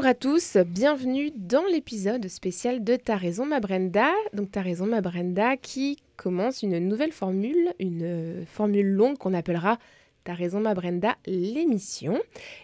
Bonjour 0.00 0.12
à 0.12 0.14
tous, 0.14 0.56
bienvenue 0.56 1.30
dans 1.36 1.66
l'épisode 1.70 2.26
spécial 2.26 2.82
de 2.82 2.96
Ta 2.96 3.16
raison 3.16 3.44
ma 3.44 3.60
Brenda. 3.60 4.08
Donc 4.32 4.50
Ta 4.50 4.62
raison 4.62 4.86
ma 4.86 5.02
Brenda 5.02 5.58
qui 5.58 5.98
commence 6.16 6.62
une 6.62 6.78
nouvelle 6.78 7.12
formule, 7.12 7.74
une 7.78 8.02
euh, 8.02 8.46
formule 8.46 8.90
longue 8.94 9.18
qu'on 9.18 9.34
appellera 9.34 9.78
Ta 10.24 10.32
raison 10.32 10.58
ma 10.58 10.72
Brenda 10.72 11.16
l'émission. 11.26 12.18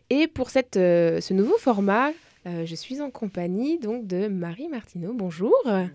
Et 0.08 0.28
pour 0.28 0.48
cette, 0.48 0.78
euh, 0.78 1.20
ce 1.20 1.34
nouveau 1.34 1.58
format, 1.58 2.10
euh, 2.46 2.64
je 2.64 2.74
suis 2.76 3.00
en 3.00 3.10
compagnie 3.10 3.78
donc 3.78 4.06
de 4.06 4.28
Marie 4.28 4.68
Martineau. 4.68 5.12
Bonjour. 5.12 5.54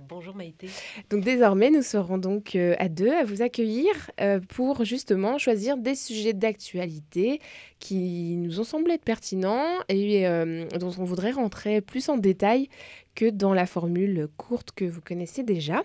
Bonjour 0.10 0.36
Maïté. 0.36 0.68
Donc 1.10 1.24
désormais, 1.24 1.70
nous 1.70 1.82
serons 1.82 2.18
donc 2.18 2.56
euh, 2.56 2.76
à 2.78 2.90
deux 2.90 3.10
à 3.10 3.24
vous 3.24 3.42
accueillir 3.42 4.12
euh, 4.20 4.42
pour 4.50 4.84
justement 4.84 5.38
choisir 5.38 5.78
des 5.78 5.96
sujets 5.96 6.34
d'actualité 6.34 7.40
qui 7.80 8.36
nous 8.36 8.60
ont 8.60 8.66
semblé 8.66 8.96
être 8.96 9.06
pertinents 9.06 9.66
et 9.88 10.26
dont 10.80 10.92
on 11.00 11.04
voudrait 11.04 11.32
rentrer 11.32 11.82
plus 11.82 12.10
en 12.10 12.18
détail 12.18 12.70
que 13.16 13.30
dans 13.30 13.54
la 13.54 13.66
formule 13.66 14.28
courte 14.38 14.72
que 14.72 14.86
vous 14.86 15.02
connaissez 15.02 15.44
déjà. 15.44 15.84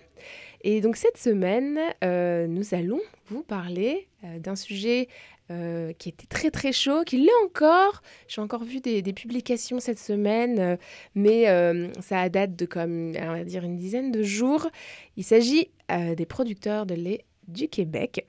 Et 0.62 0.80
donc 0.80 0.96
cette 0.96 1.16
semaine, 1.16 1.78
nous 2.02 2.74
allons 2.74 3.00
vous 3.28 3.42
parler 3.42 4.08
d'un 4.40 4.56
sujet 4.56 5.08
euh, 5.50 5.92
qui 5.92 6.08
était 6.08 6.26
très 6.26 6.50
très 6.50 6.72
chaud, 6.72 7.04
qui 7.04 7.18
l'est 7.18 7.44
encore. 7.44 8.02
J'ai 8.26 8.40
encore 8.40 8.64
vu 8.64 8.80
des, 8.80 9.02
publications 9.12 9.78
cette 9.78 10.00
semaine, 10.00 10.58
euh, 10.58 10.76
mais 11.14 11.48
euh, 11.48 11.88
ça 12.00 12.28
date 12.28 12.56
de 12.56 12.66
comme, 12.66 13.12
on 13.16 13.32
va 13.32 13.44
dire, 13.44 13.62
une 13.62 13.76
dizaine 13.76 14.10
de 14.10 14.24
jours. 14.24 14.68
Il 15.16 15.22
s'agit 15.22 15.70
euh, 15.92 16.16
des 16.16 16.26
producteurs 16.26 16.84
de 16.84 16.94
lait 16.94 17.24
du 17.46 17.68
Québec. 17.68 18.26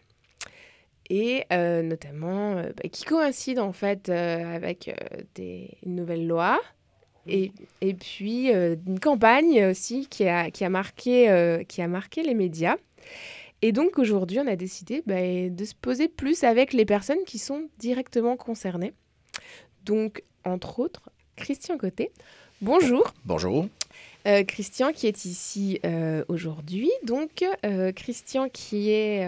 Et 1.09 1.45
notamment, 1.49 2.55
bah, 2.55 2.89
qui 2.91 3.05
coïncide 3.05 3.59
en 3.59 3.71
fait 3.71 4.09
avec 4.09 4.93
des 5.35 5.69
une 5.85 5.95
nouvelle 5.95 6.27
loi. 6.27 6.59
Et, 7.25 7.53
et 7.79 7.93
puis 7.93 8.49
une 8.51 8.99
campagne 8.99 9.67
aussi 9.67 10.07
qui 10.07 10.27
a, 10.27 10.51
qui, 10.51 10.65
a 10.65 10.69
marqué, 10.69 11.63
qui 11.69 11.81
a 11.81 11.87
marqué 11.87 12.23
les 12.23 12.33
médias. 12.33 12.75
Et 13.61 13.71
donc 13.71 13.97
aujourd'hui, 13.97 14.39
on 14.39 14.47
a 14.47 14.55
décidé 14.55 15.01
bah, 15.05 15.15
de 15.49 15.65
se 15.65 15.73
poser 15.73 16.07
plus 16.07 16.43
avec 16.43 16.73
les 16.73 16.85
personnes 16.85 17.23
qui 17.25 17.39
sont 17.39 17.69
directement 17.79 18.37
concernées. 18.37 18.93
Donc, 19.83 20.21
entre 20.43 20.79
autres, 20.79 21.09
Christian 21.35 21.77
Côté. 21.77 22.11
Bonjour. 22.61 23.13
Bonjour. 23.25 23.67
Euh, 24.27 24.43
Christian 24.43 24.91
qui 24.91 25.07
est 25.07 25.25
ici 25.25 25.79
euh, 25.85 26.23
aujourd'hui. 26.27 26.91
Donc, 27.03 27.43
euh, 27.65 27.91
Christian 27.91 28.49
qui 28.49 28.91
est 28.91 29.27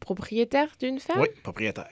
propriétaire 0.00 0.68
d'une 0.80 0.98
ferme 1.00 1.20
Oui, 1.20 1.28
propriétaire. 1.42 1.88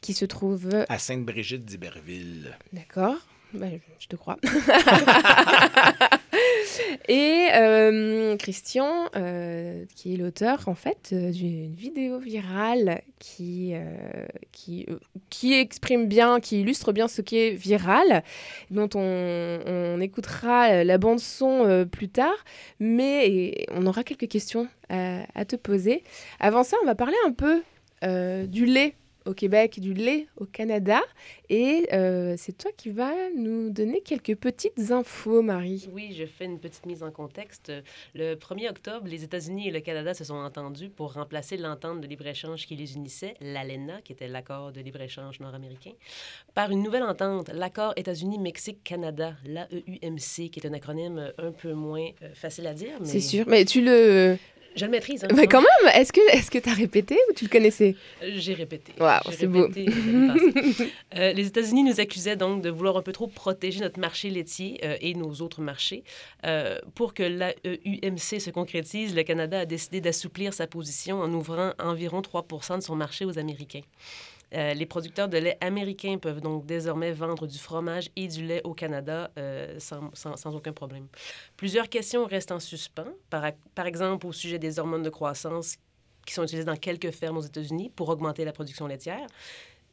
qui 0.00 0.14
se 0.14 0.24
trouve. 0.24 0.68
À 0.88 0.98
Sainte-Brigitte 0.98 1.64
d'Iberville. 1.64 2.56
D'accord, 2.72 3.16
Bah, 3.52 3.66
je 3.98 4.06
te 4.06 4.16
crois. 4.16 4.36
Et 7.08 7.48
euh, 7.54 8.36
Christian, 8.36 9.10
euh, 9.14 9.84
qui 9.94 10.14
est 10.14 10.16
l'auteur 10.16 10.68
en 10.68 10.74
fait 10.74 11.10
euh, 11.12 11.30
d'une 11.30 11.74
vidéo 11.74 12.18
virale 12.18 13.02
qui, 13.18 13.74
qui, 14.52 14.86
qui 15.30 15.54
exprime 15.54 16.06
bien, 16.06 16.40
qui 16.40 16.60
illustre 16.60 16.92
bien 16.92 17.08
ce 17.08 17.20
qui 17.20 17.38
est 17.38 17.50
viral, 17.50 18.22
dont 18.70 18.88
on, 18.94 19.60
on 19.66 20.00
écoutera 20.00 20.84
la 20.84 20.98
bande 20.98 21.20
son 21.20 21.86
plus 21.90 22.08
tard, 22.08 22.44
mais 22.80 23.66
on 23.70 23.86
aura 23.86 24.04
quelques 24.04 24.28
questions 24.28 24.68
à, 24.90 25.44
te 25.46 25.56
poser. 25.56 26.04
Avant 26.38 26.62
ça, 26.62 26.76
on 26.82 26.86
va 26.86 26.94
parler 26.94 27.16
un 27.26 27.32
peu 27.32 27.62
du 28.46 28.66
lait 28.66 28.94
au 29.26 29.34
Québec, 29.34 29.80
du 29.80 29.94
lait 29.94 30.26
au 30.36 30.44
Canada. 30.44 31.00
Et 31.48 31.86
euh, 31.92 32.34
c'est 32.36 32.56
toi 32.56 32.70
qui 32.76 32.90
vas 32.90 33.14
nous 33.36 33.70
donner 33.70 34.00
quelques 34.00 34.36
petites 34.36 34.90
infos, 34.90 35.42
Marie. 35.42 35.88
Oui, 35.92 36.14
je 36.18 36.24
fais 36.26 36.44
une 36.44 36.58
petite 36.58 36.86
mise 36.86 37.02
en 37.02 37.10
contexte. 37.10 37.72
Le 38.14 38.34
1er 38.34 38.70
octobre, 38.70 39.06
les 39.06 39.24
États-Unis 39.24 39.68
et 39.68 39.70
le 39.70 39.80
Canada 39.80 40.14
se 40.14 40.24
sont 40.24 40.34
entendus 40.34 40.90
pour 40.90 41.14
remplacer 41.14 41.56
l'entente 41.56 42.00
de 42.00 42.06
libre-échange 42.06 42.66
qui 42.66 42.76
les 42.76 42.94
unissait, 42.96 43.34
l'ALENA, 43.40 44.00
qui 44.02 44.12
était 44.12 44.28
l'accord 44.28 44.72
de 44.72 44.80
libre-échange 44.80 45.40
nord-américain, 45.40 45.92
par 46.54 46.70
une 46.70 46.82
nouvelle 46.82 47.02
entente, 47.02 47.48
l'accord 47.48 47.92
États-Unis-Mexique-Canada, 47.96 49.34
l'AEUMC, 49.46 50.50
qui 50.50 50.60
est 50.60 50.66
un 50.66 50.72
acronyme 50.72 51.32
un 51.38 51.52
peu 51.52 51.72
moins 51.72 52.08
euh, 52.22 52.34
facile 52.34 52.66
à 52.66 52.74
dire. 52.74 52.94
mais 53.00 53.06
C'est 53.06 53.20
sûr. 53.20 53.44
Mais 53.48 53.64
tu 53.64 53.82
le. 53.82 54.36
Je 54.76 54.84
le 54.84 54.90
maîtrise. 54.90 55.24
Hein, 55.24 55.28
Mais 55.34 55.46
quand 55.46 55.60
même, 55.60 55.92
est-ce 55.94 56.12
que 56.12 56.20
est-ce 56.32 56.50
que 56.50 56.58
tu 56.58 56.68
as 56.68 56.74
répété 56.74 57.16
ou 57.28 57.32
tu 57.32 57.44
le 57.44 57.50
connaissais? 57.50 57.94
Euh, 58.22 58.30
J'ai 58.36 58.54
répété. 58.54 58.92
Waouh, 58.98 59.20
c'est 59.30 59.46
beau. 59.46 59.68
Euh, 61.16 61.32
les 61.32 61.46
États-Unis 61.46 61.84
nous 61.84 62.00
accusaient 62.00 62.34
donc 62.34 62.60
de 62.60 62.70
vouloir 62.70 62.96
un 62.96 63.02
peu 63.02 63.12
trop 63.12 63.28
protéger 63.28 63.80
notre 63.80 64.00
marché 64.00 64.30
laitier 64.30 64.80
euh, 64.84 64.96
et 65.00 65.14
nos 65.14 65.32
autres 65.34 65.60
marchés. 65.60 66.02
Euh, 66.44 66.80
pour 66.94 67.14
que 67.14 67.22
l'AEUMC 67.22 68.40
se 68.40 68.50
concrétise, 68.50 69.14
le 69.14 69.22
Canada 69.22 69.60
a 69.60 69.64
décidé 69.64 70.00
d'assouplir 70.00 70.52
sa 70.52 70.66
position 70.66 71.20
en 71.20 71.32
ouvrant 71.32 71.72
environ 71.78 72.20
3 72.20 72.46
de 72.78 72.82
son 72.82 72.96
marché 72.96 73.24
aux 73.24 73.38
Américains. 73.38 73.82
Euh, 74.54 74.74
les 74.74 74.86
producteurs 74.86 75.28
de 75.28 75.38
lait 75.38 75.58
américains 75.60 76.18
peuvent 76.18 76.40
donc 76.40 76.64
désormais 76.64 77.12
vendre 77.12 77.46
du 77.46 77.58
fromage 77.58 78.10
et 78.14 78.28
du 78.28 78.44
lait 78.44 78.62
au 78.64 78.72
Canada 78.72 79.30
euh, 79.38 79.78
sans, 79.78 80.54
aucun 80.54 80.72
problème. 80.72 81.08
Plusieurs 81.56 81.88
questions 81.88 82.24
restent 82.24 82.52
en 82.52 82.60
suspens, 82.60 83.12
par 83.30 83.86
exemple 83.86 84.26
au 84.26 84.32
sujet 84.32 84.58
des 84.58 84.78
hormones 84.78 85.02
de 85.02 85.10
croissance 85.10 85.76
qui 86.24 86.32
sont 86.32 86.44
utilisées 86.44 86.64
dans 86.64 86.76
quelques 86.76 87.10
fermes 87.10 87.36
aux 87.36 87.42
États-Unis 87.42 87.90
pour 87.94 88.08
augmenter 88.08 88.44
la 88.44 88.52
production 88.52 88.86
laitière. 88.86 89.26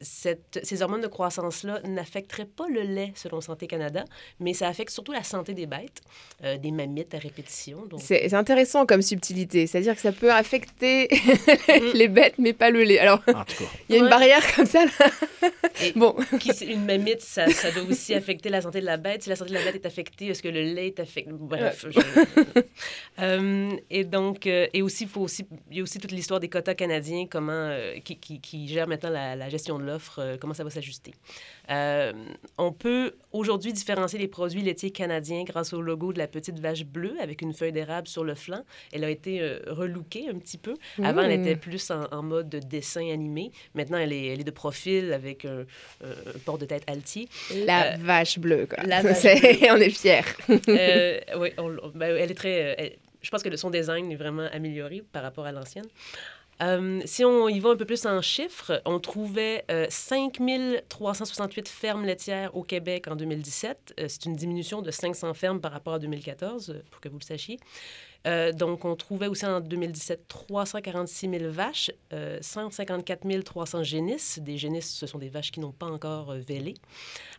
Cette- 0.02 0.60
ces 0.62 0.82
hormones 0.82 1.00
de 1.00 1.06
croissance-là 1.06 1.80
n'affecteraient 1.84 2.44
pas 2.46 2.66
le 2.68 2.82
lait, 2.82 3.12
selon 3.14 3.40
Santé 3.40 3.66
Canada, 3.66 4.04
mais 4.40 4.52
ça 4.52 4.68
affecte 4.68 4.90
surtout 4.90 5.12
la 5.12 5.22
santé 5.22 5.54
des 5.54 5.66
bêtes, 5.66 6.00
euh, 6.44 6.58
des 6.58 6.70
mammites 6.70 7.14
à 7.14 7.18
répétition. 7.18 7.86
Donc, 7.86 8.00
C'est 8.02 8.32
intéressant 8.34 8.84
comme 8.86 9.02
subtilité. 9.02 9.66
C'est-à-dire 9.66 9.94
que 9.94 10.00
ça 10.00 10.12
peut 10.12 10.32
affecter 10.32 11.08
les 11.94 12.08
bêtes, 12.08 12.34
mais 12.38 12.52
pas 12.52 12.70
le 12.70 12.82
lait. 12.82 12.98
Alors, 12.98 13.20
il 13.88 13.92
y 13.92 13.94
a 13.94 13.98
une 13.98 14.04
Ouais. 14.04 14.10
barrière 14.10 14.42
comme 14.54 14.66
ça. 14.66 14.84
Là. 14.84 14.90
Et- 15.82 15.92
Bon, 15.92 16.14
qui, 16.40 16.50
une 16.64 16.84
mamite, 16.84 17.20
ça, 17.20 17.48
ça 17.50 17.70
doit 17.70 17.84
aussi 17.84 18.14
affecter 18.14 18.48
la 18.48 18.60
santé 18.60 18.80
de 18.80 18.86
la 18.86 18.96
bête. 18.96 19.22
Si 19.22 19.28
la 19.28 19.36
santé 19.36 19.50
de 19.50 19.54
la 19.56 19.64
bête 19.64 19.74
est 19.76 19.86
affectée, 19.86 20.26
est-ce 20.26 20.42
que 20.42 20.48
le 20.48 20.62
lait 20.62 20.88
est 20.88 21.00
affecté? 21.00 21.30
Bref. 21.32 21.86
je- 21.88 22.00
Euh, 23.20 23.70
et 23.90 24.04
donc, 24.04 24.46
euh, 24.46 24.66
et 24.72 24.82
aussi, 24.82 25.06
faut 25.06 25.20
aussi, 25.20 25.46
il 25.70 25.76
y 25.76 25.80
a 25.80 25.82
aussi 25.82 25.98
toute 25.98 26.12
l'histoire 26.12 26.40
des 26.40 26.48
quotas 26.48 26.74
canadiens, 26.74 27.26
comment, 27.30 27.52
euh, 27.52 27.98
qui, 28.04 28.16
qui, 28.18 28.40
qui 28.40 28.66
gèrent 28.68 28.88
maintenant 28.88 29.10
la, 29.10 29.36
la 29.36 29.48
gestion 29.48 29.78
de 29.78 29.84
l'offre, 29.92 30.18
euh, 30.20 30.36
comment 30.40 30.54
ça 30.54 30.64
va 30.64 30.70
s'ajuster. 30.70 31.12
Euh, 31.70 32.12
on 32.58 32.72
peut 32.72 33.12
aujourd'hui 33.32 33.72
différencier 33.72 34.18
les 34.18 34.28
produits 34.28 34.62
laitiers 34.62 34.90
canadiens 34.90 35.44
grâce 35.44 35.72
au 35.72 35.80
logo 35.80 36.12
de 36.12 36.18
la 36.18 36.26
petite 36.26 36.58
vache 36.58 36.84
bleue 36.84 37.14
avec 37.20 37.42
une 37.42 37.52
feuille 37.52 37.72
d'érable 37.72 38.08
sur 38.08 38.24
le 38.24 38.34
flanc. 38.34 38.64
Elle 38.92 39.04
a 39.04 39.10
été 39.10 39.40
euh, 39.40 39.58
relookée 39.68 40.28
un 40.28 40.38
petit 40.38 40.58
peu. 40.58 40.74
Avant, 41.02 41.22
elle 41.22 41.38
Mmh. 41.38 41.42
était 41.42 41.56
plus 41.56 41.90
en, 41.90 42.04
en 42.10 42.22
mode 42.22 42.48
de 42.48 42.58
dessin 42.58 43.08
animé. 43.10 43.50
Maintenant, 43.74 43.98
elle 43.98 44.12
est, 44.12 44.26
elle 44.26 44.40
est 44.40 44.44
de 44.44 44.50
profil 44.50 45.12
avec 45.12 45.44
un, 45.44 45.64
port 46.44 46.58
de 46.58 46.66
tête 46.66 46.84
altier. 46.88 47.28
la 47.66 47.96
vache 47.96 48.38
bleue, 48.38 48.66
quoi. 48.66 48.82
la 48.84 49.02
vache 49.02 49.24
On 49.70 49.76
est 49.76 49.90
fiers. 49.90 50.20
Euh, 50.68 51.20
oui, 51.38 51.50
on- 51.58 51.88
ben, 51.94 52.16
elle 52.16 52.30
est 52.30 52.34
très. 52.34 52.74
elle- 52.78 52.96
je 53.22 53.30
pense 53.30 53.42
que 53.44 53.56
son 53.56 53.70
design 53.70 54.10
est 54.10 54.16
vraiment 54.16 54.48
amélioré 54.52 55.02
par 55.12 55.22
rapport 55.22 55.46
à 55.46 55.52
l'ancienne. 55.52 55.86
Euh, 56.62 57.00
si 57.04 57.24
on 57.24 57.48
y 57.48 57.58
va 57.60 57.70
un 57.70 57.76
peu 57.76 57.84
plus 57.84 58.06
en 58.06 58.20
chiffres, 58.20 58.80
on 58.84 59.00
trouvait 59.00 59.64
euh, 59.70 59.86
5 59.88 60.38
368 60.88 61.68
fermes 61.68 62.04
laitières 62.04 62.54
au 62.56 62.62
Québec 62.62 63.08
en 63.08 63.16
2017. 63.16 63.94
Euh, 63.98 64.06
c'est 64.08 64.26
une 64.26 64.36
diminution 64.36 64.82
de 64.82 64.90
500 64.90 65.34
fermes 65.34 65.60
par 65.60 65.72
rapport 65.72 65.94
à 65.94 65.98
2014, 65.98 66.70
euh, 66.70 66.82
pour 66.90 67.00
que 67.00 67.08
vous 67.08 67.18
le 67.18 67.24
sachiez. 67.24 67.58
Euh, 68.26 68.52
donc, 68.52 68.84
on 68.84 68.94
trouvait 68.94 69.26
aussi 69.26 69.44
en 69.44 69.60
2017 69.60 70.28
346 70.28 71.28
000 71.28 71.50
vaches, 71.50 71.90
euh, 72.12 72.38
154 72.40 73.42
300 73.42 73.82
génisses. 73.82 74.38
Des 74.38 74.56
génisses, 74.56 74.92
ce 74.92 75.06
sont 75.06 75.18
des 75.18 75.28
vaches 75.28 75.50
qui 75.50 75.58
n'ont 75.58 75.72
pas 75.72 75.86
encore 75.86 76.32
vélé. 76.34 76.74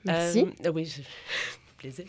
Merci. 0.04 0.46
Oui, 0.74 0.94
plaisir. 1.84 2.06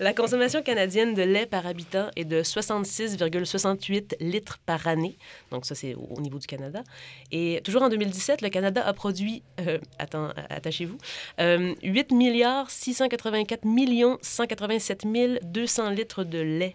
La 0.00 0.12
consommation 0.12 0.62
canadienne 0.62 1.14
de 1.14 1.22
lait 1.22 1.46
par 1.46 1.66
habitant 1.66 2.10
est 2.16 2.24
de 2.24 2.42
66,68 2.42 4.16
litres 4.20 4.58
par 4.66 4.86
année. 4.86 5.16
Donc, 5.50 5.66
ça, 5.66 5.74
c'est 5.74 5.94
au 5.94 6.12
au 6.16 6.20
niveau 6.20 6.38
du 6.38 6.46
Canada. 6.46 6.82
Et 7.30 7.60
toujours 7.64 7.82
en 7.82 7.88
2017, 7.88 8.42
le 8.42 8.48
Canada 8.48 8.82
a 8.84 8.92
produit, 8.92 9.42
euh, 9.60 9.78
attends, 9.98 10.30
attachez-vous, 10.50 10.98
euh, 11.40 11.74
8 11.82 12.12
milliards 12.12 12.70
684 12.70 13.64
millions 13.64 14.18
187 14.22 15.06
200 15.42 15.90
litres 15.90 16.24
de 16.24 16.38
lait. 16.38 16.74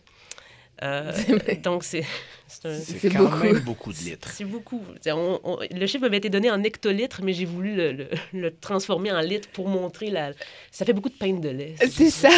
Euh, 0.83 1.11
donc, 1.63 1.83
c'est 1.83 2.05
c'est 2.47 3.09
quand 3.09 3.23
beaucoup. 3.23 3.43
même 3.43 3.59
beaucoup 3.59 3.93
de 3.93 3.97
litres. 3.97 4.31
C'est 4.33 4.45
beaucoup. 4.45 4.81
le 5.05 5.87
chiffre 5.87 6.01
m'avait 6.01 6.17
été 6.17 6.29
donné 6.29 6.49
en 6.49 6.63
hectolitres, 6.63 7.21
mais 7.23 7.33
j'ai 7.33 7.45
voulu 7.45 7.75
le, 7.75 8.07
le, 8.33 8.55
transformer 8.61 9.11
en 9.11 9.19
litres 9.19 9.49
pour 9.49 9.67
montrer 9.67 10.09
la... 10.09 10.31
Ça 10.71 10.85
fait 10.85 10.93
beaucoup 10.93 11.09
de 11.09 11.15
pain 11.15 11.33
de 11.33 11.49
lait. 11.49 11.75
C'est 11.89 12.09
ça. 12.09 12.29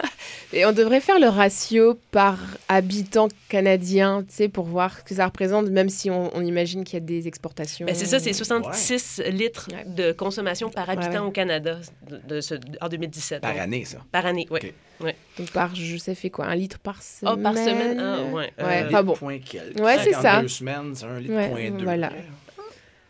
Et 0.52 0.66
on 0.66 0.72
devrait 0.72 1.00
faire 1.00 1.18
le 1.18 1.28
ratio 1.28 1.98
par 2.10 2.38
habitant 2.68 3.28
canadien, 3.48 4.22
tu 4.22 4.34
sais, 4.34 4.48
pour 4.48 4.66
voir 4.66 4.98
ce 4.98 5.04
que 5.04 5.14
ça 5.14 5.26
représente, 5.26 5.68
même 5.68 5.88
si 5.88 6.10
on, 6.10 6.42
imagine 6.42 6.84
qu'il 6.84 6.94
y 6.94 6.96
a 6.98 7.00
des 7.00 7.28
exportations. 7.28 7.86
Ben, 7.86 7.94
c'est 7.94 8.06
ça, 8.06 8.18
c'est 8.18 8.32
66 8.32 9.22
litres 9.28 9.68
de 9.86 10.12
consommation 10.12 10.68
par 10.70 10.90
habitant 10.90 11.26
au 11.26 11.30
Canada 11.30 11.78
de, 12.28 12.40
en 12.80 12.88
2017. 12.88 13.40
Par 13.40 13.58
année, 13.58 13.84
ça? 13.84 13.98
Par 14.10 14.26
année, 14.26 14.46
oui. 14.50 14.60
Ouais. 15.00 15.16
Donc 15.38 15.50
par, 15.50 15.74
je 15.74 15.96
sais, 15.96 16.14
fait 16.14 16.30
quoi, 16.30 16.46
un 16.46 16.54
litre 16.54 16.78
par 16.78 17.02
semaine? 17.02 17.34
Oh, 17.36 17.42
par 17.42 17.54
semaine, 17.54 17.98
ah, 17.98 18.22
ouais. 18.22 18.52
ouais. 18.58 18.94
Euh, 18.94 19.02
bon. 19.02 19.16
Quelques. 19.52 19.80
Ouais, 19.80 19.98
c'est 20.02 20.14
ça. 20.14 20.40
deux 20.40 20.48
semaines, 20.48 20.94
c'est 20.94 21.04
un 21.04 21.20
litre 21.20 21.48
point 21.50 21.70
deux. 21.70 21.84
Voilà. 21.84 22.10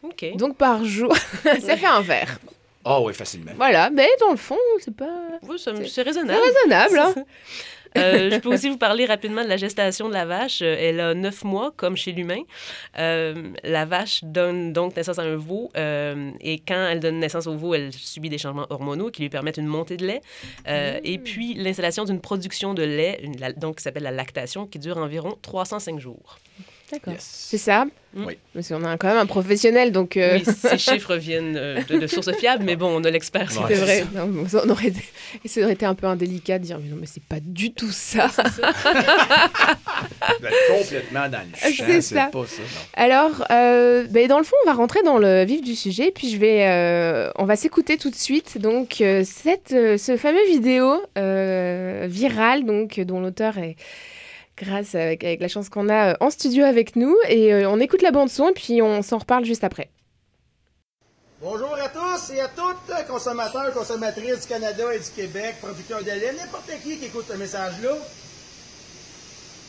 OK. 0.02 0.36
Donc 0.36 0.56
par 0.56 0.84
jour, 0.84 1.16
ça 1.42 1.76
fait 1.76 1.86
un 1.86 2.00
verre. 2.00 2.38
Ah 2.84 2.98
oh, 2.98 3.04
oui, 3.06 3.14
facilement. 3.14 3.52
Voilà, 3.56 3.90
mais 3.90 4.08
dans 4.18 4.32
le 4.32 4.36
fond, 4.36 4.58
c'est 4.80 4.94
pas... 4.94 5.38
Oui, 5.48 5.56
c'est 5.56 5.70
raisonnable. 5.70 5.88
C'est 5.88 6.02
raisonnable, 6.02 6.98
hein? 6.98 7.14
Euh, 7.98 8.30
je 8.30 8.38
peux 8.38 8.52
aussi 8.52 8.68
vous 8.68 8.78
parler 8.78 9.04
rapidement 9.04 9.42
de 9.42 9.48
la 9.48 9.56
gestation 9.56 10.08
de 10.08 10.14
la 10.14 10.24
vache. 10.24 10.60
Euh, 10.62 10.76
elle 10.78 11.00
a 11.00 11.14
neuf 11.14 11.44
mois, 11.44 11.72
comme 11.76 11.96
chez 11.96 12.12
l'humain. 12.12 12.42
Euh, 12.98 13.52
la 13.64 13.84
vache 13.84 14.24
donne 14.24 14.72
donc 14.72 14.96
naissance 14.96 15.18
à 15.18 15.22
un 15.22 15.36
veau 15.36 15.70
et 15.74 16.62
quand 16.66 16.88
elle 16.90 17.00
donne 17.00 17.18
naissance 17.18 17.46
au 17.46 17.56
veau, 17.56 17.74
elle 17.74 17.92
subit 17.92 18.28
des 18.28 18.38
changements 18.38 18.66
hormonaux 18.70 19.10
qui 19.10 19.22
lui 19.22 19.28
permettent 19.28 19.56
une 19.56 19.66
montée 19.66 19.96
de 19.96 20.06
lait 20.06 20.20
et 20.66 21.18
mmh. 21.18 21.22
puis 21.22 21.54
l'installation 21.54 22.04
d'une 22.04 22.20
production 22.20 22.74
de 22.74 22.82
lait, 22.82 23.20
une, 23.22 23.34
donc 23.56 23.76
qui 23.76 23.82
s'appelle 23.82 24.02
la 24.02 24.10
lactation, 24.10 24.66
qui 24.66 24.78
dure 24.78 24.98
environ 24.98 25.36
305 25.42 25.98
jours. 25.98 26.38
D'accord. 26.92 27.14
C'est 27.18 27.56
ça 27.56 27.86
mm. 27.86 28.26
Oui. 28.26 28.36
Parce 28.52 28.68
qu'on 28.68 28.84
a 28.84 28.98
quand 28.98 29.08
même 29.08 29.16
un 29.16 29.24
professionnel, 29.24 29.92
donc... 29.92 30.18
Euh, 30.18 30.38
oui, 30.38 30.44
ces 30.54 30.76
chiffres 30.76 31.16
viennent 31.16 31.56
euh, 31.56 31.80
de, 31.88 32.06
sources 32.06 32.30
fiables, 32.34 32.64
mais 32.64 32.76
bon, 32.76 32.94
on 32.94 33.02
a 33.04 33.10
l'expert. 33.10 33.50
c'est 33.50 33.60
vrai. 33.60 34.04
ça. 34.48 34.66
aurait 34.68 34.92
ça 35.46 35.62
aurait 35.62 35.72
été 35.72 35.86
un 35.86 35.94
peu 35.94 36.06
indélicat 36.06 36.58
de 36.58 36.64
dire, 36.64 36.78
mais 36.78 36.90
non, 36.90 36.96
mais 37.00 37.06
c'est 37.06 37.22
pas 37.22 37.40
du 37.40 37.72
tout 37.72 37.90
ça. 37.90 38.28
complètement 40.68 41.30
dans 41.30 41.40
le 41.40 41.56
champ, 41.56 41.84
c'est 42.02 42.14
pas 42.14 42.30
ça. 42.46 42.62
Alors, 42.92 43.46
euh, 43.50 44.04
ben, 44.10 44.28
dans 44.28 44.38
le 44.38 44.44
fond, 44.44 44.56
on 44.64 44.66
va 44.66 44.74
rentrer 44.74 45.02
dans 45.02 45.16
le 45.16 45.44
vif 45.44 45.62
du 45.62 45.74
sujet, 45.74 46.12
puis 46.14 46.28
je 46.28 46.36
vais, 46.36 47.32
on 47.38 47.46
va 47.46 47.56
s'écouter 47.56 47.96
tout 47.96 48.10
de 48.10 48.16
suite. 48.16 48.58
Donc, 48.58 49.02
cette, 49.24 49.70
ce 49.70 50.16
fameux 50.18 50.46
vidéo 50.46 51.02
virale, 51.16 52.66
donc, 52.66 53.00
dont 53.00 53.20
l'auteur 53.20 53.56
est 53.56 53.76
grâce 54.62 54.94
avec, 54.94 55.23
la 55.41 55.49
chance 55.49 55.69
qu'on 55.69 55.88
a 55.88 56.12
euh, 56.12 56.14
en 56.20 56.31
studio 56.31 56.64
avec 56.64 56.97
nous. 56.97 57.17
Et 57.29 57.53
euh, 57.53 57.69
on 57.69 57.81
écoute 57.81 58.03
la 58.03 58.11
bande-son 58.11 58.50
et 58.50 58.53
puis 58.53 58.81
on 58.81 59.03
s'en 59.03 59.19
reparle 59.19 59.44
juste 59.44 59.64
après. 59.64 59.91
Bonjour 61.41 61.75
à 61.75 61.88
tous 61.88 62.32
et 62.32 62.41
à 62.41 62.49
toutes, 62.49 63.09
consommateurs, 63.09 63.73
consommatrices 63.73 64.43
du 64.43 64.47
Canada 64.47 64.94
et 64.94 65.00
du 65.00 65.11
Québec, 65.11 65.56
producteurs 65.61 66.00
de 66.00 66.06
lait, 66.06 66.35
n'importe 66.38 66.70
qui 66.82 66.99
qui 66.99 67.06
écoute 67.06 67.25
ce 67.29 67.37
message-là. 67.37 67.97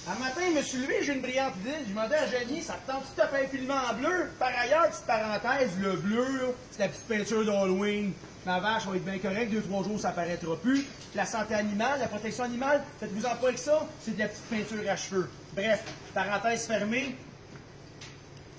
Un 0.06 0.19
matin, 0.19 0.42
je 0.51 0.57
me 0.57 0.62
suis 0.62 0.78
levé, 0.80 0.95
j'ai 1.01 1.13
une 1.13 1.22
brillante 1.22 1.54
idée. 1.62 1.78
Je 1.86 1.90
demandais 1.90 2.18
à 2.18 2.28
Jenny, 2.28 2.62
ça 2.62 2.74
te 2.74 2.92
tente 2.92 3.04
tout 3.16 3.22
à 3.22 3.28
fait 3.28 3.45
un 3.45 3.48
filament 3.48 3.80
en 3.90 3.94
bleu? 3.95 4.30
Par 4.38 4.51
ailleurs, 4.56 4.90
petite 4.90 5.06
parenthèse, 5.06 5.72
le 5.81 5.94
bleu, 5.94 6.54
c'est 6.72 6.80
la 6.80 6.90
petite 6.90 7.07
peinture 7.07 7.45
d'Halloween. 7.45 8.12
Ma 8.45 8.60
vache 8.60 8.86
va 8.86 8.95
être 8.98 9.06
bien 9.06 9.19
correcte, 9.19 9.51
deux, 9.51 9.62
trois 9.62 9.84
jours, 9.84 10.00
ça 10.00 10.12
paraîtra 10.12 10.56
plus. 10.57 10.86
La 11.16 11.25
santé 11.25 11.54
animale, 11.54 12.00
la 12.00 12.07
protection 12.07 12.44
animale, 12.44 12.84
faites-vous 13.00 13.25
en 13.25 13.36
pas 13.36 13.48
avec 13.48 13.57
ça, 13.60 13.88
c'est 14.04 14.16
de 14.16 14.19
la 14.19 14.28
petite 14.28 14.44
peinture 14.44 14.90
à 14.90 14.98
cheveux. 14.98 15.30
Bref, 15.56 15.81
parenthèse 16.13 16.66
fermée. 16.66 17.16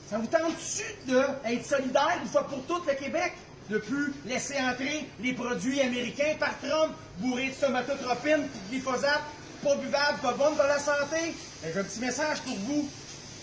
Ça 0.08 0.18
vous 0.18 0.26
tente-tu 0.26 1.12
d'être 1.12 1.66
solidaire 1.66 2.18
une 2.22 2.28
fois 2.28 2.46
pour 2.46 2.64
toutes 2.66 2.86
le 2.86 2.94
Québec? 2.94 3.34
De 3.70 3.78
plus 3.78 4.12
laisser 4.26 4.56
entrer 4.60 5.08
les 5.20 5.32
produits 5.32 5.80
américains 5.80 6.34
par 6.38 6.58
Trump 6.58 6.92
bourrés 7.18 7.48
de 7.48 7.54
somatotropine 7.54 8.42
de 8.42 8.70
glyphosate 8.70 9.22
pas 9.62 9.76
buvable, 9.76 10.18
pas 10.20 10.32
bonne 10.34 10.54
pour 10.54 10.64
la 10.64 10.78
santé? 10.78 11.34
J'ai 11.62 11.80
un 11.80 11.82
petit 11.82 12.00
message 12.00 12.42
pour 12.42 12.56
vous. 12.56 12.88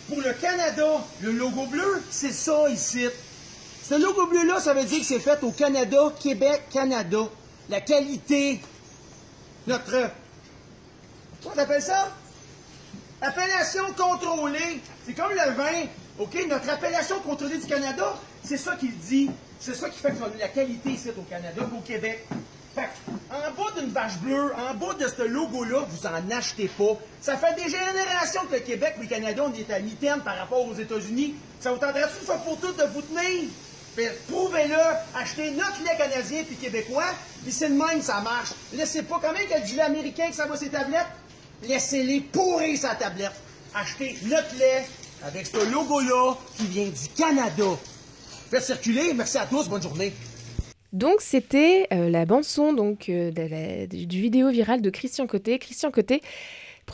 Pour 0.08 0.22
le 0.22 0.34
Canada, 0.34 1.00
le 1.22 1.32
logo 1.32 1.66
bleu, 1.66 2.04
c'est 2.12 2.34
ça 2.34 2.70
ici. 2.70 3.08
Ce 3.92 3.96
logo 3.98 4.26
bleu-là, 4.26 4.62
ça 4.62 4.74
veut 4.74 4.86
dire 4.86 5.00
que 5.00 5.06
c'est 5.06 5.20
fait 5.20 5.44
au 5.44 5.52
Canada, 5.52 6.14
Québec, 6.18 6.62
Canada. 6.72 7.28
La 7.68 7.82
qualité, 7.82 8.62
notre... 9.68 10.10
Comment 11.44 11.56
t'appelles 11.56 11.82
ça? 11.82 12.10
Appellation 13.22 13.84
contrôlée. 13.98 14.80
C'est 15.06 15.12
comme 15.12 15.34
le 15.34 15.52
vin. 15.52 15.90
OK? 16.20 16.48
Notre 16.48 16.70
appellation 16.70 17.20
contrôlée 17.20 17.58
du 17.58 17.68
Canada, 17.68 18.16
c'est 18.46 18.56
ça 18.56 18.78
qu'il 18.78 18.98
dit. 18.98 19.30
C'est 19.60 19.76
ça 19.76 19.90
qui 19.90 20.00
fait 20.00 20.12
que 20.12 20.40
la 20.40 20.48
qualité 20.48 20.92
ici 20.92 21.10
au 21.10 21.24
Canada, 21.24 21.62
au 21.78 21.82
Québec. 21.82 22.26
Fait 22.74 22.88
en 23.30 23.62
bas 23.62 23.72
d'une 23.78 23.90
vache 23.90 24.18
bleue, 24.20 24.54
en 24.56 24.74
bas 24.74 24.94
de 24.94 25.08
ce 25.10 25.24
logo-là, 25.24 25.86
vous 25.90 26.08
en 26.08 26.38
achetez 26.38 26.70
pas. 26.70 26.96
Ça 27.22 27.36
fait 27.36 27.62
des 27.62 27.70
générations 27.70 28.44
que 28.50 28.54
le 28.54 28.62
Québec 28.62 28.94
et 29.00 29.02
le 29.02 29.10
Canada, 29.10 29.44
on 29.46 29.54
est 29.54 29.70
à 29.70 29.82
mi-terme 29.82 30.22
par 30.22 30.38
rapport 30.38 30.66
aux 30.66 30.76
États-Unis. 30.76 31.36
Ça 31.60 31.74
vous 31.74 31.78
tenterait-tu 31.78 32.22
une 32.22 32.26
fois 32.26 32.38
pour 32.38 32.58
toutes 32.58 32.78
de 32.78 32.86
vous 32.86 33.02
tenir? 33.02 33.50
Prouvez-le, 34.30 34.78
achetez 35.16 35.52
notre 35.52 35.84
lait 35.84 35.98
canadien 35.98 36.44
puis 36.48 36.56
québécois, 36.56 37.14
puis 37.44 37.52
c'est 37.52 37.70
de 37.70 37.74
même, 37.74 38.02
ça 38.02 38.22
marche. 38.22 38.50
Laissez 38.74 39.04
pas, 39.04 39.20
quand 39.22 39.34
même 39.34 39.42
qu'il 39.44 39.52
y 39.52 39.54
a 39.54 39.60
du 39.60 39.76
lait 39.76 39.82
américain 39.82 40.30
que 40.30 40.36
ça 40.36 40.46
va 40.46 40.56
ses 40.56 40.70
tablettes, 40.70 41.08
laissez-les 41.68 42.22
pourrir 42.22 42.78
sa 42.78 42.96
tablette. 42.96 43.34
Achetez 43.74 44.18
notre 44.24 44.56
lait 44.58 44.86
avec 45.24 45.46
ce 45.46 45.72
logo-là 45.72 46.36
qui 46.58 46.68
vient 46.68 46.88
du 46.88 47.10
Canada. 47.18 47.78
Faites 48.50 48.64
circuler, 48.64 49.14
merci 49.14 49.38
à 49.38 49.46
tous, 49.46 49.68
bonne 49.68 49.82
journée. 49.82 50.14
Donc 50.94 51.22
c'était 51.22 51.88
euh, 51.94 52.10
la 52.10 52.26
bande 52.26 52.44
son 52.44 52.76
euh, 52.78 53.88
du 53.88 54.22
vidéo 54.22 54.50
viral 54.50 54.82
de 54.82 54.90
Christian 54.90 55.26
Côté. 55.26 55.58
Christian 55.58 55.90
Côté, 55.90 56.22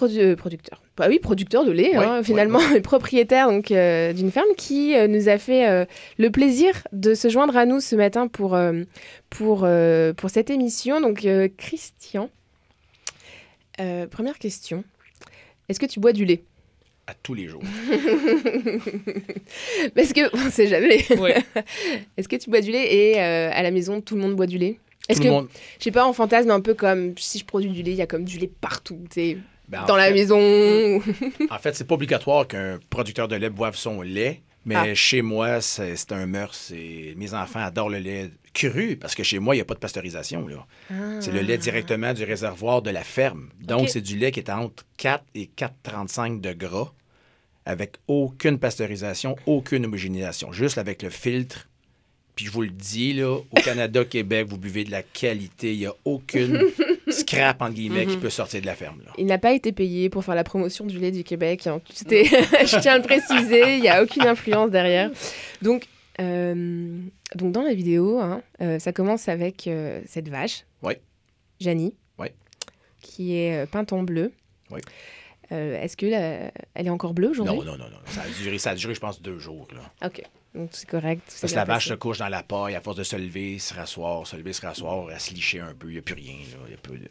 euh, 0.03 0.35
producteur. 0.35 0.81
Bah 0.95 1.07
oui, 1.09 1.19
producteur 1.19 1.65
de 1.65 1.71
lait 1.71 1.95
hein, 1.95 2.23
finalement, 2.23 2.59
et 2.75 2.81
propriétaire 2.81 3.49
donc 3.49 3.67
d'une 3.67 4.31
ferme 4.31 4.49
qui 4.57 4.95
nous 5.07 5.29
a 5.29 5.37
fait 5.37 5.87
le 6.17 6.29
plaisir 6.31 6.71
de 6.91 7.13
se 7.13 7.29
joindre 7.29 7.55
à 7.55 7.65
nous 7.65 7.79
ce 7.79 7.95
matin 7.95 8.27
pour 8.27 8.57
pour 9.29 9.67
pour 10.17 10.29
cette 10.29 10.49
émission. 10.49 11.01
Donc 11.01 11.27
Christian, 11.57 12.29
première 14.09 14.39
question, 14.39 14.83
est-ce 15.69 15.79
que 15.79 15.85
tu 15.85 15.99
bois 15.99 16.13
du 16.13 16.25
lait? 16.25 16.43
À 17.09 17.13
tous 17.13 17.33
les 17.33 17.47
jours. 17.47 17.61
Parce 19.95 20.11
que 20.11 20.35
on 20.35 20.51
sait 20.51 20.67
jamais. 20.67 20.97
Est-ce 22.17 22.27
que 22.27 22.35
tu 22.35 22.49
bois 22.49 22.59
du 22.59 22.71
lait 22.71 22.93
et 22.93 23.21
euh, 23.21 23.49
à 23.53 23.63
la 23.63 23.71
maison 23.71 24.01
tout 24.01 24.15
le 24.15 24.21
monde 24.21 24.35
boit 24.35 24.45
du 24.45 24.57
lait? 24.57 24.77
Est-ce 25.07 25.21
que 25.21 25.29
monde... 25.29 25.47
je 25.79 25.85
sais 25.85 25.91
pas 25.91 26.05
en 26.05 26.11
fantasme 26.11 26.51
un 26.51 26.59
peu 26.59 26.73
comme 26.73 27.17
si 27.17 27.39
je 27.39 27.45
produis 27.45 27.71
du 27.71 27.81
lait, 27.81 27.91
il 27.91 27.97
y 27.97 28.01
a 28.01 28.07
comme 28.07 28.25
du 28.25 28.39
lait 28.39 28.51
partout, 28.59 28.99
tu 29.09 29.37
ben, 29.67 29.85
dans 29.85 29.97
la 29.97 30.11
maison. 30.11 30.37
en 31.49 31.59
fait, 31.59 31.75
c'est 31.75 31.85
pas 31.85 31.95
obligatoire 31.95 32.47
qu'un 32.47 32.79
producteur 32.89 33.27
de 33.27 33.35
lait 33.35 33.49
boive 33.49 33.75
son 33.75 34.01
lait. 34.01 34.41
Mais 34.65 34.75
ah. 34.75 34.95
chez 34.95 35.21
moi, 35.21 35.61
c'est 35.61 36.11
un 36.11 36.25
mœurs. 36.25 36.73
Mes 37.15 37.33
enfants 37.33 37.61
adorent 37.61 37.89
le 37.89 37.99
lait 37.99 38.31
cru 38.53 38.97
parce 38.97 39.15
que 39.15 39.23
chez 39.23 39.39
moi, 39.39 39.55
il 39.55 39.59
n'y 39.59 39.61
a 39.61 39.65
pas 39.65 39.75
de 39.75 39.79
pasteurisation. 39.79 40.45
C'est 41.21 41.31
le 41.31 41.39
lait 41.39 41.53
ah. 41.53 41.57
directement 41.57 42.13
du 42.13 42.25
réservoir 42.25 42.81
de 42.81 42.89
la 42.89 43.03
ferme. 43.03 43.49
Donc, 43.61 43.87
c'est 43.89 44.01
du 44.01 44.17
lait 44.17 44.31
qui 44.31 44.41
est 44.41 44.49
entre 44.49 44.83
4 44.97 45.23
et 45.35 45.49
4,35 45.57 46.41
de 46.41 46.51
gras 46.51 46.91
avec 47.65 47.97
aucune 48.07 48.59
pasteurisation, 48.59 49.35
aucune 49.45 49.85
homogénéisation, 49.85 50.53
juste 50.53 50.77
avec 50.77 51.01
le 51.01 51.09
filtre. 51.09 51.67
Puis 52.35 52.45
je 52.45 52.51
vous 52.51 52.61
le 52.61 52.69
dis, 52.69 53.13
là, 53.13 53.35
au 53.35 53.61
Canada, 53.63 54.05
Québec, 54.09 54.47
vous 54.49 54.57
buvez 54.57 54.83
de 54.85 54.91
la 54.91 55.03
qualité. 55.03 55.73
Il 55.73 55.79
n'y 55.79 55.85
a 55.85 55.93
aucune 56.05 56.61
scrap, 57.11 57.61
entre 57.61 57.73
guillemets, 57.73 58.05
qui 58.05 58.15
mhm. 58.15 58.21
peut 58.21 58.29
sortir 58.29 58.61
de 58.61 58.65
la 58.65 58.75
ferme. 58.75 59.01
Il 59.17 59.25
n'a 59.25 59.37
pas 59.37 59.53
été 59.53 59.71
payé 59.71 60.09
pour 60.09 60.23
faire 60.23 60.35
la 60.35 60.43
promotion 60.43 60.85
du 60.85 60.99
lait 60.99 61.11
du 61.11 61.23
Québec. 61.23 61.67
Hein. 61.67 61.81
je 61.89 62.79
tiens 62.79 62.93
à 62.93 62.97
le 62.97 63.03
préciser, 63.03 63.75
il 63.75 63.81
n'y 63.81 63.89
a 63.89 64.03
aucune 64.03 64.23
influence 64.23 64.71
derrière. 64.71 65.09
Donc, 65.61 65.87
euh, 66.19 66.99
donc 67.35 67.51
dans 67.51 67.63
la 67.63 67.73
vidéo, 67.73 68.19
hein, 68.19 68.41
euh, 68.61 68.79
ça 68.79 68.93
commence 68.93 69.27
avec 69.29 69.67
euh, 69.67 70.01
cette 70.05 70.29
vache, 70.29 70.65
oui. 70.81 70.93
Janie, 71.59 71.95
oui. 72.17 72.27
qui 73.01 73.35
est 73.35 73.69
peinte 73.69 73.93
en 73.93 74.03
bleu. 74.03 74.31
Oui. 74.69 74.81
Euh, 75.51 75.81
est-ce 75.81 75.95
qu'elle 75.95 76.51
est 76.75 76.89
encore 76.89 77.13
bleue 77.13 77.29
aujourd'hui? 77.29 77.57
Non, 77.57 77.63
non, 77.63 77.77
non, 77.77 77.89
non. 77.89 77.97
Ça 78.05 78.21
a 78.21 78.43
duré, 78.43 78.57
ça 78.57 78.71
a 78.71 78.75
duré 78.75 78.93
je 78.93 78.99
pense, 78.99 79.21
deux 79.21 79.39
jours. 79.39 79.67
Là. 79.73 80.07
OK. 80.07 80.21
Donc, 80.57 80.69
c'est 80.71 80.89
correct. 80.89 81.21
Parce 81.39 81.53
que 81.53 81.55
la 81.55 81.65
vache 81.65 81.89
se 81.89 81.93
couche 81.93 82.17
dans 82.17 82.29
la 82.29 82.41
paille, 82.41 82.75
à 82.75 82.81
force 82.81 82.97
de 82.97 83.03
se 83.03 83.15
lever, 83.15 83.59
se 83.59 83.73
rasseoir, 83.73 84.25
se 84.25 84.35
lever, 84.35 84.53
se 84.53 84.65
rasseoir, 84.65 85.11
elle 85.11 85.19
se 85.19 85.33
licher 85.33 85.59
un 85.59 85.73
peu. 85.77 85.87
Il 85.87 85.93
n'y 85.93 85.99
a 85.99 86.01
plus 86.01 86.15
rien. 86.15 86.33
Là. 86.33 86.57
Il 86.67 86.71
y 86.71 86.73
a 86.73 86.77
peu 86.81 86.97
de... 86.97 87.07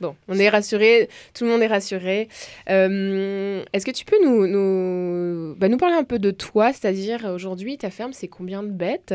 Bon, 0.00 0.16
on 0.26 0.36
est 0.36 0.48
rassuré, 0.48 1.08
tout 1.34 1.44
le 1.44 1.50
monde 1.50 1.62
est 1.62 1.68
rassuré. 1.68 2.28
Euh, 2.68 3.62
est-ce 3.72 3.86
que 3.86 3.92
tu 3.92 4.04
peux 4.04 4.16
nous, 4.24 4.48
nous, 4.48 5.54
bah, 5.54 5.68
nous 5.68 5.76
parler 5.76 5.94
un 5.94 6.02
peu 6.02 6.18
de 6.18 6.32
toi? 6.32 6.72
C'est-à-dire, 6.72 7.24
aujourd'hui, 7.26 7.78
ta 7.78 7.90
ferme, 7.90 8.12
c'est 8.12 8.26
combien 8.26 8.64
de 8.64 8.72
bêtes? 8.72 9.14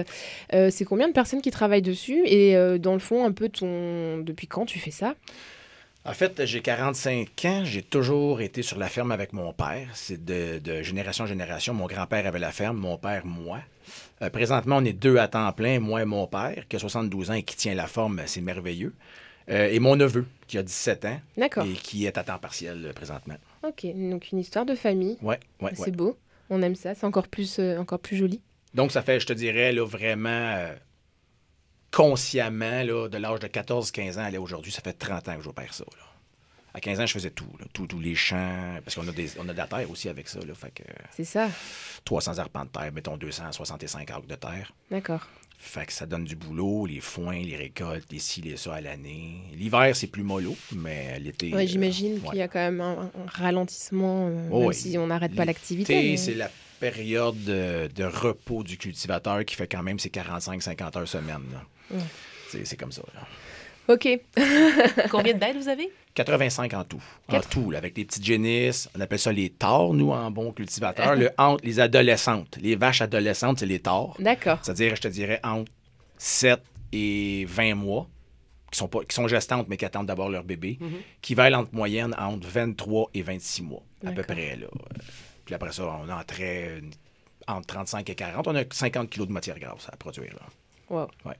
Euh, 0.54 0.70
C'est 0.72 0.86
combien 0.86 1.10
de 1.10 1.14
personnes 1.14 1.42
qui 1.42 1.52
travaillent 1.52 1.82
dessus? 1.82 2.22
Et 2.26 2.56
dans 2.80 2.94
le 2.94 3.00
fond, 3.00 3.26
un 3.26 3.34
peu 3.34 3.50
ton... 3.50 4.20
Depuis 4.20 4.48
quand 4.48 4.66
tu 4.66 4.80
fais 4.80 4.92
ça? 4.92 5.16
En 6.10 6.14
fait, 6.14 6.44
j'ai 6.46 6.62
45 6.62 7.46
ans. 7.46 7.62
J'ai 7.66 7.84
toujours 7.84 8.42
été 8.42 8.64
sur 8.64 8.80
la 8.80 8.88
ferme 8.88 9.12
avec 9.12 9.32
mon 9.32 9.54
père. 9.54 9.90
C'est 9.94 10.26
de, 10.26 10.82
génération 10.82 11.26
en 11.26 11.28
génération. 11.28 11.76
Mon 11.76 11.86
grand-père 11.86 12.26
avait 12.26 12.40
la 12.40 12.52
ferme, 12.52 12.78
mon 12.78 12.98
père, 12.98 13.28
moi. 13.28 13.60
Euh, 14.24 14.32
présentement, 14.32 14.78
on 14.78 14.86
est 14.86 14.94
deux 14.94 15.18
à 15.18 15.28
temps 15.28 15.52
plein, 15.54 15.80
moi 15.80 16.02
et 16.02 16.06
mon 16.06 16.26
père, 16.26 16.68
qui 16.68 16.78
a 16.78 16.80
72 16.80 17.30
ans 17.30 17.36
et 17.36 17.44
qui 17.44 17.56
tient 17.56 17.76
la 17.76 17.86
forme. 17.86 18.24
C'est 18.26 18.42
merveilleux. 18.42 18.96
Euh, 19.52 19.70
et 19.70 19.78
mon 19.78 19.96
neveu, 19.96 20.26
qui 20.48 20.58
a 20.58 20.64
17 20.64 21.06
ans. 21.06 21.22
Et 21.38 21.74
qui 21.74 22.08
est 22.08 22.18
à 22.18 22.24
temps 22.24 22.40
partiel 22.40 22.88
euh, 22.88 22.92
présentement. 22.92 23.36
OK. 23.62 23.86
Donc, 23.94 24.32
une 24.32 24.40
histoire 24.40 24.66
de 24.66 24.74
famille. 24.74 25.16
Oui, 25.22 25.36
ouais, 25.62 25.74
C'est 25.76 25.96
beau. 25.96 26.18
On 26.50 26.64
aime 26.64 26.76
ça. 26.76 26.96
C'est 26.96 27.06
encore 27.06 27.28
plus, 27.28 27.60
encore 27.60 28.00
plus 28.00 28.18
joli. 28.18 28.42
Donc, 28.74 28.92
ça 28.92 29.04
fait, 29.04 29.20
je 29.20 29.28
te 29.28 29.34
dirais, 29.34 29.72
là, 29.74 29.86
vraiment 29.86 30.72
consciemment, 31.92 32.84
là, 32.84 33.08
de 33.08 33.18
l'âge 33.18 33.40
de 33.40 33.48
14-15 33.48 34.20
ans 34.20 34.34
à 34.34 34.40
aujourd'hui, 34.40 34.72
ça 34.72 34.82
fait 34.82 34.94
30 34.94 35.28
ans 35.30 35.38
que 35.38 35.44
j'opère 35.44 35.74
ça. 35.74 35.86
À 36.74 36.80
15 36.80 37.00
ans, 37.00 37.06
je 37.06 37.14
faisais 37.14 37.32
tout, 37.32 37.48
tous 37.74 38.00
les 38.00 38.14
champs, 38.14 38.78
parce 38.84 38.96
qu'on 38.96 39.08
a, 39.08 39.12
des, 39.12 39.40
on 39.40 39.50
a 39.50 39.54
de 39.54 39.58
la 39.58 39.66
terre 39.66 39.90
aussi 39.90 40.08
avec 40.08 40.28
ça. 40.28 40.40
Là, 40.40 40.54
fait 40.54 40.72
que, 40.72 40.84
C'est 41.16 41.24
ça. 41.24 41.50
300 42.06 42.38
arpents 42.38 42.66
de 42.66 42.70
terre, 42.70 42.92
mettons 42.94 43.18
265 43.18 44.10
arcs 44.12 44.28
de 44.28 44.36
terre. 44.36 44.72
D'accord. 44.92 45.28
Fait 45.62 45.86
que 45.86 45.92
ça 45.92 46.06
donne 46.06 46.24
du 46.24 46.38
boulot, 46.38 46.86
les 46.86 47.02
foins, 47.02 47.42
les 47.42 47.58
récoltes, 47.58 48.10
les 48.12 48.20
ci, 48.20 48.42
les 48.42 48.56
ça 48.56 48.76
à 48.76 48.82
l'année. 48.82 49.42
L'hiver, 49.54 49.94
c'est 49.94 50.08
plus 50.08 50.24
mollo, 50.24 50.56
mais 50.74 51.20
l'été. 51.20 51.52
Oui, 51.54 51.68
j'imagine 51.68 52.18
euh, 52.18 52.30
qu'il 52.30 52.40
y 52.40 52.42
a 52.42 52.48
quand 52.48 52.60
même 52.60 52.80
un, 52.80 53.12
ralentissement, 53.28 54.28
euh, 54.30 54.60
même 54.62 54.74
si 54.74 54.98
on 54.98 55.08
n'arrête 55.08 55.36
pas 55.36 55.44
l'activité. 55.44 56.16
c'est 56.16 56.36
la 56.36 56.50
période 56.80 57.44
de, 57.44 58.04
repos 58.04 58.64
du 58.64 58.78
cultivateur 58.78 59.44
qui 59.44 59.56
fait 59.56 59.68
quand 59.68 59.84
même 59.84 60.00
ses 60.00 60.10
45-50 60.10 60.98
heures 60.98 61.08
semaine. 61.08 61.44
C'est 62.48 62.78
comme 62.78 62.92
ça. 62.92 63.02
OK. 63.88 64.08
Combien 65.10 65.34
de 65.34 65.40
bêtes 65.40 65.58
vous 65.58 65.68
avez? 65.68 65.92
85 66.14 66.74
en 66.74 66.84
tout. 66.84 67.04
En 67.28 67.42
tout, 67.42 67.72
avec 67.76 67.98
les 67.98 68.06
petites 68.06 68.24
génisses. 68.24 68.90
On 68.96 69.02
appelle 69.02 69.20
ça 69.20 69.32
les 69.32 69.50
taures, 69.50 69.94
nous, 69.94 70.12
en 70.12 70.30
bon 70.30 70.52
cultivateur. 70.52 71.16
le 71.18 71.32
entre 71.38 71.66
les 71.66 71.80
adolescentes. 71.80 72.58
Les 72.62 72.76
vaches 72.76 73.02
adolescentes, 73.02 73.60
c'est 73.60 73.66
les 73.66 73.80
taures. 73.80 74.16
D'accord. 74.20 74.60
C'est-à-dire, 74.62 74.96
je 74.96 75.02
te 75.02 75.08
dirais, 75.08 75.40
entre 75.44 75.72
7 76.18 76.62
et 76.92 77.46
20 77.48 77.76
mois, 77.76 78.08
qui 78.72 78.78
sont, 78.78 78.88
pas, 78.88 79.04
qui 79.04 79.16
sont 79.16 79.28
gestantes, 79.28 79.68
mais 79.70 79.78
qui 79.78 79.86
attendent 79.86 80.08
d'abord 80.08 80.30
leur 80.30 80.44
bébé, 80.44 80.78
mhm. 80.80 81.00
qui 81.22 81.34
valent 81.34 81.62
entre 81.62 81.74
moyenne 81.74 82.16
entre 82.20 82.48
23 82.48 83.10
et 83.16 83.24
26 83.24 83.64
mois, 83.64 83.84
à 84.06 84.12
peu 84.12 84.22
près. 84.22 84.56
Là. 84.56 84.68
Puis 85.46 85.56
après 85.56 85.72
ça, 85.72 85.84
on 85.84 86.10
entrait 86.10 86.82
entre 87.48 87.66
35 87.66 88.08
et 88.08 88.16
40. 88.16 88.48
On 88.48 88.56
a 88.56 88.64
50 88.70 89.10
kilos 89.10 89.28
de 89.28 89.34
matière 89.34 89.58
grasse 89.60 89.88
à 89.92 89.98
produire. 89.98 90.34
Là. 90.36 90.42
Wow. 90.90 91.08
Ouais. 91.26 91.36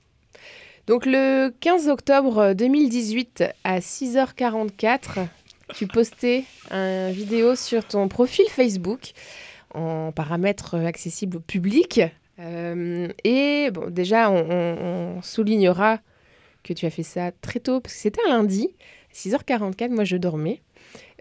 Donc 0.86 1.06
le 1.06 1.52
15 1.60 1.88
octobre 1.88 2.52
2018 2.54 3.44
à 3.64 3.78
6h44, 3.78 5.26
tu 5.74 5.86
postais 5.86 6.44
une 6.70 7.12
vidéo 7.12 7.54
sur 7.54 7.84
ton 7.84 8.08
profil 8.08 8.46
Facebook 8.48 9.12
en 9.74 10.12
paramètres 10.12 10.76
accessibles 10.76 11.36
au 11.36 11.40
public. 11.40 12.00
Euh, 12.40 13.08
et 13.24 13.70
déjà, 13.88 14.30
on, 14.30 15.20
soulignera 15.22 15.98
que 16.62 16.72
tu 16.72 16.86
as 16.86 16.90
fait 16.90 17.02
ça 17.02 17.30
très 17.40 17.60
tôt, 17.60 17.80
parce 17.80 17.94
que 17.94 18.00
c'était 18.00 18.20
un 18.26 18.30
lundi, 18.30 18.70
6h44, 19.14 19.90
moi 19.90 20.04
je 20.04 20.16
dormais. 20.16 20.60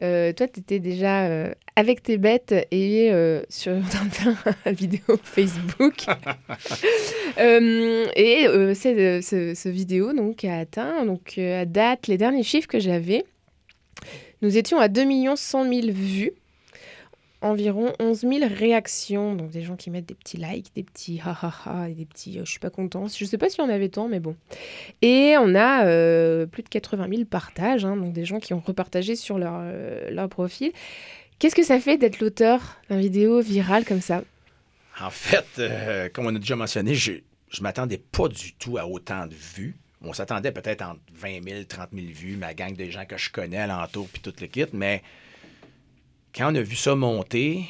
Euh, 0.02 0.32
toi, 0.34 0.48
tu 0.48 0.62
étais 0.62 0.80
déjà 0.80 1.26
euh, 1.26 1.54
avec 1.76 2.02
tes 2.02 2.18
bêtes 2.18 2.56
et 2.72 3.10
euh, 3.12 3.42
sur 3.50 3.74
une 4.66 4.72
vidéo 4.72 5.20
Facebook. 5.24 6.06
et 7.38 8.74
c'est 8.76 9.22
ce, 9.22 9.70
vidéo 9.70 10.14
donc, 10.14 10.44
a 10.46 10.58
atteint, 10.58 11.06
donc, 11.06 11.38
à 11.38 11.66
date, 11.66 12.08
les 12.08 12.18
derniers 12.18 12.44
chiffres 12.44 12.68
que 12.68 12.80
j'avais, 12.80 13.26
nous 14.42 14.58
étions 14.58 14.80
à 14.80 14.88
2 14.88 15.36
100 15.36 15.64
000 15.64 15.88
vues 15.92 16.32
environ 17.42 17.94
11 18.00 18.20
000 18.20 18.34
réactions. 18.50 19.36
Donc 19.36 19.50
des 19.50 19.62
gens 19.62 19.76
qui 19.76 19.90
mettent 19.90 20.08
des 20.08 20.16
petits 20.16 20.38
likes, 20.38 20.72
des 20.76 20.84
petits 20.84 21.22
ha 21.24 21.38
ha 21.42 21.54
ha 21.66 21.90
et 21.90 21.94
des 21.94 22.06
petits 22.06 22.40
je 22.40 22.50
suis 22.50 22.60
pas 22.60 22.70
content. 22.70 23.08
Je 23.08 23.26
sais 23.26 23.38
pas 23.38 23.50
si 23.50 23.62
on 23.62 23.70
avait 23.70 23.90
tant, 23.90 24.08
mais 24.08 24.20
bon. 24.20 24.36
Et 25.02 25.36
on 25.40 25.56
a 25.56 25.84
plus 26.48 26.64
de 26.64 26.70
80 26.70 27.08
000 27.10 27.26
partages, 27.26 27.86
hein, 27.86 27.96
donc 27.96 28.14
des 28.14 28.26
gens 28.26 28.40
qui 28.40 28.54
ont 28.54 28.62
repartagé 28.66 29.16
sur 29.16 29.38
leur, 29.38 29.64
leur 30.10 30.30
profil. 30.30 30.72
Qu'est-ce 31.40 31.56
que 31.56 31.64
ça 31.64 31.80
fait 31.80 31.96
d'être 31.96 32.20
l'auteur 32.20 32.78
d'un 32.90 33.00
vidéo 33.00 33.40
virale 33.40 33.86
comme 33.86 34.02
ça? 34.02 34.24
En 35.02 35.10
fait, 35.10 35.46
euh, 35.60 36.10
comme 36.10 36.26
on 36.26 36.36
a 36.36 36.40
déjà 36.40 36.58
mentionné, 36.58 36.94
je 36.96 37.14
ne 37.14 37.62
m'attendais 37.62 37.98
pas 37.98 38.28
du 38.28 38.54
tout 38.56 38.78
à 38.78 38.86
autant 38.86 39.26
de 39.26 39.36
vues. 39.36 39.78
On 40.02 40.12
s'attendait 40.12 40.52
peut-être 40.52 40.82
entre 40.82 41.00
20 41.14 41.44
000, 41.44 41.64
30 41.64 41.90
000 41.94 42.08
vues, 42.08 42.36
ma 42.36 42.54
gang 42.54 42.76
de 42.76 42.86
gens 42.90 43.06
que 43.06 43.18
je 43.18 43.30
connais 43.30 43.58
alentour, 43.58 44.10
puis 44.12 44.22
tout 44.22 44.34
le 44.42 44.48
kit. 44.48 44.66
Mais 44.74 45.02
quand 46.40 46.54
on 46.54 46.56
a 46.56 46.62
vu 46.62 46.78
ça 46.78 46.96
monter, 46.96 47.66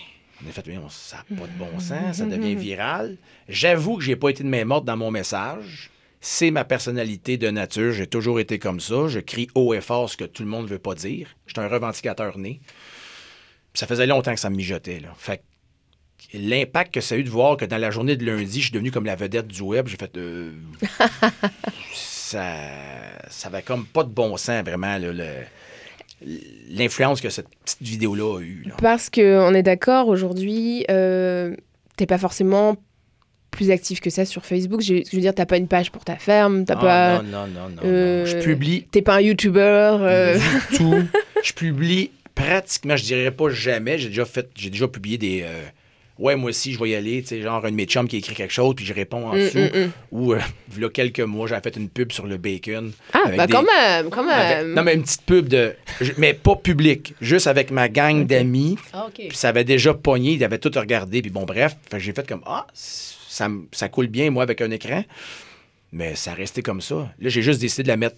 on 0.46 0.48
a 0.48 0.52
fait, 0.52 0.64
ça 0.90 1.18
n'a 1.18 1.38
pas 1.38 1.48
de 1.48 1.58
bon 1.58 1.80
sens, 1.80 2.18
ça 2.18 2.26
devient 2.26 2.54
viral. 2.56 3.18
J'avoue 3.48 3.98
que 3.98 4.04
j'ai 4.04 4.16
pas 4.16 4.30
été 4.30 4.44
de 4.44 4.48
main 4.48 4.64
morte 4.64 4.86
dans 4.86 4.96
mon 4.96 5.10
message. 5.10 5.90
C'est 6.22 6.52
ma 6.52 6.66
personnalité 6.66 7.38
de 7.38 7.50
nature. 7.50 7.94
J'ai 7.94 8.06
toujours 8.06 8.40
été 8.40 8.60
comme 8.60 8.80
ça. 8.80 9.08
Je 9.08 9.20
crie 9.20 9.48
haut 9.56 9.74
et 9.74 9.82
fort 9.82 10.10
ce 10.10 10.18
que 10.18 10.26
tout 10.26 10.44
le 10.44 10.50
monde 10.50 10.66
ne 10.66 10.70
veut 10.70 10.80
pas 10.80 10.94
dire. 10.94 11.30
Je 11.48 11.54
suis 11.54 11.62
un 11.62 11.68
revendicateur 11.68 12.38
né 12.38 12.62
ça 13.74 13.88
faisait 13.88 14.08
longtemps 14.08 14.34
que 14.34 14.40
ça 14.40 14.50
me 14.50 14.56
mijotait. 14.56 15.00
Là. 15.00 15.10
Fait 15.18 15.44
l'impact 16.34 16.94
que 16.94 17.02
ça 17.02 17.16
a 17.16 17.18
eu 17.18 17.24
de 17.24 17.30
voir 17.30 17.58
que 17.58 17.66
dans 17.66 17.78
la 17.78 17.92
journée 17.92 18.18
de 18.18 18.26
lundi, 18.26 18.60
je 18.60 18.66
suis 18.66 18.72
devenu 18.72 18.92
comme 18.92 19.06
la 19.06 19.16
vedette 19.16 19.48
du 19.48 19.62
web, 19.62 19.88
j'ai 19.88 19.98
fait. 19.98 20.16
Euh, 20.18 20.52
ça, 21.94 22.56
ça 23.30 23.48
avait 23.48 23.62
comme 23.62 23.86
pas 23.86 24.04
de 24.04 24.10
bon 24.10 24.36
sens, 24.38 24.64
vraiment, 24.64 24.98
l'influence 26.70 27.22
que 27.22 27.30
cette 27.30 27.48
petite 27.64 27.82
vidéo-là 27.82 28.40
a 28.40 28.42
eue. 28.42 28.66
Parce 28.82 29.10
qu'on 29.10 29.54
est 29.54 29.64
d'accord, 29.64 30.08
aujourd'hui, 30.08 30.86
euh, 30.90 31.56
t'es 31.98 32.06
pas 32.06 32.18
forcément 32.18 32.78
plus 33.52 33.72
actif 33.72 34.00
que 34.00 34.10
ça 34.10 34.26
sur 34.26 34.46
Facebook. 34.46 34.82
Je, 34.82 34.94
veux 34.94 35.22
dire, 35.22 35.34
t'as 35.34 35.46
pas 35.46 35.58
une 35.58 35.68
page 35.68 35.92
pour 35.92 36.04
ta 36.06 36.16
ferme, 36.18 36.66
t'as 36.66 36.76
pas. 36.76 37.22
Non, 37.22 37.30
non, 37.30 37.48
non, 37.48 37.70
non, 37.70 37.82
euh, 37.84 38.26
Je 38.26 38.38
publie. 38.38 38.86
T'es 38.92 39.02
pas 39.02 39.16
un 39.16 39.22
YouTuber. 39.22 39.98
Euh... 40.02 40.40
tout. 40.76 41.04
je 41.44 41.54
publie 41.54 42.12
pratiquement, 42.36 42.96
je 42.96 43.04
dirais 43.04 43.32
pas 43.32 43.50
jamais. 43.50 43.98
J'ai 43.98 44.10
déjà 44.10 44.26
fait, 44.26 44.50
j'ai 44.56 44.70
déjà 44.70 44.88
publié 44.88 45.18
des. 45.18 45.42
Euh, 45.44 45.64
ouais, 46.20 46.36
moi 46.36 46.50
aussi, 46.50 46.74
je 46.74 46.80
vais 46.80 46.90
y 46.90 46.96
aller. 46.96 47.22
Tu 47.22 47.30
sais, 47.30 47.42
genre 47.42 47.66
un 47.66 47.72
de 47.72 47.76
mes 47.76 47.86
chums 47.86 48.08
qui 48.08 48.18
écrit 48.18 48.36
quelque 48.36 48.54
chose, 48.54 48.76
puis 48.76 48.86
je 48.86 48.94
réponds 48.94 49.28
en 49.28 49.36
mm, 49.36 49.40
dessous. 49.40 49.58
Mm, 49.58 49.80
mm. 49.80 49.92
Ou, 50.12 50.34
euh, 50.34 50.40
il 50.76 50.82
y 50.82 50.86
a 50.86 50.90
quelques 50.90 51.20
mois, 51.22 51.48
j'avais 51.48 51.62
fait 51.62 51.78
une 51.78 51.90
pub 51.90 52.12
sur 52.12 52.28
le 52.28 52.38
bacon. 52.38 52.92
Ah, 53.14 53.24
bah 53.36 53.48
quand 53.48 53.64
même, 53.64 54.10
quand 54.10 54.24
même. 54.24 54.74
non, 54.74 54.84
mais 54.84 54.94
une 54.94 55.04
petite 55.04 55.24
pub 55.24 55.48
de. 55.48 55.74
mais 56.18 56.34
pas 56.34 56.56
publique, 56.56 57.16
juste 57.22 57.48
avec 57.48 57.72
ma 57.72 57.90
gang 57.90 58.26
d'amis. 58.26 58.78
Ah, 58.94 59.08
Puis 59.14 59.30
ça 59.34 59.50
avait 59.50 59.64
déjà 59.64 59.94
pogné, 59.94 60.34
ils 60.34 60.44
avaient 60.44 60.60
tout 60.60 60.72
regardé, 60.76 61.22
puis 61.22 61.32
bon, 61.32 61.44
bref. 61.44 61.76
j'ai 61.98 62.14
fait 62.14 62.28
comme, 62.28 62.44
ah, 62.46 62.68
ça, 62.74 63.48
ça 63.72 63.90
coule 63.90 64.08
bien, 64.08 64.30
moi, 64.30 64.44
avec 64.44 64.62
un 64.62 64.72
écran. 64.72 65.04
Mais 65.92 66.14
ça 66.16 66.34
restait 66.34 66.62
comme 66.62 66.82
ça. 66.82 67.12
Là, 67.20 67.30
j'ai 67.30 67.42
juste 67.42 67.60
décidé 67.60 67.84
de 67.84 67.88
la 67.88 67.98
mettre 67.98 68.16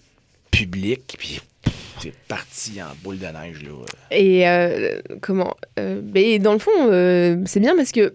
publique, 0.50 1.14
puis 1.18 1.40
c'est 2.02 2.14
parti 2.28 2.82
en 2.82 2.94
boule 3.02 3.18
de 3.18 3.26
neige. 3.26 3.62
Là. 3.62 3.70
Et 4.10 4.48
euh, 4.48 5.00
comment 5.20 5.54
euh, 5.78 6.00
Mais 6.12 6.38
dans 6.38 6.52
le 6.52 6.58
fond, 6.58 6.70
euh, 6.90 7.36
c'est 7.46 7.60
bien 7.60 7.76
parce 7.76 7.92
que 7.92 8.12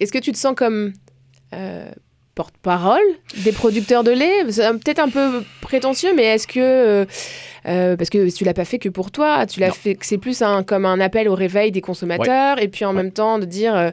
est-ce 0.00 0.12
que 0.12 0.18
tu 0.18 0.32
te 0.32 0.38
sens 0.38 0.54
comme 0.56 0.92
porte-parole 2.34 3.00
des 3.44 3.52
producteurs 3.52 4.02
de 4.02 4.10
lait? 4.10 4.50
C'est 4.50 4.68
peut-être 4.72 4.98
un 4.98 5.08
peu 5.08 5.44
prétentieux, 5.60 6.14
mais 6.14 6.24
est-ce 6.24 6.46
que 6.46 7.06
parce 7.64 8.10
que 8.10 8.34
tu 8.34 8.44
l'as 8.44 8.54
pas 8.54 8.64
fait 8.64 8.78
que 8.78 8.88
pour 8.88 9.10
toi, 9.10 9.46
tu 9.46 9.60
l'as 9.60 9.70
fait 9.70 9.94
que 9.94 10.04
c'est 10.04 10.18
plus 10.18 10.42
un, 10.42 10.64
comme 10.64 10.84
un 10.84 10.98
appel 11.00 11.28
au 11.28 11.34
réveil 11.34 11.70
des 11.70 11.82
consommateurs 11.82 12.60
et 12.60 12.68
puis 12.68 12.84
en 12.84 12.92
même 12.92 13.12
temps 13.12 13.38
de 13.38 13.44
dire 13.44 13.92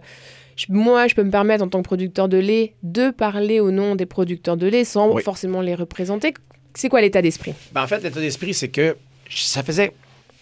moi, 0.68 1.08
je 1.08 1.16
peux 1.16 1.24
me 1.24 1.32
permettre 1.32 1.64
en 1.64 1.70
tant 1.70 1.82
que 1.82 1.88
producteur 1.88 2.28
de 2.28 2.38
lait 2.38 2.74
de 2.84 3.12
parler 3.12 3.60
au 3.60 3.72
nom 3.72 3.96
des 3.96 4.06
producteurs 4.06 4.58
de 4.58 4.68
lait 4.68 4.84
sans 4.84 5.16
forcément 5.18 5.62
les 5.62 5.76
représenter. 5.76 6.34
C'est 6.74 6.90
quoi 6.90 7.02
l'état 7.02 7.22
d'esprit? 7.22 7.54
Ben, 7.72 7.84
en 7.84 7.88
fait, 7.88 8.04
l'état 8.04 8.20
d'esprit, 8.20 8.54
c'est 8.54 8.70
que 8.70 8.96
ça 9.30 9.64
faisait, 9.64 9.94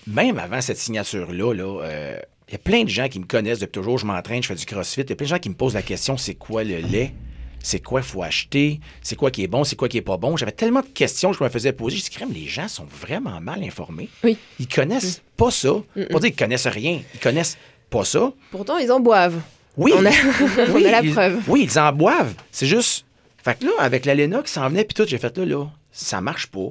même 0.05 0.39
avant 0.39 0.61
cette 0.61 0.77
signature-là, 0.77 1.53
là, 1.53 1.81
euh, 1.83 2.19
il 2.47 2.53
y 2.53 2.55
a 2.55 2.59
plein 2.59 2.83
de 2.83 2.89
gens 2.89 3.09
qui 3.09 3.19
me 3.19 3.25
connaissent 3.25 3.59
depuis 3.59 3.73
toujours. 3.73 3.97
Je 3.97 4.05
m'entraîne, 4.05 4.41
je 4.41 4.47
fais 4.47 4.55
du 4.55 4.65
crossfit. 4.65 5.01
Il 5.01 5.09
y 5.09 5.13
a 5.13 5.15
plein 5.15 5.25
de 5.25 5.29
gens 5.29 5.39
qui 5.39 5.49
me 5.49 5.55
posent 5.55 5.73
la 5.73 5.81
question 5.81 6.17
c'est 6.17 6.35
quoi 6.35 6.63
le 6.63 6.77
lait? 6.77 7.13
C'est 7.61 7.79
quoi 7.79 7.99
il 7.99 8.05
faut 8.05 8.23
acheter? 8.23 8.79
C'est 9.01 9.17
quoi 9.17 9.31
qui 9.31 9.43
est 9.43 9.47
bon? 9.47 9.65
C'est 9.65 9.75
quoi 9.75 9.89
qui 9.89 9.97
est 9.97 10.01
pas 10.01 10.15
bon? 10.15 10.37
J'avais 10.37 10.53
tellement 10.53 10.81
de 10.81 10.87
questions 10.87 11.31
que 11.31 11.37
je 11.37 11.43
me 11.43 11.49
faisais 11.49 11.73
poser. 11.73 11.97
Je 11.97 12.03
dis 12.03 12.09
crème, 12.09 12.31
les 12.31 12.45
gens 12.45 12.69
sont 12.69 12.85
vraiment 12.85 13.41
mal 13.41 13.61
informés. 13.63 14.07
Oui. 14.23 14.37
Ils 14.59 14.67
connaissent 14.67 15.21
pas 15.35 15.51
ça. 15.51 15.73
Pour 16.09 16.19
dire 16.21 16.29
qu'ils 16.29 16.35
connaissent 16.35 16.67
rien. 16.67 17.01
Ils 17.13 17.19
connaissent 17.19 17.57
pas 17.89 18.05
ça. 18.05 18.31
Pourtant, 18.51 18.77
ils 18.77 18.91
en 18.91 19.01
boivent. 19.01 19.41
Oui. 19.75 19.91
On 19.95 20.05
a, 20.05 20.11
la 20.79 21.03
preuve. 21.03 21.41
Oui, 21.47 21.67
ils 21.69 21.79
en 21.79 21.91
boivent. 21.91 22.33
C'est 22.51 22.67
juste. 22.67 23.05
Fait 23.43 23.59
que 23.59 23.65
là, 23.65 23.71
avec 23.79 24.05
l'ALENA 24.05 24.41
qui 24.43 24.51
s'en 24.51 24.69
venait, 24.69 24.85
puis 24.85 24.93
tout, 24.93 25.07
j'ai 25.07 25.17
fait 25.17 25.37
là, 25.37 25.45
là, 25.45 25.65
ça 25.91 26.21
marche 26.21 26.47
pas. 26.47 26.69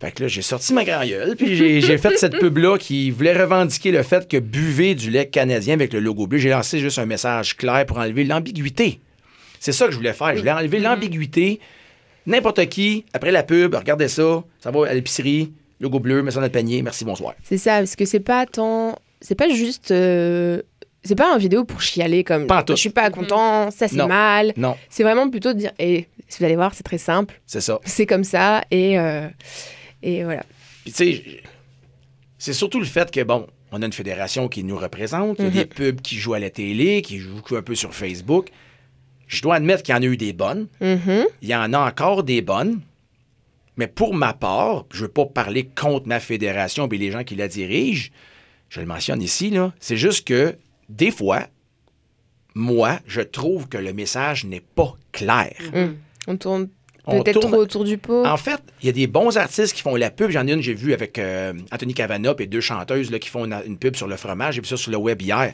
Fait 0.00 0.12
que 0.12 0.22
là, 0.22 0.28
j'ai 0.28 0.42
sorti 0.42 0.72
ma 0.72 0.84
grand 0.84 1.00
puis 1.36 1.56
j'ai 1.80 1.98
fait 1.98 2.16
cette 2.18 2.38
pub-là 2.40 2.78
qui 2.78 3.10
voulait 3.10 3.36
revendiquer 3.36 3.90
le 3.90 4.02
fait 4.04 4.28
que 4.28 4.36
buvez 4.36 4.94
du 4.94 5.10
lait 5.10 5.26
canadien 5.26 5.74
avec 5.74 5.92
le 5.92 5.98
logo 5.98 6.26
bleu. 6.28 6.38
J'ai 6.38 6.50
lancé 6.50 6.78
juste 6.78 6.98
un 7.00 7.06
message 7.06 7.56
clair 7.56 7.84
pour 7.84 7.98
enlever 7.98 8.22
l'ambiguïté. 8.24 9.00
C'est 9.58 9.72
ça 9.72 9.86
que 9.86 9.92
je 9.92 9.96
voulais 9.96 10.12
faire. 10.12 10.34
Je 10.34 10.38
voulais 10.38 10.52
enlever 10.52 10.78
l'ambiguïté. 10.78 11.58
N'importe 12.26 12.64
qui, 12.66 13.06
après 13.12 13.32
la 13.32 13.42
pub, 13.42 13.74
regardez 13.74 14.06
ça, 14.08 14.44
ça 14.60 14.70
va 14.70 14.86
à 14.86 14.94
l'épicerie, 14.94 15.52
logo 15.80 15.98
bleu, 15.98 16.22
mets 16.22 16.30
ça 16.30 16.40
dans 16.40 16.46
le 16.46 16.52
panier, 16.52 16.82
merci, 16.82 17.04
bonsoir. 17.04 17.34
C'est 17.42 17.58
ça, 17.58 17.78
parce 17.78 17.96
que 17.96 18.04
c'est 18.04 18.20
pas 18.20 18.46
tant. 18.46 18.96
C'est 19.20 19.34
pas 19.34 19.48
juste. 19.48 19.90
euh, 19.90 20.60
C'est 21.02 21.16
pas 21.16 21.32
une 21.32 21.40
vidéo 21.40 21.64
pour 21.64 21.80
chialer 21.80 22.22
comme 22.22 22.46
Pas 22.46 22.64
je 22.68 22.74
suis 22.74 22.90
pas 22.90 23.10
content, 23.10 23.70
ça 23.72 23.88
c'est 23.88 24.06
mal. 24.06 24.52
Non, 24.56 24.76
C'est 24.90 25.02
vraiment 25.02 25.28
plutôt 25.30 25.54
de 25.54 25.58
dire, 25.58 25.72
et 25.80 26.06
vous 26.38 26.44
allez 26.44 26.54
voir, 26.56 26.72
c'est 26.74 26.82
très 26.84 26.98
simple, 26.98 27.40
c'est 27.46 27.62
ça. 27.62 27.80
c'est 27.84 28.06
comme 28.06 28.24
ça, 28.24 28.62
et, 28.70 28.98
euh, 28.98 29.26
et 30.02 30.24
voilà. 30.24 30.44
Puis 30.84 30.92
tu 30.92 30.96
sais, 30.96 31.42
c'est 32.38 32.52
surtout 32.52 32.78
le 32.78 32.86
fait 32.86 33.10
que, 33.10 33.22
bon, 33.22 33.46
on 33.72 33.82
a 33.82 33.86
une 33.86 33.92
fédération 33.92 34.48
qui 34.48 34.64
nous 34.64 34.78
représente, 34.78 35.38
il 35.38 35.44
y 35.44 35.48
a 35.48 35.50
des 35.50 35.66
pubs 35.66 36.00
qui 36.00 36.16
jouent 36.16 36.34
à 36.34 36.38
la 36.38 36.50
télé, 36.50 37.02
qui 37.02 37.18
jouent 37.18 37.42
un 37.50 37.62
peu 37.62 37.74
sur 37.74 37.94
Facebook. 37.94 38.48
Je 39.26 39.42
dois 39.42 39.56
admettre 39.56 39.82
qu'il 39.82 39.94
y 39.94 39.98
en 39.98 40.02
a 40.02 40.06
eu 40.06 40.16
des 40.16 40.32
bonnes. 40.32 40.68
Mhm. 40.80 41.26
Il 41.42 41.48
y 41.48 41.54
en 41.54 41.72
a 41.74 41.78
encore 41.78 42.22
des 42.22 42.40
bonnes. 42.40 42.80
Mais 43.76 43.86
pour 43.86 44.14
ma 44.14 44.32
part, 44.32 44.86
je 44.90 45.02
veux 45.02 45.08
pas 45.08 45.26
parler 45.26 45.66
contre 45.66 46.08
ma 46.08 46.18
fédération 46.18 46.88
et 46.88 46.98
les 46.98 47.12
gens 47.12 47.24
qui 47.24 47.36
la 47.36 47.46
dirigent. 47.46 48.10
Je 48.70 48.80
le 48.80 48.86
mentionne 48.86 49.22
ici, 49.22 49.50
là. 49.50 49.72
C'est 49.78 49.96
juste 49.96 50.26
que, 50.26 50.56
des 50.88 51.10
fois, 51.10 51.46
moi, 52.54 52.98
je 53.06 53.20
trouve 53.20 53.68
que 53.68 53.78
le 53.78 53.92
message 53.92 54.44
n'est 54.44 54.64
pas 54.74 54.96
clair. 55.12 55.54
Mm. 55.72 55.94
On 56.26 56.36
tourne 56.36 56.68
peut-être 57.08 57.40
tourne- 57.40 57.52
trop 57.52 57.60
autour 57.62 57.84
du 57.84 57.98
pot. 57.98 58.24
En 58.26 58.36
fait, 58.36 58.60
il 58.82 58.86
y 58.86 58.88
a 58.88 58.92
des 58.92 59.06
bons 59.06 59.36
artistes 59.36 59.74
qui 59.74 59.82
font 59.82 59.94
la 59.96 60.10
pub. 60.10 60.30
J'en 60.30 60.46
ai 60.46 60.52
une, 60.52 60.62
j'ai 60.62 60.74
vu 60.74 60.92
avec 60.92 61.18
euh, 61.18 61.52
Anthony 61.72 61.94
Cavana 61.94 62.34
et 62.38 62.46
deux 62.46 62.60
chanteuses 62.60 63.10
là, 63.10 63.18
qui 63.18 63.28
font 63.28 63.44
une, 63.44 63.56
une 63.66 63.78
pub 63.78 63.96
sur 63.96 64.06
le 64.08 64.16
fromage. 64.16 64.54
J'ai 64.54 64.60
vu 64.60 64.66
ça 64.66 64.76
sur 64.76 64.90
le 64.90 64.96
web 64.98 65.20
hier. 65.22 65.52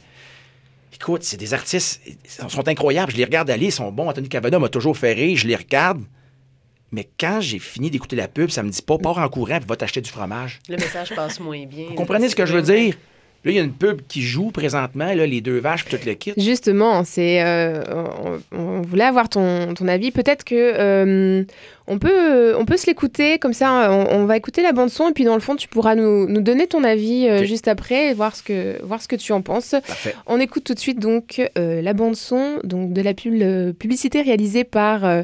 Écoute, 0.94 1.24
c'est 1.24 1.36
des 1.36 1.54
artistes, 1.54 2.00
ils 2.06 2.50
sont 2.50 2.68
incroyables. 2.68 3.10
Je 3.12 3.16
les 3.16 3.24
regarde 3.24 3.50
aller, 3.50 3.66
ils 3.66 3.72
sont 3.72 3.90
bons. 3.90 4.08
Anthony 4.08 4.28
Cavana 4.28 4.58
m'a 4.58 4.68
toujours 4.68 4.96
fait 4.96 5.12
rire, 5.12 5.36
je 5.36 5.46
les 5.48 5.56
regarde. 5.56 6.02
Mais 6.92 7.08
quand 7.18 7.40
j'ai 7.40 7.58
fini 7.58 7.90
d'écouter 7.90 8.14
la 8.14 8.28
pub, 8.28 8.50
ça 8.50 8.62
me 8.62 8.70
dit 8.70 8.80
pas, 8.82 8.96
pars 8.98 9.18
en 9.18 9.28
courant 9.28 9.56
et 9.56 9.60
va 9.66 9.74
t'acheter 9.74 10.00
du 10.00 10.10
fromage. 10.10 10.60
Le 10.68 10.76
message 10.76 11.12
passe 11.16 11.40
moins 11.40 11.66
bien. 11.66 11.86
Vous 11.88 11.94
comprenez 11.94 12.28
ce 12.28 12.36
que 12.36 12.46
je 12.46 12.52
veux 12.54 12.62
dire? 12.62 12.94
Là, 13.44 13.50
il 13.50 13.56
y 13.56 13.58
a 13.58 13.62
une 13.62 13.72
pub 13.72 14.00
qui 14.08 14.22
joue 14.22 14.50
présentement, 14.50 15.12
là, 15.12 15.26
les 15.26 15.40
deux 15.40 15.58
vaches 15.58 15.84
tout 15.84 15.96
le 16.04 16.14
kit. 16.14 16.32
Justement, 16.36 17.04
c'est, 17.04 17.42
euh, 17.42 17.82
on, 18.52 18.58
on 18.58 18.82
voulait 18.82 19.04
avoir 19.04 19.28
ton, 19.28 19.74
ton 19.74 19.86
avis. 19.88 20.10
Peut-être 20.10 20.44
que 20.44 20.54
euh, 20.54 21.44
on 21.86 21.98
peut, 21.98 22.56
on 22.56 22.64
peut 22.64 22.76
se 22.76 22.86
l'écouter 22.86 23.38
comme 23.38 23.52
ça. 23.52 23.90
On, 23.92 24.22
on 24.22 24.26
va 24.26 24.36
écouter 24.36 24.62
la 24.62 24.72
bande 24.72 24.88
son 24.90 25.08
et 25.08 25.12
puis 25.12 25.24
dans 25.24 25.34
le 25.34 25.40
fond, 25.40 25.56
tu 25.56 25.68
pourras 25.68 25.94
nous, 25.94 26.26
nous 26.26 26.40
donner 26.40 26.66
ton 26.66 26.84
avis 26.84 27.28
euh, 27.28 27.44
juste 27.44 27.68
après 27.68 28.10
et 28.10 28.14
voir 28.14 28.34
ce 28.34 28.42
que, 28.42 28.82
voir 28.82 29.02
ce 29.02 29.08
que 29.08 29.16
tu 29.16 29.32
en 29.32 29.42
penses. 29.42 29.74
Parfait. 29.86 30.14
On 30.26 30.40
écoute 30.40 30.64
tout 30.64 30.74
de 30.74 30.78
suite 30.78 30.98
donc 30.98 31.40
la 31.56 31.92
bande 31.92 32.16
son 32.16 32.58
donc 32.64 32.92
de 32.92 33.02
la 33.02 33.14
pub, 33.14 33.34
publicité 33.74 34.22
réalisée 34.22 34.64
par 34.64 35.04
euh, 35.04 35.22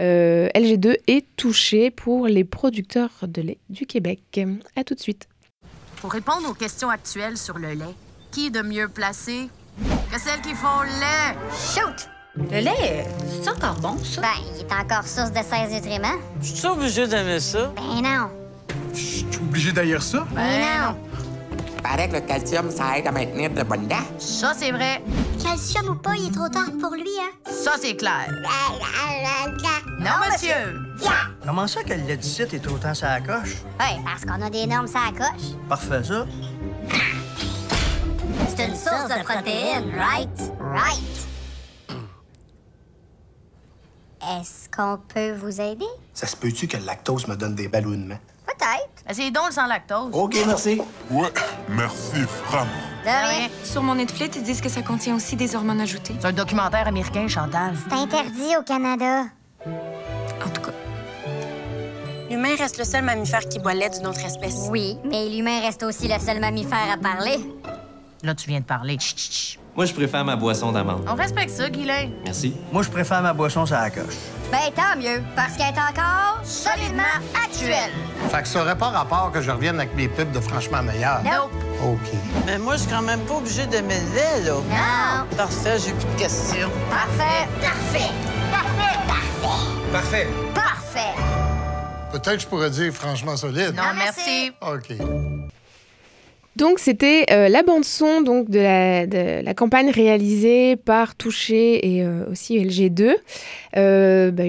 euh, 0.00 0.48
LG2 0.54 0.96
et 1.06 1.24
touchée 1.36 1.90
pour 1.90 2.26
les 2.26 2.44
producteurs 2.44 3.24
de 3.26 3.42
lait 3.42 3.58
du 3.70 3.86
Québec. 3.86 4.20
À 4.76 4.84
tout 4.84 4.94
de 4.94 5.00
suite. 5.00 5.28
Pour 6.02 6.10
répondre 6.10 6.48
aux 6.50 6.54
questions 6.54 6.90
actuelles 6.90 7.38
sur 7.38 7.58
le 7.58 7.74
lait, 7.74 7.94
qui 8.32 8.48
est 8.48 8.50
de 8.50 8.60
mieux 8.60 8.88
placé 8.88 9.48
que 10.12 10.18
celles 10.18 10.40
qui 10.40 10.52
font 10.52 10.80
le 10.82 10.88
lait? 10.88 11.38
Shoot! 11.52 12.08
Le 12.36 12.60
lait, 12.60 13.06
c'est 13.40 13.48
encore 13.48 13.76
bon, 13.76 13.96
ça? 14.02 14.20
Ben, 14.20 14.28
il 14.56 14.62
est 14.62 14.72
encore 14.72 15.06
source 15.06 15.30
de 15.30 15.38
16 15.38 15.70
nutriments. 15.70 16.18
Je 16.40 16.54
suis 16.54 16.66
obligé 16.66 17.06
d'aimer 17.06 17.38
ça. 17.38 17.72
Ben 17.76 18.02
non. 18.02 18.30
Je 18.92 18.98
suis 18.98 19.26
obligé 19.36 19.70
d'ailleurs 19.70 20.02
ça? 20.02 20.26
Ben 20.34 20.60
non. 20.60 20.96
Paraît 21.84 22.08
que 22.08 22.14
le 22.14 22.20
calcium, 22.22 22.68
ça 22.72 22.98
aide 22.98 23.06
à 23.06 23.12
maintenir 23.12 23.50
de 23.50 23.62
bonnes 23.62 23.86
dents. 23.86 24.18
Ça, 24.18 24.54
c'est 24.56 24.72
vrai. 24.72 25.04
Calcium 25.40 25.88
ou 25.88 25.94
pas, 25.94 26.16
il 26.16 26.26
est 26.26 26.34
trop 26.34 26.48
tard 26.48 26.70
pour 26.80 26.94
lui, 26.94 27.06
hein? 27.20 27.30
Ça, 27.48 27.74
c'est 27.80 27.94
clair. 27.94 28.28
Non, 30.00 30.10
monsieur. 30.28 30.80
Comment 31.44 31.66
ça 31.66 31.82
que 31.82 31.92
le 31.92 32.02
lait 32.06 32.16
du 32.16 32.28
site 32.28 32.54
est 32.54 32.66
autant 32.68 32.94
ça 32.94 33.20
coche? 33.20 33.62
Ouais, 33.80 34.00
parce 34.04 34.24
qu'on 34.24 34.40
a 34.44 34.48
des 34.50 34.66
normes 34.66 34.86
ça 34.86 35.10
coche. 35.16 35.56
Parfait, 35.68 36.02
ça. 36.04 36.26
C'est 38.48 38.66
une 38.66 38.74
source 38.76 39.08
de 39.08 39.22
protéines, 39.24 39.92
right? 39.96 40.52
Right. 40.60 41.02
Est-ce 44.40 44.68
qu'on 44.68 44.98
peut 45.12 45.32
vous 45.32 45.60
aider? 45.60 45.86
Ça 46.14 46.26
se 46.26 46.36
peut-tu 46.36 46.68
que 46.68 46.76
le 46.76 46.84
lactose 46.84 47.26
me 47.26 47.34
donne 47.34 47.54
des 47.56 47.66
ballonnements? 47.68 48.18
Peut-être. 48.46 49.04
Ben, 49.06 49.14
C'est 49.14 49.30
donc 49.32 49.46
le 49.48 49.52
sans 49.52 49.66
lactose. 49.66 50.10
OK, 50.12 50.36
merci. 50.46 50.80
Ouais, 51.10 51.32
merci, 51.68 52.20
vraiment. 52.46 52.70
De 53.04 53.08
rien. 53.08 53.48
Sur 53.64 53.82
mon 53.82 53.96
Netflix, 53.96 54.36
ils 54.36 54.44
disent 54.44 54.60
que 54.60 54.68
ça 54.68 54.82
contient 54.82 55.16
aussi 55.16 55.34
des 55.34 55.56
hormones 55.56 55.80
ajoutées. 55.80 56.14
C'est 56.20 56.28
un 56.28 56.32
documentaire 56.32 56.86
américain, 56.86 57.26
Chantal. 57.26 57.74
C'est 57.88 57.96
interdit 57.96 58.56
au 58.58 58.62
Canada. 58.62 59.24
L'humain 62.32 62.56
reste 62.58 62.78
le 62.78 62.84
seul 62.84 63.04
mammifère 63.04 63.46
qui 63.46 63.58
boit 63.58 63.74
le 63.74 63.80
lait 63.80 63.90
d'une 63.90 64.06
autre 64.06 64.24
espèce. 64.24 64.66
Oui, 64.70 64.96
mais 65.04 65.28
l'humain 65.28 65.60
reste 65.60 65.82
aussi 65.82 66.08
le 66.08 66.18
seul 66.18 66.40
mammifère 66.40 66.90
à 66.90 66.96
parler. 66.96 67.36
Là, 68.22 68.34
tu 68.34 68.48
viens 68.48 68.60
de 68.60 68.64
parler. 68.64 68.96
Chut, 68.98 69.18
chut, 69.18 69.32
chut. 69.32 69.60
Moi, 69.76 69.84
je 69.84 69.92
préfère 69.92 70.24
ma 70.24 70.34
boisson 70.34 70.72
d'amande. 70.72 71.04
On 71.06 71.14
respecte 71.14 71.50
ça, 71.50 71.68
Guylain. 71.68 72.08
Merci. 72.24 72.54
Moi, 72.72 72.84
je 72.84 72.88
préfère 72.88 73.20
ma 73.20 73.34
boisson 73.34 73.66
ça 73.66 73.90
coche. 73.90 74.16
Ben 74.50 74.72
tant 74.74 74.98
mieux, 74.98 75.22
parce 75.36 75.58
qu'elle 75.58 75.74
est 75.74 75.78
encore 75.78 76.40
solidement 76.42 77.02
actuelle. 77.44 77.90
Fait 78.30 78.40
que 78.40 78.48
ça 78.48 78.62
aurait 78.62 78.78
pas 78.78 78.88
rapport 78.88 79.30
que 79.30 79.42
je 79.42 79.50
revienne 79.50 79.78
avec 79.78 79.94
mes 79.94 80.08
pubs 80.08 80.32
de 80.32 80.40
franchement 80.40 80.82
meilleur. 80.82 81.22
Nope. 81.22 81.52
OK. 81.84 82.18
Mais 82.46 82.56
moi, 82.56 82.76
je 82.76 82.82
suis 82.82 82.90
quand 82.90 83.02
même 83.02 83.20
pas 83.20 83.34
obligé 83.34 83.66
d'aimer 83.66 83.98
le 84.08 84.14
lait, 84.14 84.44
là. 84.46 84.54
Non. 84.54 85.36
Parfait, 85.36 85.76
j'ai 85.84 85.92
plus 85.92 86.14
de 86.14 86.18
questions. 86.18 86.70
Parfait. 86.88 87.46
Parfait. 87.60 88.10
Parfait. 88.50 88.98
Parfait. 89.06 89.88
Parfait. 89.92 90.28
Parfait. 90.54 91.41
Peut-être 92.12 92.40
je 92.40 92.46
pourrais 92.46 92.70
dire 92.70 92.92
franchement 92.92 93.36
solide. 93.36 93.72
Non, 93.74 93.82
Ah, 93.82 93.94
merci. 93.94 94.50
OK. 94.60 94.96
Donc 96.56 96.78
c'était 96.78 97.24
euh, 97.30 97.48
la 97.48 97.62
bande 97.62 97.84
son 97.84 98.20
donc 98.20 98.50
de 98.50 98.60
la, 98.60 99.06
de 99.06 99.42
la 99.42 99.54
campagne 99.54 99.90
réalisée 99.90 100.76
par 100.76 101.14
Touché 101.16 101.96
et 101.96 102.04
euh, 102.04 102.26
aussi 102.30 102.58
LG2. 102.58 103.14
Euh, 103.78 104.30
bah, 104.30 104.44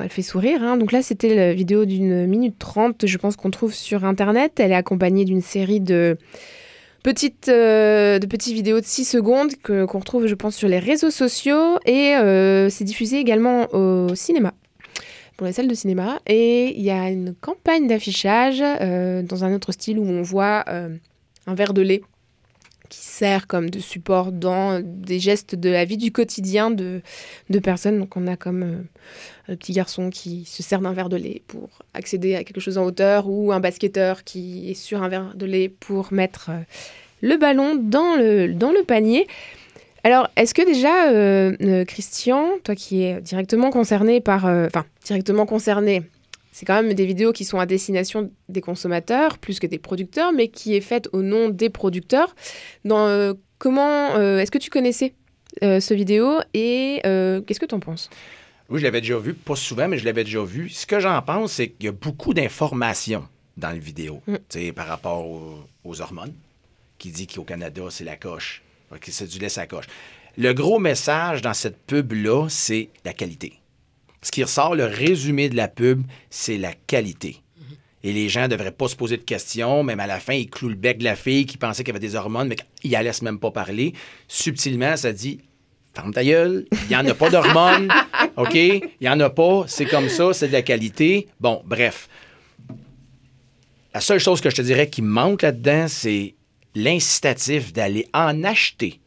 elle 0.00 0.10
fait 0.10 0.22
sourire. 0.22 0.62
hein. 0.62 0.76
Donc 0.76 0.92
là 0.92 1.02
c'était 1.02 1.34
la 1.34 1.54
vidéo 1.54 1.86
d'une 1.86 2.26
minute 2.26 2.58
trente, 2.58 3.06
je 3.06 3.16
pense 3.18 3.36
qu'on 3.36 3.50
trouve 3.50 3.72
sur 3.72 4.04
internet. 4.04 4.60
Elle 4.60 4.72
est 4.72 4.76
accompagnée 4.76 5.24
d'une 5.24 5.40
série 5.40 5.80
de 5.80 6.18
petites, 7.02 7.48
euh, 7.48 8.18
de 8.18 8.26
petites 8.26 8.52
vidéos 8.54 8.80
de 8.80 8.84
6 8.84 9.06
secondes 9.06 9.52
que- 9.62 9.86
qu'on 9.86 10.00
retrouve 10.00 10.26
je 10.26 10.34
pense 10.34 10.54
sur 10.54 10.68
les 10.68 10.78
réseaux 10.78 11.10
sociaux 11.10 11.78
et 11.86 12.14
euh, 12.16 12.68
c'est 12.68 12.84
diffusé 12.84 13.18
également 13.18 13.66
au 13.72 14.14
cinéma 14.14 14.52
pour 15.38 15.46
les 15.46 15.54
salles 15.54 15.68
de 15.68 15.74
cinéma. 15.74 16.20
Et 16.26 16.76
il 16.76 16.82
y 16.82 16.90
a 16.90 17.08
une 17.08 17.34
campagne 17.34 17.86
d'affichage 17.86 18.60
euh, 18.60 19.22
dans 19.22 19.44
un 19.44 19.54
autre 19.54 19.72
style 19.72 19.98
où 19.98 20.04
on 20.04 20.20
voit 20.20 20.64
euh, 20.68 20.94
un 21.46 21.54
verre 21.54 21.72
de 21.72 21.80
lait 21.80 22.02
qui 22.88 23.00
sert 23.00 23.46
comme 23.46 23.70
de 23.70 23.78
support 23.78 24.32
dans 24.32 24.80
des 24.82 25.20
gestes 25.20 25.54
de 25.54 25.68
la 25.70 25.84
vie 25.84 25.96
du 25.96 26.10
quotidien 26.10 26.70
de, 26.70 27.02
de 27.50 27.58
personnes. 27.58 27.98
Donc 27.98 28.16
on 28.16 28.26
a 28.26 28.36
comme 28.36 28.62
euh, 28.62 29.52
un 29.52 29.56
petit 29.56 29.72
garçon 29.72 30.10
qui 30.10 30.44
se 30.44 30.62
sert 30.62 30.80
d'un 30.80 30.92
verre 30.92 31.08
de 31.08 31.16
lait 31.16 31.42
pour 31.46 31.68
accéder 31.94 32.34
à 32.34 32.44
quelque 32.44 32.60
chose 32.60 32.76
en 32.76 32.84
hauteur 32.84 33.28
ou 33.28 33.52
un 33.52 33.60
basketteur 33.60 34.24
qui 34.24 34.70
est 34.70 34.74
sur 34.74 35.02
un 35.02 35.08
verre 35.08 35.34
de 35.36 35.46
lait 35.46 35.68
pour 35.68 36.12
mettre 36.12 36.50
euh, 36.50 36.60
le 37.20 37.36
ballon 37.36 37.76
dans 37.76 38.16
le, 38.16 38.52
dans 38.54 38.72
le 38.72 38.82
panier. 38.82 39.26
Alors, 40.04 40.28
est-ce 40.36 40.54
que 40.54 40.62
déjà, 40.64 41.10
euh, 41.10 41.56
euh, 41.62 41.84
Christian, 41.84 42.50
toi 42.64 42.74
qui 42.74 43.02
es 43.02 43.20
directement 43.20 43.70
concerné 43.70 44.20
par... 44.20 44.46
euh, 44.46 44.66
Enfin, 44.66 44.84
directement 45.04 45.44
concerné, 45.46 46.02
c'est 46.52 46.64
quand 46.66 46.80
même 46.82 46.92
des 46.94 47.06
vidéos 47.06 47.32
qui 47.32 47.44
sont 47.44 47.58
à 47.58 47.66
destination 47.66 48.30
des 48.48 48.60
consommateurs 48.60 49.38
plus 49.38 49.58
que 49.60 49.66
des 49.66 49.78
producteurs, 49.78 50.32
mais 50.32 50.48
qui 50.48 50.74
est 50.76 50.80
faite 50.80 51.08
au 51.12 51.22
nom 51.22 51.48
des 51.48 51.70
producteurs. 51.70 52.34
Dans, 52.84 53.34
comment... 53.58 54.16
est-ce 54.38 54.50
que 54.50 54.58
tu 54.58 54.70
connaissais 54.70 55.14
ce 55.62 55.94
vidéo 55.94 56.38
et 56.54 57.00
qu'est-ce 57.04 57.60
que 57.60 57.66
tu 57.66 57.74
en 57.74 57.80
penses? 57.80 58.10
Oui, 58.70 58.80
je 58.80 58.84
l'avais 58.84 59.00
déjà 59.00 59.18
vu, 59.18 59.34
pas 59.34 59.56
souvent, 59.56 59.88
mais 59.88 59.98
je 59.98 60.04
l'avais 60.04 60.24
déjà 60.24 60.42
vu. 60.42 60.68
Ce 60.68 60.84
que 60.84 61.00
j'en 61.00 61.22
pense, 61.22 61.52
c'est 61.52 61.68
qu'il 61.68 61.86
y 61.86 61.88
a 61.88 61.92
beaucoup 61.92 62.34
d'informations 62.34 63.26
dans 63.56 63.68
la 63.70 63.78
vidéo, 63.78 64.20
Mm. 64.26 64.34
tu 64.48 64.58
sais, 64.60 64.72
par 64.72 64.86
rapport 64.88 65.26
aux, 65.26 65.58
aux 65.84 66.00
hormones, 66.00 66.34
qui 66.98 67.10
dit 67.10 67.26
qu'au 67.26 67.44
Canada, 67.44 67.82
c'est 67.90 68.04
la 68.04 68.16
coche, 68.16 68.62
que 69.00 69.10
c'est 69.10 69.26
du 69.26 69.38
lait 69.38 69.48
sa 69.48 69.66
coche. 69.66 69.86
Le 70.36 70.52
gros 70.52 70.78
message 70.78 71.42
dans 71.42 71.54
cette 71.54 71.78
pub-là, 71.86 72.46
c'est 72.48 72.90
la 73.04 73.12
qualité. 73.12 73.54
Ce 74.22 74.30
qui 74.30 74.42
ressort, 74.42 74.74
le 74.74 74.84
résumé 74.84 75.48
de 75.48 75.56
la 75.56 75.68
pub, 75.68 76.02
c'est 76.30 76.58
la 76.58 76.72
qualité. 76.86 77.42
Et 78.04 78.12
les 78.12 78.28
gens 78.28 78.42
ne 78.42 78.48
devraient 78.48 78.72
pas 78.72 78.88
se 78.88 78.96
poser 78.96 79.16
de 79.16 79.22
questions. 79.22 79.82
Même 79.82 80.00
à 80.00 80.06
la 80.06 80.20
fin, 80.20 80.34
ils 80.34 80.48
clouent 80.48 80.68
le 80.68 80.74
bec 80.76 80.98
de 80.98 81.04
la 81.04 81.16
fille 81.16 81.46
qui 81.46 81.56
pensait 81.56 81.82
qu'il 81.82 81.92
y 81.92 81.96
avait 81.96 82.06
des 82.06 82.14
hormones, 82.14 82.48
mais 82.48 82.56
ils 82.84 82.92
la 82.92 83.02
laissent 83.02 83.22
même 83.22 83.38
pas 83.38 83.50
parler. 83.50 83.92
Subtilement, 84.28 84.96
ça 84.96 85.12
dit 85.12 85.40
Ferme 85.94 86.12
ta 86.12 86.22
gueule, 86.22 86.66
il 86.84 86.88
n'y 86.88 86.96
en 86.96 87.04
a 87.06 87.14
pas 87.14 87.28
d'hormones, 87.28 87.92
OK? 88.36 88.54
Il 88.54 88.82
n'y 89.00 89.08
en 89.08 89.18
a 89.18 89.30
pas, 89.30 89.64
c'est 89.66 89.86
comme 89.86 90.08
ça, 90.08 90.32
c'est 90.32 90.46
de 90.46 90.52
la 90.52 90.62
qualité. 90.62 91.26
Bon, 91.40 91.60
bref. 91.64 92.08
La 93.92 94.00
seule 94.00 94.20
chose 94.20 94.40
que 94.40 94.48
je 94.48 94.54
te 94.54 94.62
dirais 94.62 94.88
qui 94.88 95.02
manque 95.02 95.42
là-dedans, 95.42 95.88
c'est 95.88 96.36
l'incitatif 96.74 97.72
d'aller 97.72 98.08
en 98.14 98.44
acheter. 98.44 99.00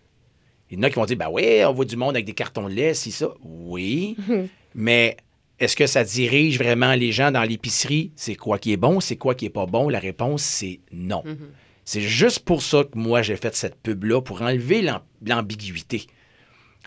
Il 0.70 0.78
y 0.78 0.80
en 0.80 0.84
a 0.84 0.90
qui 0.90 0.96
vont 0.96 1.06
dire, 1.06 1.18
ben 1.18 1.28
oui, 1.32 1.64
on 1.66 1.74
voit 1.74 1.86
du 1.86 1.98
monde 1.98 2.16
avec 2.16 2.26
des 2.26 2.34
cartons 2.34 2.70
de 2.70 2.74
lait, 2.74 2.94
si 2.94 3.12
ça. 3.12 3.34
Oui, 3.44 4.16
mais 4.76 5.18
est-ce 5.60 5.76
que 5.76 5.86
ça 5.88 6.04
dirige 6.04 6.58
vraiment 6.58 6.94
les 6.94 7.12
gens 7.12 7.32
dans 7.32 7.44
l'épicerie? 7.44 8.12
C'est 8.16 8.36
quoi 8.36 8.58
qui 8.58 8.72
est 8.72 8.78
bon? 8.78 9.00
C'est 9.00 9.18
quoi 9.18 9.36
qui 9.36 9.46
est 9.46 9.50
pas 9.50 9.66
bon? 9.66 9.90
La 9.90 10.00
réponse, 10.00 10.42
c'est 10.44 10.80
non. 10.92 11.24
Mhm. 11.26 11.38
C'est 11.84 12.02
juste 12.02 12.40
pour 12.40 12.62
ça 12.62 12.84
que 12.84 12.98
moi, 12.98 13.22
j'ai 13.22 13.36
fait 13.36 13.56
cette 13.56 13.76
pub-là, 13.76 14.22
pour 14.22 14.42
enlever 14.44 14.82
l'am- 14.82 15.02
l'ambiguïté. 15.26 16.08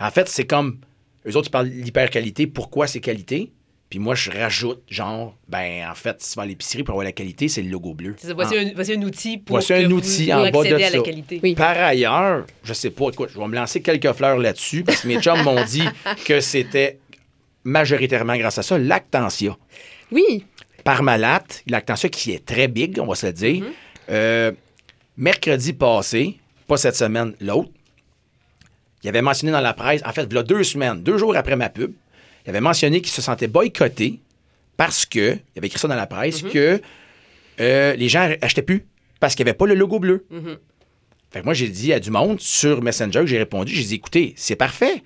En 0.01 0.11
fait, 0.11 0.29
c'est 0.29 0.47
comme, 0.47 0.79
eux 1.27 1.37
autres, 1.37 1.49
ils 1.49 1.51
parlent 1.51 1.69
d'hyper-qualité. 1.71 2.47
Pourquoi 2.47 2.87
c'est 2.87 3.01
qualité? 3.01 3.53
Puis 3.95 4.01
moi, 4.01 4.17
je 4.17 4.29
rajoute, 4.29 4.83
genre, 4.91 5.37
ben, 5.47 5.89
en 5.89 5.95
fait, 5.95 6.21
si 6.21 6.33
tu 6.33 6.37
vas 6.37 6.43
à 6.43 6.47
l'épicerie 6.47 6.83
pour 6.83 6.95
avoir 6.95 7.05
la 7.05 7.13
qualité, 7.13 7.47
c'est 7.47 7.63
le 7.63 7.71
logo 7.71 7.95
bleu. 7.95 8.17
C'est 8.19 8.27
ça, 8.27 8.35
voici, 8.35 8.59
un, 8.59 8.73
voici 8.75 8.93
un 8.93 9.03
outil 9.03 9.39
pour, 9.39 9.55
Voici 9.55 9.69
que 9.69 9.75
un 9.75 9.89
vous- 9.89 9.99
outil 9.99 10.27
pour 10.27 10.35
en 10.35 10.43
bas 10.43 10.51
de 10.51 10.57
accéder 10.59 10.83
à 10.83 10.91
ça. 10.91 10.97
la 10.97 11.03
qualité. 11.05 11.55
Par 11.55 11.79
ailleurs, 11.79 12.45
je 12.65 12.73
sais 12.73 12.91
pas, 12.91 13.11
écoute, 13.13 13.31
je 13.33 13.39
vais 13.39 13.47
me 13.47 13.55
lancer 13.55 13.83
quelques 13.83 14.13
fleurs 14.15 14.37
là-dessus 14.39 14.83
parce 14.83 15.03
que 15.03 15.07
mes 15.07 15.21
chums 15.21 15.45
m'ont 15.45 15.63
dit 15.65 15.85
que 16.27 16.41
c'était 16.41 16.99
majoritairement 17.63 18.37
grâce 18.37 18.59
à 18.59 18.65
ça, 18.65 18.77
Lactantia. 18.79 19.57
Oui. 20.11 20.45
Parmalat, 20.83 21.45
Lactantia 21.69 22.09
qui 22.09 22.33
est 22.33 22.45
très 22.45 22.67
big, 22.67 22.99
on 22.99 23.07
va 23.07 23.15
se 23.15 23.27
le 23.27 23.33
dire. 23.33 23.65
Euh, 24.11 24.51
mercredi 25.17 25.73
passé, 25.73 26.41
pas 26.67 26.79
cette 26.79 26.97
semaine, 26.97 27.33
l'autre, 27.41 27.71
il 29.05 29.09
avait 29.09 29.23
mentionné 29.23 29.53
dans 29.53 29.61
la 29.61 29.73
presse, 29.73 30.03
en 30.05 30.11
fait, 30.13 30.25
il 30.29 30.35
y 30.35 30.39
a 30.39 30.43
deux 30.43 30.65
semaines, 30.65 31.01
deux 31.01 31.17
jours 31.17 31.37
après 31.37 31.55
ma 31.55 31.69
pub, 31.69 31.93
il 32.47 32.51
avait 32.51 32.61
mentionné 32.61 33.01
qu'il 33.01 33.13
se 33.13 33.23
sentait 33.23 33.47
boycotté 33.49 34.21
parce 34.77 35.07
que, 35.07 35.37
il 35.55 35.59
avait 35.59 35.67
écrit 35.69 35.79
ça 35.79 35.89
dans 35.89 35.95
la 35.95 36.07
presse, 36.07 36.43
que 36.43 36.81
euh, 37.61 37.95
les 37.97 38.09
gens 38.09 38.29
achetaient 38.43 38.63
plus 38.63 38.85
parce 39.21 39.35
qu'il 39.35 39.45
n'y 39.45 39.51
avait 39.51 39.57
pas 39.57 39.67
le 39.67 39.75
logo 39.75 39.99
bleu. 39.99 40.25
Mhm. 40.31 40.57
Fait 41.31 41.41
que 41.41 41.45
moi, 41.45 41.55
j'ai 41.55 41.69
dit 41.69 41.93
à 41.93 42.01
du 42.01 42.11
monde 42.11 42.41
sur 42.41 42.83
Messenger 42.83 43.21
que 43.21 43.27
j'ai 43.27 43.39
répondu, 43.39 43.73
j'ai 43.75 43.85
dit, 43.85 43.95
écoutez, 43.97 44.35
c'est 44.37 44.57
parfait. 44.57 45.03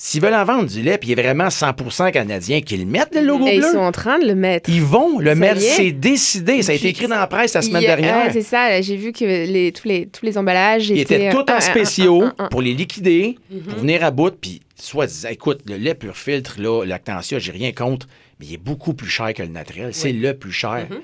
S'ils 0.00 0.20
veulent 0.22 0.34
en 0.34 0.44
vendre 0.44 0.66
du 0.68 0.80
lait, 0.80 0.96
puis 0.96 1.10
il 1.10 1.18
est 1.18 1.22
vraiment 1.22 1.48
100% 1.48 2.12
canadien, 2.12 2.60
qu'ils 2.60 2.86
mettent 2.86 3.14
le 3.16 3.20
logo 3.22 3.46
Et 3.48 3.54
ils 3.56 3.60
bleu. 3.60 3.72
sont 3.72 3.78
en 3.78 3.90
train 3.90 4.20
de 4.20 4.26
le 4.26 4.36
mettre. 4.36 4.70
Ils 4.70 4.80
vont 4.82 5.18
le 5.18 5.30
Ça 5.30 5.34
mettre, 5.34 5.60
c'est 5.60 5.90
décidé. 5.90 6.62
Ça 6.62 6.70
a 6.70 6.76
été 6.76 6.86
écrit 6.88 7.08
dans 7.08 7.16
la 7.18 7.26
presse 7.26 7.54
la 7.54 7.62
semaine 7.62 7.82
a- 7.82 7.86
dernière. 7.96 8.26
ouais, 8.26 8.32
c'est 8.32 8.42
ça, 8.42 8.80
j'ai 8.80 8.94
vu 8.96 9.10
que 9.12 9.24
les, 9.24 9.72
tous, 9.72 9.88
les, 9.88 10.06
tous 10.06 10.24
les 10.24 10.38
emballages 10.38 10.88
Ils 10.88 11.00
étaient 11.00 11.26
étaient... 11.26 11.30
tout 11.30 11.38
euh, 11.48 11.52
en 11.52 11.56
un, 11.56 11.60
spéciaux 11.60 12.22
un, 12.22 12.34
un, 12.38 12.44
un. 12.44 12.48
pour 12.48 12.62
les 12.62 12.74
liquider, 12.74 13.36
Mhm. 13.50 13.60
pour 13.62 13.78
venir 13.80 14.04
à 14.04 14.12
bout, 14.12 14.30
puis 14.40 14.60
soit 14.80 15.06
disant, 15.06 15.28
écoute, 15.28 15.62
le 15.66 15.76
lait 15.76 15.94
pur 15.94 16.16
filtre, 16.16 16.60
là, 16.60 16.84
Lactantia, 16.84 17.38
j'ai 17.38 17.52
rien 17.52 17.72
contre, 17.72 18.06
mais 18.38 18.46
il 18.46 18.54
est 18.54 18.58
beaucoup 18.58 18.94
plus 18.94 19.08
cher 19.08 19.32
que 19.34 19.42
le 19.42 19.48
naturel. 19.48 19.94
C'est 19.94 20.12
le 20.12 20.36
plus 20.36 20.52
cher. 20.52 20.86
Mhm. 20.90 21.00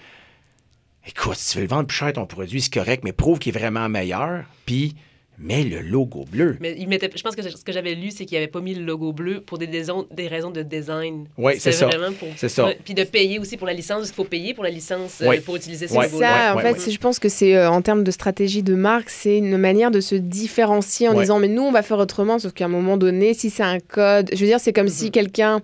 Écoute, 1.07 1.37
si 1.37 1.53
tu 1.53 1.59
veux 1.59 1.65
le 1.65 1.69
vendre 1.69 1.87
plus 1.87 1.97
cher, 1.97 2.13
ton 2.13 2.27
produit, 2.27 2.63
c'est 2.63 2.73
correct, 2.73 3.05
mais 3.05 3.13
prouve 3.13 3.39
qu'il 3.39 3.55
est 3.55 3.59
vraiment 3.59 3.89
meilleur, 3.89 4.45
puis 4.65 4.95
mets 5.39 5.65
le 5.65 5.81
logo 5.81 6.25
bleu. 6.31 6.57
Mais 6.61 6.75
il 6.79 6.89
mettait, 6.89 7.11
je 7.15 7.23
pense 7.23 7.35
que 7.35 7.43
ce 7.43 7.65
que 7.65 7.73
j'avais 7.73 7.95
lu, 7.95 8.11
c'est 8.11 8.25
qu'il 8.25 8.37
n'avait 8.37 8.47
pas 8.51 8.61
mis 8.61 8.75
le 8.75 8.85
logo 8.85 9.13
bleu 9.13 9.41
pour 9.41 9.59
des, 9.59 9.67
raisons- 9.67 10.07
des 10.15 10.29
raisons 10.29 10.51
de 10.51 10.63
design. 10.63 11.27
Oui, 11.37 11.55
c'est 11.59 11.73
ça. 11.73 11.89
pour- 11.89 12.29
C'est 12.37 12.49
ça. 12.49 12.69
Puis 12.85 12.95
de 12.95 13.05
payer 13.05 13.39
aussi 13.39 13.57
pour 13.57 13.67
la 13.67 13.73
licence, 13.73 13.99
parce 13.99 14.09
qu'il 14.11 14.17
faut 14.17 14.25
payer 14.25 14.55
pour 14.55 14.65
la 14.65 14.71
licence 14.71 15.21
euh, 15.23 15.29
Ouais. 15.29 15.41
pour 15.41 15.57
utiliser 15.57 15.89
ce 15.89 15.95
Ouais. 15.95 16.07
logo 16.07 16.19
Ça, 16.21 16.55
en 16.55 16.59
fait, 16.59 16.91
je 16.91 16.99
pense 16.99 17.19
que 17.19 17.29
c'est 17.29 17.57
euh, 17.57 17.71
en 17.71 17.83
termes 17.83 18.05
de 18.05 18.11
stratégie 18.11 18.63
de 18.63 18.75
marque, 18.75 19.11
c'est 19.11 19.39
une 19.39 19.57
manière 19.59 19.91
de 19.91 20.01
se 20.01 20.15
différencier 20.15 21.09
en 21.09 21.15
Ouais. 21.15 21.23
disant 21.23 21.39
mais 21.39 21.49
nous 21.49 21.63
on 21.63 21.73
va 21.73 21.83
faire 21.83 21.99
autrement, 21.99 22.39
sauf 22.39 22.53
qu'à 22.53 22.67
un 22.67 22.69
moment 22.69 22.97
donné, 22.97 23.35
si 23.35 23.51
c'est 23.51 23.63
un 23.63 23.81
code, 23.81 24.31
je 24.33 24.39
veux 24.39 24.47
dire, 24.47 24.61
c'est 24.61 24.73
comme 24.73 24.87
Mhm. 24.87 24.93
si 24.93 25.11
quelqu'un 25.11 25.61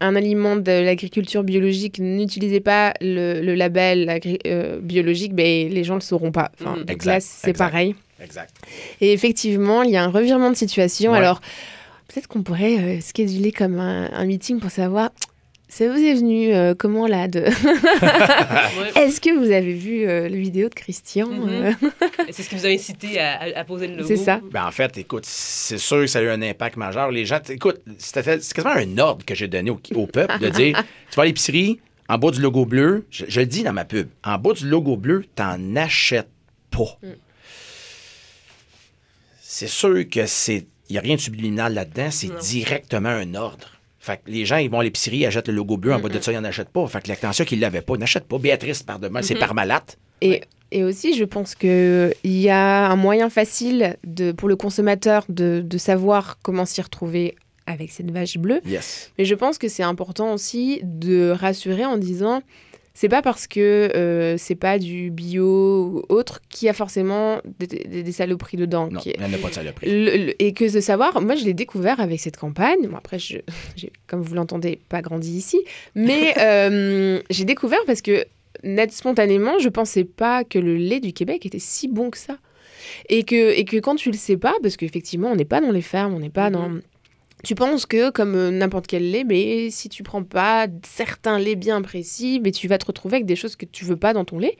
un 0.00 0.14
aliment 0.14 0.54
de 0.54 0.70
l'agriculture 0.84 1.42
biologique 1.42 1.98
n'utilisait 1.98 2.60
pas 2.60 2.94
le, 3.00 3.40
le 3.40 3.54
label 3.56 4.20
euh, 4.46 4.78
biologique, 4.80 5.34
ben, 5.34 5.68
les 5.68 5.82
gens 5.82 5.94
ne 5.94 5.98
le 5.98 6.04
sauront 6.04 6.30
pas. 6.30 6.52
Enfin, 6.60 6.76
Mhm. 6.76 6.84
Exact, 6.88 7.12
là, 7.14 7.20
c'est 7.20 7.50
exact. 7.50 7.70
pareil. 7.70 7.94
Exact. 8.20 8.54
Et 9.00 9.12
effectivement, 9.12 9.82
il 9.82 9.90
y 9.90 9.96
a 9.96 10.04
un 10.04 10.10
revirement 10.10 10.50
de 10.50 10.56
situation. 10.56 11.12
Ouais. 11.12 11.18
Alors, 11.18 11.40
peut-être 12.08 12.26
qu'on 12.26 12.42
pourrait 12.42 12.78
euh, 12.78 13.00
scheduler 13.00 13.52
comme 13.52 13.78
un, 13.78 14.10
un 14.12 14.24
meeting 14.26 14.60
pour 14.60 14.70
savoir. 14.70 15.10
Ça 15.70 15.86
vous 15.86 15.98
est 15.98 16.14
venu 16.14 16.54
euh, 16.54 16.74
comment 16.74 17.06
là 17.06 17.28
de... 17.28 17.40
Est-ce 18.98 19.20
que 19.20 19.38
vous 19.38 19.52
avez 19.52 19.74
vu 19.74 20.08
euh, 20.08 20.26
la 20.26 20.36
vidéo 20.36 20.70
de 20.70 20.74
Christian 20.74 21.28
Mhm. 21.28 21.48
euh 21.50 21.72
c'est 22.30 22.42
ce 22.42 22.48
qui 22.48 22.54
vous 22.56 22.64
a 22.64 22.70
incité 22.70 23.20
à, 23.20 23.64
poser 23.64 23.86
le 23.86 23.96
logo. 23.96 24.08
C'est 24.08 24.16
ça. 24.16 24.40
Ben, 24.50 24.66
en 24.66 24.70
fait, 24.70 24.96
écoute, 24.96 25.24
c'est 25.26 25.78
sûr 25.78 26.00
que 26.00 26.06
ça 26.06 26.20
a 26.20 26.22
eu 26.22 26.30
un 26.30 26.40
impact 26.40 26.76
majeur. 26.76 27.10
Les 27.10 27.26
gens, 27.26 27.40
écoute, 27.50 27.80
c'est 27.98 28.22
quasiment 28.22 28.74
un 28.74 28.98
ordre 28.98 29.24
que 29.26 29.34
j'ai 29.34 29.48
donné 29.48 29.70
au, 29.70 29.80
au 29.94 30.06
peuple 30.06 30.38
de 30.38 30.48
dire 30.48 30.82
tu 31.10 31.16
vas 31.16 31.24
à 31.24 31.26
l'épicerie, 31.26 31.80
en 32.08 32.16
bas 32.16 32.30
du 32.30 32.40
logo 32.40 32.64
bleu, 32.64 33.06
je, 33.10 33.26
je 33.28 33.40
le 33.40 33.46
dis 33.46 33.62
dans 33.62 33.74
ma 33.74 33.84
pub, 33.84 34.08
en 34.24 34.38
bas 34.38 34.54
du 34.54 34.66
logo 34.66 34.96
bleu, 34.96 35.24
t'en 35.34 35.76
achètes 35.76 36.30
pas. 36.70 36.98
Mm. 37.02 37.08
C'est 39.50 39.66
sûr 39.66 40.06
que 40.10 40.26
c'est. 40.26 40.66
Il 40.90 40.92
n'y 40.92 40.98
a 40.98 41.00
rien 41.00 41.14
de 41.16 41.20
subliminal 41.20 41.72
là-dedans, 41.72 42.10
c'est 42.10 42.28
Non. 42.28 42.34
directement 42.38 43.08
un 43.08 43.34
ordre. 43.34 43.68
Fait 43.98 44.18
que 44.18 44.30
les 44.30 44.44
gens, 44.44 44.58
ils 44.58 44.68
vont 44.68 44.80
à 44.80 44.84
l'épicerie, 44.84 45.18
ils 45.18 45.26
achètent 45.26 45.48
le 45.48 45.54
logo 45.54 45.78
bleu, 45.78 45.94
en 45.94 46.00
bas 46.00 46.10
de 46.10 46.20
ça, 46.20 46.32
ils 46.32 46.34
n'en 46.38 46.44
achètent 46.44 46.68
pas. 46.68 46.86
Fait 46.86 47.00
que 47.02 47.08
l'attention 47.08 47.46
qu'ils 47.46 47.60
l'avaient 47.60 47.80
pas, 47.80 47.94
ils 47.94 48.00
n'achètent 48.00 48.28
pas. 48.28 48.36
Béatrice, 48.38 48.82
par 48.82 48.98
demain, 48.98 49.22
c'est 49.22 49.36
par 49.36 49.54
malate. 49.54 49.96
Et, 50.20 50.42
et 50.70 50.84
aussi, 50.84 51.16
je 51.16 51.24
pense 51.24 51.54
qu'il 51.54 52.12
y 52.24 52.48
a 52.50 52.90
un 52.90 52.96
moyen 52.96 53.30
facile 53.30 53.96
de, 54.04 54.32
pour 54.32 54.48
le 54.50 54.56
consommateur 54.56 55.24
de, 55.30 55.62
de 55.64 55.78
savoir 55.78 56.38
comment 56.42 56.66
s'y 56.66 56.82
retrouver 56.82 57.34
avec 57.66 57.90
cette 57.90 58.10
vache 58.10 58.36
bleue. 58.36 58.60
Yes. 58.66 59.12
Mais 59.18 59.24
je 59.24 59.34
pense 59.34 59.56
que 59.56 59.68
c'est 59.68 59.82
important 59.82 60.32
aussi 60.34 60.80
de 60.84 61.30
rassurer 61.30 61.84
en 61.86 61.96
disant 61.96 62.42
c'est 63.00 63.08
pas 63.08 63.22
parce 63.22 63.46
que 63.46 63.92
euh, 63.94 64.34
c'est 64.38 64.56
pas 64.56 64.76
du 64.80 65.12
bio 65.12 65.44
ou 65.86 66.02
autre 66.08 66.40
qu'il 66.48 66.66
y 66.66 66.68
a 66.68 66.72
forcément 66.72 67.40
des, 67.60 67.68
des- 67.68 68.02
des 68.02 68.12
saloperies 68.12 68.56
dedans. 68.56 68.88
Non, 68.90 68.98
qui- 68.98 69.10
il 69.16 69.20
n'y 69.20 69.26
en 69.26 69.32
a 69.32 69.38
pas 69.38 69.50
de 69.50 69.54
saloperie. 69.54 69.86
Le- 69.88 70.16
le- 70.26 70.42
et 70.42 70.52
que 70.52 70.64
de 70.64 70.80
savoir, 70.80 71.20
moi 71.20 71.36
je 71.36 71.44
l'ai 71.44 71.54
découvert 71.54 72.00
avec 72.00 72.18
cette 72.18 72.36
campagne. 72.36 72.88
Bon, 72.88 72.96
après, 72.96 73.20
je, 73.20 73.38
comme 74.08 74.22
vous 74.22 74.34
l'entendez, 74.34 74.80
pas 74.88 75.00
grandi 75.00 75.30
ici, 75.30 75.60
mais 75.94 76.34
euh, 76.40 77.20
j'ai 77.30 77.44
découvert 77.44 77.78
parce 77.86 78.02
que 78.02 78.24
net 78.64 78.90
spontanément, 78.92 79.60
je 79.60 79.68
pensais 79.68 80.02
pas 80.02 80.42
que 80.42 80.58
le 80.58 80.74
lait 80.76 80.98
du 80.98 81.12
Québec 81.12 81.46
était 81.46 81.60
si 81.60 81.86
bon 81.86 82.10
que 82.10 82.18
ça. 82.18 82.36
Et 83.08 83.22
que, 83.22 83.52
et 83.56 83.64
que 83.64 83.76
quand 83.76 83.94
tu 83.96 84.10
le 84.10 84.16
sais 84.16 84.36
pas, 84.36 84.54
parce 84.62 84.76
qu'effectivement, 84.76 85.28
on 85.30 85.36
n'est 85.36 85.44
pas 85.44 85.60
dans 85.60 85.70
les 85.72 85.82
fermes, 85.82 86.14
on 86.14 86.20
n'est 86.20 86.30
pas 86.30 86.50
dans. 86.50 86.70
Tu 87.44 87.54
penses 87.54 87.86
que, 87.86 88.10
comme 88.10 88.34
euh, 88.34 88.50
n'importe 88.50 88.86
quel 88.88 89.10
lait, 89.10 89.24
mais 89.24 89.70
si 89.70 89.88
tu 89.88 90.02
prends 90.02 90.24
pas 90.24 90.66
certains 90.84 91.38
laits 91.38 91.58
bien 91.58 91.80
précis, 91.82 92.40
mais 92.42 92.50
tu 92.50 92.66
vas 92.68 92.78
te 92.78 92.86
retrouver 92.86 93.16
avec 93.16 93.26
des 93.26 93.36
choses 93.36 93.54
que 93.56 93.64
tu 93.64 93.84
veux 93.84 93.96
pas 93.96 94.12
dans 94.12 94.24
ton 94.24 94.38
lait. 94.38 94.56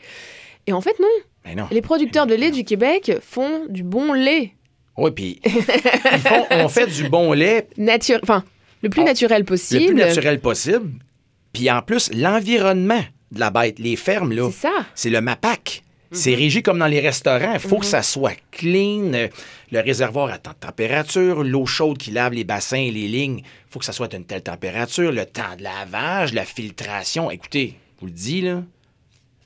Et 0.66 0.72
en 0.72 0.80
fait, 0.80 0.94
non. 1.00 1.06
Mais 1.44 1.54
non. 1.56 1.66
Les 1.70 1.82
producteurs 1.82 2.26
de 2.26 2.34
lait 2.34 2.50
du 2.52 2.64
Québec 2.64 3.12
font 3.20 3.66
du 3.68 3.82
bon 3.82 4.12
lait. 4.12 4.52
Oui, 4.96 5.10
puis 5.10 5.40
ils 5.44 5.50
font- 6.20 6.46
on 6.50 6.68
fait 6.68 6.86
du 6.86 7.08
bon 7.08 7.32
lait 7.32 7.68
Nature... 7.76 8.20
Enfin, 8.22 8.44
le 8.82 8.88
plus 8.90 9.00
On- 9.02 9.04
naturel 9.06 9.44
possible. 9.44 9.80
le 9.80 9.86
plus 9.88 9.94
naturel 9.96 10.40
possible. 10.40 10.90
Puis 11.52 11.70
en 11.70 11.82
plus, 11.82 12.10
l'environnement 12.14 13.02
de 13.32 13.40
la 13.40 13.50
bête, 13.50 13.78
les 13.80 13.96
fermes, 13.96 14.32
là, 14.32 14.48
C'est 14.52 14.68
ça. 14.68 14.86
c'est 14.94 15.10
le 15.10 15.20
MAPAC. 15.20 15.82
C'est 16.10 16.34
régi 16.34 16.62
comme 16.62 16.78
dans 16.78 16.86
les 16.86 17.00
restaurants. 17.00 17.52
Il 17.54 17.60
faut 17.60 17.74
Mhm. 17.76 17.80
que 17.80 17.86
ça 17.86 18.02
soit 18.02 18.36
clean. 18.50 19.12
Le 19.70 19.80
réservoir 19.80 20.30
à 20.30 20.38
telle 20.38 20.54
température, 20.54 21.44
l'eau 21.44 21.66
chaude 21.66 21.98
qui 21.98 22.10
lave 22.10 22.32
les 22.32 22.44
bassins 22.44 22.78
et 22.78 22.90
les 22.90 23.06
lignes, 23.08 23.38
il 23.40 23.70
faut 23.70 23.78
que 23.78 23.84
ça 23.84 23.92
soit 23.92 24.12
à 24.12 24.16
une 24.16 24.24
telle 24.24 24.42
température. 24.42 25.12
Le 25.12 25.26
temps 25.26 25.56
de 25.58 25.62
lavage, 25.62 26.32
la 26.32 26.44
filtration. 26.44 27.30
Écoutez, 27.30 27.74
je 27.96 28.00
vous 28.00 28.06
le 28.06 28.12
dis, 28.12 28.40
là, 28.40 28.62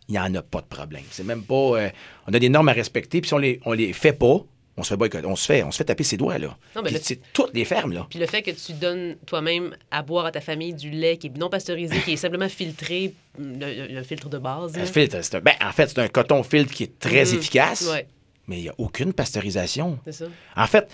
il 0.09 0.13
n'y 0.13 0.19
en 0.19 0.35
a 0.35 0.43
pas 0.43 0.61
de 0.61 0.67
problème. 0.67 1.03
C'est 1.11 1.25
même 1.25 1.43
pas. 1.43 1.55
euh, 1.55 1.89
on 2.29 2.35
a 2.35 2.39
des 2.39 2.49
normes 2.49 2.69
à 2.69 2.73
respecter, 2.73 3.21
puis 3.21 3.29
si 3.29 3.35
on 3.35 3.39
les, 3.39 3.61
on 3.65 3.73
les 3.73 3.93
fait 3.93 4.13
pas, 4.13 4.39
on 4.77 4.83
se 4.83 4.89
fait 4.91 4.97
boycotter. 4.97 5.27
On 5.27 5.37
se 5.37 5.45
fait, 5.47 5.63
on 5.65 5.71
se 5.71 5.77
fait 5.79 5.85
taper 5.85 6.05
ses 6.05 6.17
doigts, 6.17 6.39
là. 6.39 6.57
C'est 7.03 7.21
toutes 7.33 7.53
les 7.55 7.65
fermes, 7.65 7.93
là. 7.93 8.07
Puis 8.09 8.19
le 8.19 8.27
fait 8.27 8.43
que 8.43 8.51
tu 8.53 8.73
donnes 8.75 9.17
toi-même 9.27 9.77
à 9.91 10.03
boire 10.03 10.27
à 10.27 10.31
ta 10.33 10.41
famille 10.41 10.73
du 10.75 10.91
lait 10.91 11.17
qui 11.19 11.27
est 11.27 11.37
non 11.37 11.51
pasteurisé, 11.51 11.99
qui 12.05 12.13
est 12.13 12.17
simplement 12.17 12.49
filtré, 12.49 13.13
le, 13.39 13.93
le 13.95 14.03
filtre 14.03 14.29
de 14.29 14.39
base. 14.39 14.75
Un 14.77 14.81
là. 14.81 14.87
filtre, 14.87 15.19
c'est 15.23 15.37
un- 15.37 15.41
ben, 15.41 15.55
en 15.63 15.73
fait, 15.73 15.89
c'est 15.89 15.99
un 15.99 16.09
coton 16.09 16.43
filtre 16.43 16.73
qui 16.73 16.85
est 16.85 16.99
très 16.99 17.25
Mhm. 17.27 17.35
efficace, 17.39 17.89
Ouais, 17.91 18.07
mais 18.49 18.59
il 18.59 18.63
n'y 18.63 18.69
a 18.69 18.75
aucune 18.79 19.13
pasteurisation. 19.13 19.99
c'est 20.05 20.13
ça. 20.13 20.25
En 20.57 20.67
fait, 20.67 20.89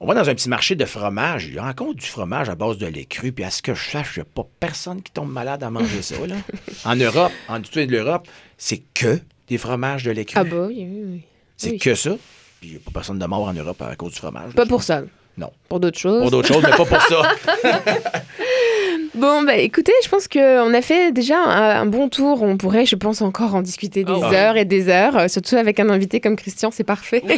on 0.00 0.06
va 0.06 0.14
dans 0.14 0.28
un 0.28 0.34
petit 0.34 0.48
marché 0.48 0.76
de 0.76 0.84
fromage, 0.84 1.46
il 1.46 1.54
y 1.54 1.58
a 1.58 1.64
encore 1.64 1.94
du 1.94 2.06
fromage 2.06 2.48
à 2.48 2.54
base 2.54 2.78
de 2.78 2.86
lait 2.86 3.04
cru, 3.04 3.32
puis 3.32 3.44
à 3.44 3.50
ce 3.50 3.62
que 3.62 3.74
je 3.74 3.90
sache, 3.90 4.16
il 4.16 4.20
n'y 4.20 4.22
a 4.22 4.28
pas 4.32 4.46
personne 4.60 5.02
qui 5.02 5.10
tombe 5.12 5.30
malade 5.30 5.62
à 5.62 5.70
manger 5.70 6.02
ça. 6.02 6.14
Là. 6.26 6.36
En 6.84 6.94
Europe, 6.96 7.32
en 7.48 7.58
du 7.58 7.68
tout 7.68 7.80
de 7.84 7.90
l'Europe, 7.90 8.28
c'est 8.56 8.82
que 8.94 9.20
des 9.48 9.58
fromages 9.58 10.04
de 10.04 10.12
lait 10.12 10.24
cru. 10.24 10.38
Ah 10.38 10.44
bah 10.44 10.66
oui, 10.68 10.86
oui, 10.88 11.02
oui. 11.04 11.22
c'est 11.56 11.70
oui. 11.70 11.78
que 11.78 11.94
ça. 11.94 12.16
Puis 12.60 12.70
il 12.70 12.72
n'y 12.72 12.76
a 12.76 12.80
pas 12.80 12.90
personne 12.92 13.18
de 13.18 13.26
mort 13.26 13.42
en 13.42 13.52
Europe 13.52 13.80
à 13.82 13.96
cause 13.96 14.12
du 14.12 14.18
fromage. 14.18 14.52
Pas 14.52 14.66
pour 14.66 14.82
ça. 14.82 15.02
Non. 15.36 15.52
Pour 15.68 15.80
d'autres 15.80 15.98
choses. 15.98 16.20
Pour 16.22 16.30
d'autres 16.30 16.48
choses, 16.48 16.62
mais 16.62 16.70
pas 16.70 16.84
pour 16.84 17.02
ça. 17.02 17.22
Bon, 19.18 19.42
bah 19.42 19.56
écoutez, 19.56 19.92
je 20.04 20.08
pense 20.08 20.28
qu'on 20.28 20.72
a 20.74 20.82
fait 20.82 21.12
déjà 21.12 21.38
un, 21.42 21.80
un 21.82 21.86
bon 21.86 22.08
tour. 22.08 22.42
On 22.42 22.56
pourrait, 22.56 22.86
je 22.86 22.94
pense, 22.96 23.20
encore 23.20 23.54
en 23.54 23.62
discuter 23.62 24.04
des 24.04 24.12
Ah 24.14 24.18
ouais. 24.30 24.36
heures 24.36 24.56
et 24.56 24.64
des 24.64 24.88
heures. 24.88 25.16
euh, 25.16 25.28
Surtout 25.28 25.56
avec 25.56 25.80
un 25.80 25.88
invité 25.90 26.20
comme 26.20 26.36
Christian, 26.36 26.70
c'est 26.70 26.84
parfait. 26.84 27.22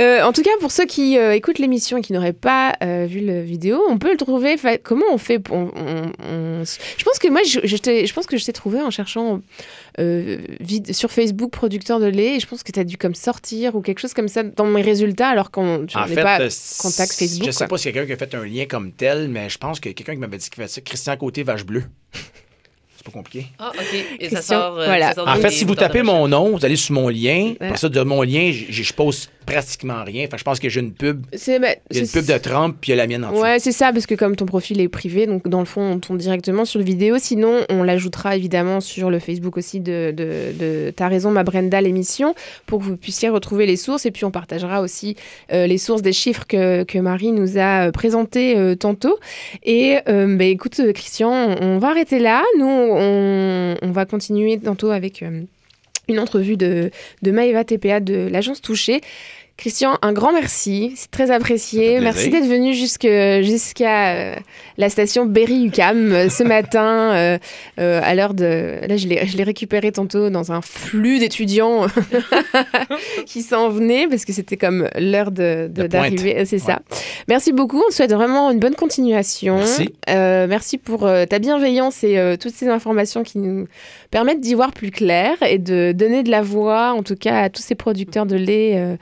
Euh, 0.00 0.22
en 0.22 0.32
tout 0.32 0.42
cas, 0.42 0.50
pour 0.60 0.70
ceux 0.70 0.84
qui 0.86 1.18
euh, 1.18 1.34
écoutent 1.34 1.58
l'émission 1.58 1.96
et 1.98 2.02
qui 2.02 2.12
n'auraient 2.12 2.32
pas 2.32 2.74
euh, 2.84 3.06
vu 3.10 3.18
la 3.18 3.42
vidéo, 3.42 3.82
on 3.88 3.98
peut 3.98 4.12
le 4.12 4.16
trouver. 4.16 4.54
Comment 4.84 5.06
on 5.10 5.18
fait 5.18 5.40
on- 5.50 5.72
on- 5.74 6.12
on- 6.24 6.62
Je 6.64 7.04
pense 7.04 7.18
que 7.18 7.28
moi, 7.28 7.40
je, 7.44 7.58
je 7.64 7.76
je 7.76 8.12
pense 8.12 8.26
que 8.26 8.36
je 8.36 8.44
t'ai 8.44 8.52
trouvé 8.52 8.80
en 8.80 8.90
cherchant 8.92 9.40
euh, 9.98 10.38
sur 10.92 11.10
Facebook 11.10 11.50
producteur 11.50 12.00
de 12.00 12.06
lait. 12.06 12.36
Et 12.36 12.40
je 12.40 12.46
pense 12.46 12.62
que 12.62 12.72
tu 12.72 12.80
as 12.80 12.84
dû 12.84 12.96
comme 12.96 13.14
sortir 13.14 13.74
ou 13.74 13.80
quelque 13.80 14.00
chose 14.00 14.14
comme 14.14 14.28
ça 14.28 14.42
dans 14.42 14.66
mes 14.66 14.82
résultats, 14.82 15.28
alors 15.28 15.50
qu'on 15.50 15.86
fait, 15.88 16.22
pas 16.22 16.40
euh, 16.40 16.48
contact 16.78 17.12
Facebook. 17.12 17.46
Je 17.46 17.50
sais 17.50 17.58
quoi. 17.58 17.68
pas 17.68 17.78
si 17.78 17.92
quelqu'un 17.92 18.06
qui 18.06 18.12
a 18.12 18.16
fait 18.16 18.34
un 18.34 18.44
lien 18.44 18.66
comme 18.66 18.92
tel, 18.92 19.28
mais 19.28 19.48
je 19.48 19.58
pense 19.58 19.80
que 19.80 19.88
quelqu'un 19.90 20.14
qui 20.14 20.18
m'avait 20.18 20.38
dit 20.38 20.48
qu'il 20.50 20.62
fait 20.62 20.68
ça, 20.68 20.80
Christian 20.80 21.16
Côté 21.16 21.42
Vache 21.42 21.64
Bleue. 21.64 21.84
C'est 22.96 23.04
pas 23.04 23.12
compliqué. 23.12 23.46
Ah, 23.58 23.70
OK. 23.74 24.04
Et 24.18 24.28
ça 24.28 24.42
sort. 24.42 24.78
euh, 24.78 24.86
voilà. 24.86 25.08
ça 25.10 25.14
sort 25.14 25.28
En 25.28 25.36
fait, 25.36 25.50
si 25.50 25.64
vous 25.64 25.76
tapez 25.76 26.02
mon 26.02 26.26
nom, 26.26 26.56
vous 26.56 26.64
allez 26.64 26.76
sur 26.76 26.94
mon 26.94 27.08
lien. 27.08 27.54
Voilà. 27.58 27.72
Après 27.72 27.76
ça, 27.78 27.88
de 27.88 28.00
mon 28.02 28.22
lien, 28.22 28.50
je 28.52 28.92
pose 28.92 29.28
pratiquement 29.52 30.04
rien. 30.04 30.26
Enfin, 30.26 30.36
je 30.36 30.44
pense 30.44 30.60
que 30.60 30.68
j'ai 30.68 30.80
une 30.80 30.92
pub. 30.92 31.26
C'est 31.32 31.56
a 31.56 31.74
une 31.92 32.08
pub 32.08 32.24
de 32.24 32.38
Trump, 32.38 32.76
puis 32.80 32.92
il 32.92 32.96
y 32.96 32.98
a 32.98 33.02
la 33.02 33.06
mienne 33.06 33.24
en 33.24 33.30
dessous. 33.30 33.42
Ouais, 33.42 33.58
c'est 33.58 33.72
ça, 33.72 33.92
parce 33.92 34.06
que 34.06 34.14
comme 34.14 34.36
ton 34.36 34.46
profil 34.46 34.80
est 34.80 34.88
privé, 34.88 35.26
donc 35.26 35.48
dans 35.48 35.60
le 35.60 35.66
fond, 35.66 35.82
on 35.82 35.98
tombe 35.98 36.18
directement 36.18 36.64
sur 36.64 36.78
le 36.78 36.84
vidéo. 36.84 37.16
Sinon, 37.18 37.64
on 37.70 37.82
l'ajoutera 37.82 38.36
évidemment 38.36 38.80
sur 38.80 39.10
le 39.10 39.18
Facebook 39.18 39.56
aussi 39.56 39.80
de, 39.80 40.12
de, 40.16 40.52
de 40.58 40.92
T'as 40.94 41.08
raison, 41.08 41.30
ma 41.30 41.44
Brenda, 41.44 41.80
l'émission, 41.80 42.34
pour 42.66 42.80
que 42.80 42.84
vous 42.84 42.96
puissiez 42.96 43.28
retrouver 43.28 43.66
les 43.66 43.76
sources. 43.76 44.06
Et 44.06 44.10
puis, 44.10 44.24
on 44.24 44.30
partagera 44.30 44.80
aussi 44.80 45.16
euh, 45.52 45.66
les 45.66 45.78
sources 45.78 46.02
des 46.02 46.12
chiffres 46.12 46.46
que, 46.46 46.84
que 46.84 46.98
Marie 46.98 47.32
nous 47.32 47.58
a 47.58 47.88
euh, 47.88 47.92
présentés 47.92 48.56
euh, 48.56 48.74
tantôt. 48.74 49.18
Et 49.64 49.98
euh, 50.08 50.36
bah, 50.36 50.44
écoute, 50.44 50.80
Christian, 50.94 51.56
on, 51.60 51.78
va 51.78 51.88
arrêter 51.88 52.18
là. 52.18 52.42
Nous, 52.58 52.66
on, 52.66 53.76
on 53.80 53.90
va 53.90 54.06
continuer 54.06 54.58
tantôt 54.58 54.90
avec 54.90 55.24
une 56.08 56.18
entrevue 56.18 56.56
de, 56.56 56.90
de 57.22 57.30
Maëva 57.30 57.64
TPA 57.64 58.00
de 58.00 58.28
l'agence 58.30 58.60
Touché. 58.60 59.00
Christian, 59.58 59.98
un 60.02 60.12
grand 60.12 60.32
merci, 60.32 60.92
c'est 60.94 61.10
très 61.10 61.32
apprécié. 61.32 61.98
Merci 62.00 62.30
d'être 62.30 62.46
venu 62.46 62.74
jusqu'à 62.74 64.14
euh, 64.14 64.36
la 64.76 64.88
station 64.88 65.26
Berry-UQAM 65.26 66.12
euh, 66.12 66.28
ce 66.28 66.42
matin, 66.44 67.12
euh, 67.16 67.38
euh, 67.80 68.00
à 68.04 68.14
l'heure 68.14 68.34
de... 68.34 68.78
Là, 68.88 68.96
je 68.96 69.08
l'ai 69.08 69.42
récupéré 69.42 69.90
tantôt 69.90 70.30
dans 70.30 70.52
un 70.52 70.60
flux 70.62 71.18
d'étudiants 71.18 71.86
qui 73.26 73.42
s'en 73.42 73.68
venaient, 73.68 74.06
parce 74.06 74.24
que 74.24 74.32
c'était 74.32 74.56
comme 74.56 74.88
l'heure 74.96 75.32
de- 75.32 75.68
de- 75.68 75.88
De 75.88 76.44
C'est 76.44 76.60
ça. 76.60 76.78
Merci 77.26 77.52
beaucoup, 77.52 77.82
on 77.84 77.88
te 77.90 77.94
souhaite 77.94 78.12
vraiment 78.12 78.52
une 78.52 78.60
bonne 78.60 78.76
continuation. 78.76 79.56
Merci. 79.56 79.92
Merci 80.06 80.78
pour 80.78 81.00
ta 81.28 81.38
bienveillance 81.40 82.04
et 82.04 82.36
toutes 82.40 82.54
ces 82.54 82.68
informations 82.68 83.24
qui 83.24 83.38
nous 83.38 83.66
permettent 84.12 84.40
d'y 84.40 84.54
voir 84.54 84.70
plus 84.72 84.92
clair 84.92 85.34
et 85.42 85.58
de 85.58 85.90
donner 85.90 86.22
de 86.22 86.30
la 86.30 86.42
voix, 86.42 86.92
en 86.92 87.02
tout 87.02 87.16
cas, 87.16 87.40
à 87.42 87.48
tous 87.50 87.62
ces 87.62 87.74
producteurs 87.74 88.24
de 88.24 88.36
lait 88.36 88.96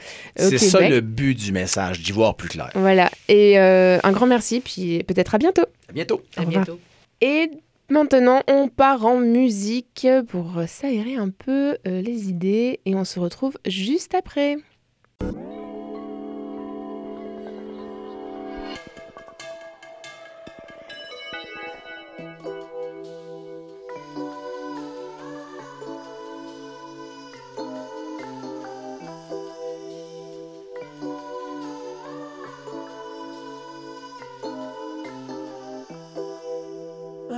C'est 0.48 0.58
ça 0.58 0.88
le 0.88 1.00
but 1.00 1.34
du 1.34 1.52
message, 1.52 2.00
d'y 2.00 2.12
voir 2.12 2.36
plus 2.36 2.48
clair. 2.48 2.70
Voilà. 2.74 3.10
Et 3.28 3.58
euh, 3.58 3.98
un 4.02 4.12
grand 4.12 4.26
merci, 4.26 4.60
puis 4.60 5.02
peut-être 5.04 5.34
à 5.34 5.38
bientôt. 5.38 5.66
À 5.88 5.92
bientôt. 5.92 6.22
À 6.36 6.44
bientôt. 6.44 6.78
Et 7.20 7.50
maintenant, 7.88 8.42
on 8.48 8.68
part 8.68 9.04
en 9.06 9.18
musique 9.18 10.06
pour 10.28 10.62
s'aérer 10.66 11.16
un 11.16 11.30
peu 11.30 11.76
euh, 11.86 12.02
les 12.02 12.28
idées 12.28 12.80
et 12.84 12.94
on 12.94 13.04
se 13.04 13.18
retrouve 13.18 13.56
juste 13.66 14.14
après. 14.14 14.56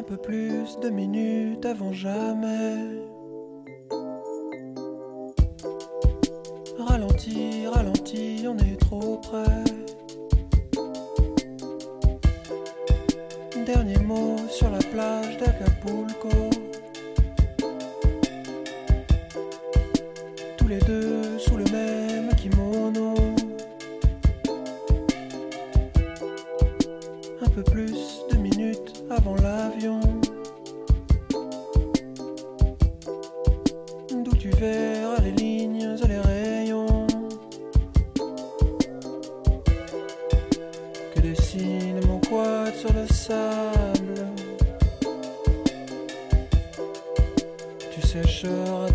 Peu 0.08 0.16
plus 0.16 0.78
de 0.80 0.88
minutes 0.88 1.66
avant 1.66 1.92
jamais. 1.92 2.78
Ralenti, 6.78 7.66
ralenti, 7.66 8.46
on 8.48 8.56
est 8.56 8.80
trop 8.80 9.18
près. 9.18 9.64
Dernier 13.66 13.98
mot 13.98 14.36
sur 14.48 14.70
la 14.70 14.78
plage 14.78 15.36
d'Acapulco. 15.36 16.30
Tous 20.56 20.68
les 20.68 20.78
deux 20.78 21.38
sous 21.38 21.58
le 21.58 21.64
même 21.64 22.34
kimono. 22.34 23.17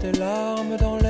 Tes 0.04 0.12
larmes 0.20 0.76
dans 0.76 1.03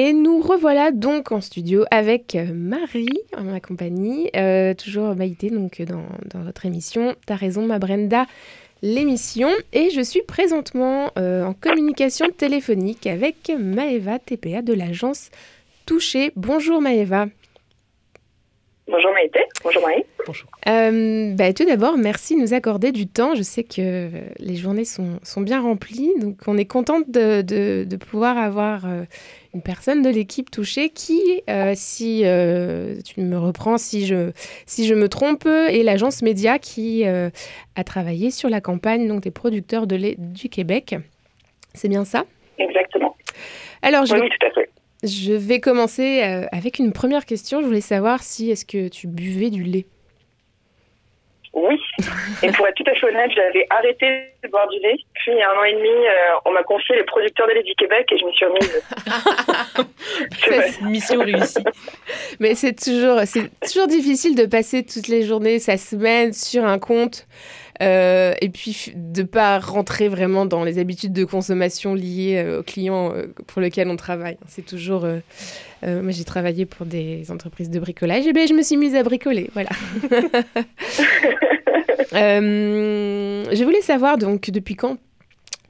Et 0.00 0.12
nous 0.12 0.40
revoilà 0.40 0.92
donc 0.92 1.32
en 1.32 1.40
studio 1.40 1.84
avec 1.90 2.38
Marie, 2.54 3.18
en 3.36 3.42
ma 3.42 3.58
compagnie, 3.58 4.30
euh, 4.36 4.72
toujours 4.72 5.12
Maïté, 5.16 5.50
donc 5.50 5.82
dans, 5.82 6.04
dans 6.26 6.44
votre 6.44 6.64
émission 6.66 7.16
T'as 7.26 7.34
raison, 7.34 7.66
ma 7.66 7.80
Brenda, 7.80 8.26
l'émission. 8.80 9.48
Et 9.72 9.90
je 9.90 10.00
suis 10.00 10.22
présentement 10.22 11.10
euh, 11.18 11.44
en 11.44 11.52
communication 11.52 12.28
téléphonique 12.30 13.08
avec 13.08 13.50
Maëva 13.58 14.20
TPA 14.20 14.62
de 14.62 14.72
l'agence 14.72 15.30
Touché. 15.84 16.30
Bonjour 16.36 16.80
Maëva. 16.80 17.26
Bonjour 18.86 19.12
Maïté, 19.12 19.40
bonjour 19.64 19.82
Marie. 19.82 20.04
Bonjour. 20.24 20.48
Euh, 20.68 21.34
bah, 21.34 21.52
tout 21.52 21.64
d'abord, 21.64 21.98
merci 21.98 22.36
de 22.36 22.40
nous 22.40 22.54
accorder 22.54 22.92
du 22.92 23.08
temps. 23.08 23.34
Je 23.34 23.42
sais 23.42 23.64
que 23.64 24.10
les 24.38 24.54
journées 24.54 24.84
sont, 24.84 25.18
sont 25.24 25.40
bien 25.40 25.60
remplies, 25.60 26.12
donc 26.20 26.36
on 26.46 26.56
est 26.56 26.66
contente 26.66 27.10
de, 27.10 27.42
de, 27.42 27.84
de 27.84 27.96
pouvoir 27.96 28.38
avoir 28.38 28.86
euh, 28.86 29.02
une 29.54 29.62
personne 29.62 30.02
de 30.02 30.10
l'équipe 30.10 30.50
touchée 30.50 30.90
qui, 30.90 31.42
euh, 31.48 31.72
si 31.74 32.22
euh, 32.24 32.96
tu 33.04 33.20
me 33.20 33.38
reprends, 33.38 33.78
si 33.78 34.06
je, 34.06 34.32
si 34.66 34.86
je 34.86 34.94
me 34.94 35.08
trompe, 35.08 35.46
est 35.46 35.82
l'agence 35.82 36.22
média 36.22 36.58
qui 36.58 37.06
euh, 37.06 37.30
a 37.76 37.84
travaillé 37.84 38.30
sur 38.30 38.50
la 38.50 38.60
campagne 38.60 39.08
donc, 39.08 39.22
des 39.22 39.30
producteurs 39.30 39.86
de 39.86 39.96
lait 39.96 40.16
du 40.18 40.48
Québec. 40.48 40.96
C'est 41.74 41.88
bien 41.88 42.04
ça? 42.04 42.24
Exactement. 42.58 43.16
Alors, 43.82 44.04
je 44.04 44.14
oui, 44.14 44.20
vais, 44.20 44.28
tout 44.28 44.46
à 44.46 44.50
fait. 44.50 44.70
je 45.02 45.32
vais 45.32 45.60
commencer 45.60 46.20
avec 46.52 46.78
une 46.78 46.92
première 46.92 47.24
question. 47.24 47.60
Je 47.60 47.66
voulais 47.66 47.80
savoir 47.80 48.22
si 48.22 48.50
est-ce 48.50 48.64
que 48.64 48.88
tu 48.88 49.06
buvais 49.06 49.50
du 49.50 49.62
lait? 49.62 49.86
Oui. 51.66 51.80
Et 52.42 52.52
pour 52.52 52.66
être 52.66 52.76
tout 52.76 52.90
à 52.90 52.94
fait 52.94 53.06
honnête, 53.06 53.30
j'avais 53.34 53.66
arrêté 53.70 54.06
de 54.42 54.48
boire 54.48 54.68
du 54.68 54.78
lait. 54.78 54.96
Puis, 55.14 55.32
il 55.32 55.38
y 55.38 55.42
a 55.42 55.50
un 55.50 55.56
an 55.58 55.64
et 55.64 55.74
demi, 55.74 55.88
euh, 55.88 56.38
on 56.44 56.52
m'a 56.52 56.62
confié 56.62 56.96
les 56.96 57.04
producteurs 57.04 57.46
de 57.48 57.52
lait 57.52 57.62
Québec 57.76 58.06
et 58.12 58.18
je 58.18 58.24
m'y 58.24 58.34
suis 58.34 58.46
remise. 58.46 58.82
C'est 60.38 60.56
vrai. 60.56 60.70
Mission 60.82 61.20
réussie. 61.20 61.64
Mais 62.40 62.54
c'est 62.54 62.74
toujours, 62.74 63.20
c'est 63.24 63.50
toujours 63.60 63.86
difficile 63.86 64.34
de 64.34 64.46
passer 64.46 64.84
toutes 64.84 65.08
les 65.08 65.22
journées, 65.22 65.58
sa 65.58 65.76
semaine 65.76 66.32
sur 66.32 66.64
un 66.64 66.78
compte 66.78 67.26
euh, 67.82 68.34
et 68.40 68.48
puis 68.48 68.92
de 68.94 69.22
pas 69.22 69.58
rentrer 69.58 70.08
vraiment 70.08 70.46
dans 70.46 70.64
les 70.64 70.78
habitudes 70.78 71.12
de 71.12 71.24
consommation 71.24 71.94
liées 71.94 72.42
euh, 72.44 72.60
aux 72.60 72.62
clients 72.62 73.12
euh, 73.14 73.26
pour 73.46 73.62
lesquels 73.62 73.88
on 73.88 73.96
travaille. 73.96 74.36
C'est 74.48 74.64
toujours. 74.66 75.04
euh, 75.04 75.18
euh, 75.84 76.02
moi, 76.02 76.10
j'ai 76.10 76.24
travaillé 76.24 76.66
pour 76.66 76.86
des 76.86 77.30
entreprises 77.30 77.70
de 77.70 77.78
bricolage 77.78 78.26
et 78.26 78.32
bien 78.32 78.46
je 78.46 78.54
me 78.54 78.62
suis 78.62 78.76
mise 78.76 78.94
à 78.96 79.02
bricoler. 79.02 79.48
Voilà. 79.54 79.70
Je 83.50 83.64
voulais 83.64 83.80
savoir 83.82 84.18
donc 84.18 84.50
depuis 84.50 84.74
quand. 84.76 84.98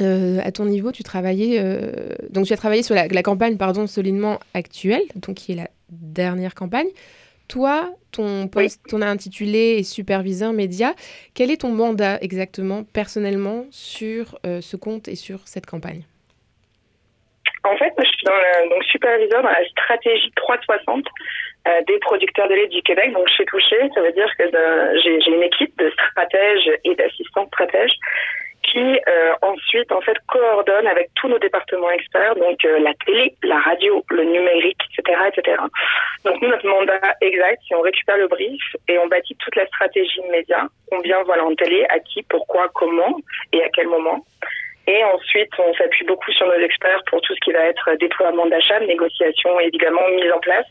euh, 0.01 0.39
à 0.45 0.53
ton 0.53 0.65
niveau, 0.65 0.93
tu 0.93 1.03
travaillais 1.03 1.57
euh, 1.59 2.15
donc 2.31 2.47
tu 2.47 2.53
as 2.53 2.57
travaillé 2.57 2.83
sur 2.83 2.95
la, 2.95 3.09
la 3.09 3.23
campagne 3.23 3.57
pardon 3.57 3.87
solidement 3.87 4.39
actuelle, 4.55 5.03
donc 5.17 5.37
qui 5.37 5.53
est 5.53 5.57
la 5.57 5.69
dernière 5.91 6.55
campagne. 6.55 6.87
Toi, 7.49 7.89
ton 8.13 8.47
poste, 8.49 8.83
ton 8.89 9.01
intitulé 9.01 9.79
est 9.79 9.83
superviseur 9.83 10.53
média. 10.53 10.93
Quel 11.35 11.51
est 11.51 11.63
ton 11.63 11.71
mandat 11.71 12.19
exactement, 12.21 12.85
personnellement, 12.85 13.65
sur 13.71 14.39
euh, 14.47 14.61
ce 14.61 14.77
compte 14.77 15.09
et 15.09 15.17
sur 15.17 15.49
cette 15.49 15.67
campagne? 15.67 16.03
En 17.65 17.77
fait, 17.77 17.93
je 17.99 18.05
suis 18.05 18.25
dans 18.25 18.69
donc 18.71 18.85
superviseur 18.85 19.43
dans 19.43 19.49
la 19.49 19.69
stratégie 19.69 20.31
360 20.37 21.05
euh, 21.67 21.81
des 21.87 21.99
producteurs 21.99 22.49
de 22.49 22.55
lait 22.55 22.69
du 22.69 22.83
Québec. 22.83 23.13
Donc, 23.13 23.29
chez 23.37 23.45
Touché, 23.47 23.77
ça 23.95 24.01
veut 24.01 24.13
dire 24.13 24.31
que 24.39 24.45
j'ai 25.03 25.21
j'ai 25.21 25.31
une 25.31 25.43
équipe 25.43 25.77
de 25.79 25.91
stratèges 25.91 26.71
et 26.85 26.95
d'assistants 26.95 27.47
stratèges 27.47 27.93
qui 28.63 28.79
euh, 28.79 29.33
ensuite 29.43 29.91
en 29.93 30.01
fait 30.01 30.17
coordonne 30.27 30.87
avec 30.87 31.11
tous 31.15 31.29
nos 31.29 31.39
départements 31.39 31.91
experts, 31.91 32.35
donc 32.37 32.65
euh, 32.65 32.79
la 32.81 32.93
télé, 33.07 33.35
la 33.43 33.59
radio, 33.59 34.05
le 34.11 34.25
numérique, 34.25 34.81
etc., 34.93 35.19
etc. 35.29 35.63
Donc 36.25 36.41
nous, 36.43 36.49
notre 36.49 36.69
mandat 36.69 37.01
exact, 37.21 37.61
c'est 37.69 37.75
on 37.75 37.81
récupère 37.81 38.19
le 38.19 38.29
brief 38.29 38.63
et 38.89 38.99
on 38.99 39.07
bâtit 39.07 39.37
toute 39.37 39.57
la 39.57 39.67
stratégie 39.67 40.21
média. 40.31 40.67
Combien 40.91 41.23
voilà 41.23 41.45
en 41.45 41.55
télé, 41.55 41.87
à 41.89 41.99
qui, 42.01 42.23
pourquoi, 42.25 42.69
comment 42.75 43.17
et 43.53 43.63
à 43.63 43.69
quel 43.71 43.89
moment. 43.89 44.25
Et 44.87 45.05
ensuite, 45.05 45.51
on 45.59 45.75
s'appuie 45.75 46.07
beaucoup 46.07 46.33
sur 46.33 46.47
nos 46.47 46.61
experts 46.61 47.03
pour 47.11 47.21
tout 47.21 47.35
ce 47.35 47.41
qui 47.41 47.53
va 47.53 47.61
être 47.61 47.95
déploiement 48.01 48.47
d'achat, 48.47 48.81
négociation 48.81 49.61
et 49.61 49.65
évidemment 49.65 50.01
mise 50.17 50.33
en 50.33 50.41
place. 50.41 50.67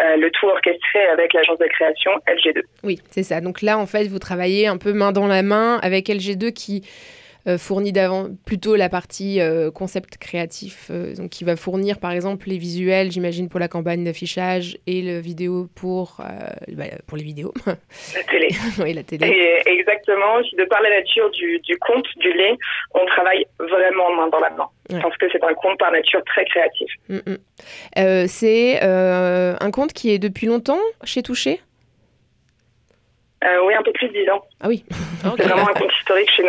Euh, 0.00 0.16
le 0.16 0.30
tout 0.30 0.46
orchestré 0.46 1.06
avec 1.12 1.32
l'agence 1.32 1.58
de 1.58 1.66
création 1.66 2.12
LG2. 2.28 2.62
Oui, 2.84 3.00
c'est 3.10 3.24
ça. 3.24 3.40
Donc 3.40 3.62
là, 3.62 3.78
en 3.78 3.86
fait, 3.86 4.04
vous 4.06 4.20
travaillez 4.20 4.68
un 4.68 4.76
peu 4.76 4.92
main 4.92 5.10
dans 5.10 5.26
la 5.26 5.42
main 5.42 5.80
avec 5.82 6.08
LG2 6.08 6.52
qui 6.52 6.84
fournit 7.56 7.92
d'avant 7.92 8.28
plutôt 8.44 8.76
la 8.76 8.88
partie 8.88 9.40
euh, 9.40 9.70
concept 9.70 10.18
créatif, 10.18 10.88
euh, 10.90 11.14
donc 11.14 11.30
qui 11.30 11.44
va 11.44 11.56
fournir 11.56 11.98
par 11.98 12.10
exemple 12.10 12.48
les 12.48 12.58
visuels, 12.58 13.10
j'imagine 13.10 13.48
pour 13.48 13.60
la 13.60 13.68
campagne 13.68 14.04
d'affichage 14.04 14.78
et 14.86 15.02
le 15.02 15.18
vidéo 15.18 15.68
pour 15.74 16.20
euh, 16.20 16.24
bah, 16.72 16.84
pour 17.06 17.16
les 17.16 17.24
vidéos. 17.24 17.52
La 18.14 18.22
télé. 18.24 18.48
oui, 18.80 18.92
la 18.92 19.02
télé. 19.02 19.26
Et 19.26 19.70
exactement, 19.70 20.40
de 20.40 20.64
par 20.64 20.82
la 20.82 20.90
nature 20.90 21.30
du, 21.30 21.58
du 21.60 21.76
compte 21.78 22.06
du 22.16 22.32
lait, 22.32 22.56
on 22.94 23.04
travaille 23.06 23.44
vraiment 23.58 24.14
main 24.14 24.28
dans 24.28 24.40
la 24.40 24.50
main. 24.50 24.68
Ouais. 24.90 25.00
Parce 25.00 25.16
que 25.18 25.26
c'est 25.30 25.42
un 25.44 25.54
compte 25.54 25.78
par 25.78 25.92
nature 25.92 26.22
très 26.24 26.44
créatif. 26.44 26.90
Mm, 27.08 27.16
mm. 27.16 27.36
Euh, 27.98 28.24
c'est 28.26 28.80
euh, 28.82 29.54
un 29.60 29.70
compte 29.70 29.92
qui 29.92 30.10
est 30.10 30.18
depuis 30.18 30.46
longtemps 30.46 30.80
chez 31.04 31.22
Touché? 31.22 31.60
Euh, 33.44 33.64
oui, 33.66 33.74
un 33.78 33.82
peu 33.84 33.92
plus 33.92 34.08
de 34.08 34.14
10 34.14 34.30
ans. 34.30 34.42
Ah 34.60 34.66
oui. 34.68 34.84
C'est 35.22 35.44
vraiment 35.44 35.68
un 35.68 35.72
compte 35.74 35.92
historique 36.00 36.28
chez 36.36 36.42
nous. 36.42 36.48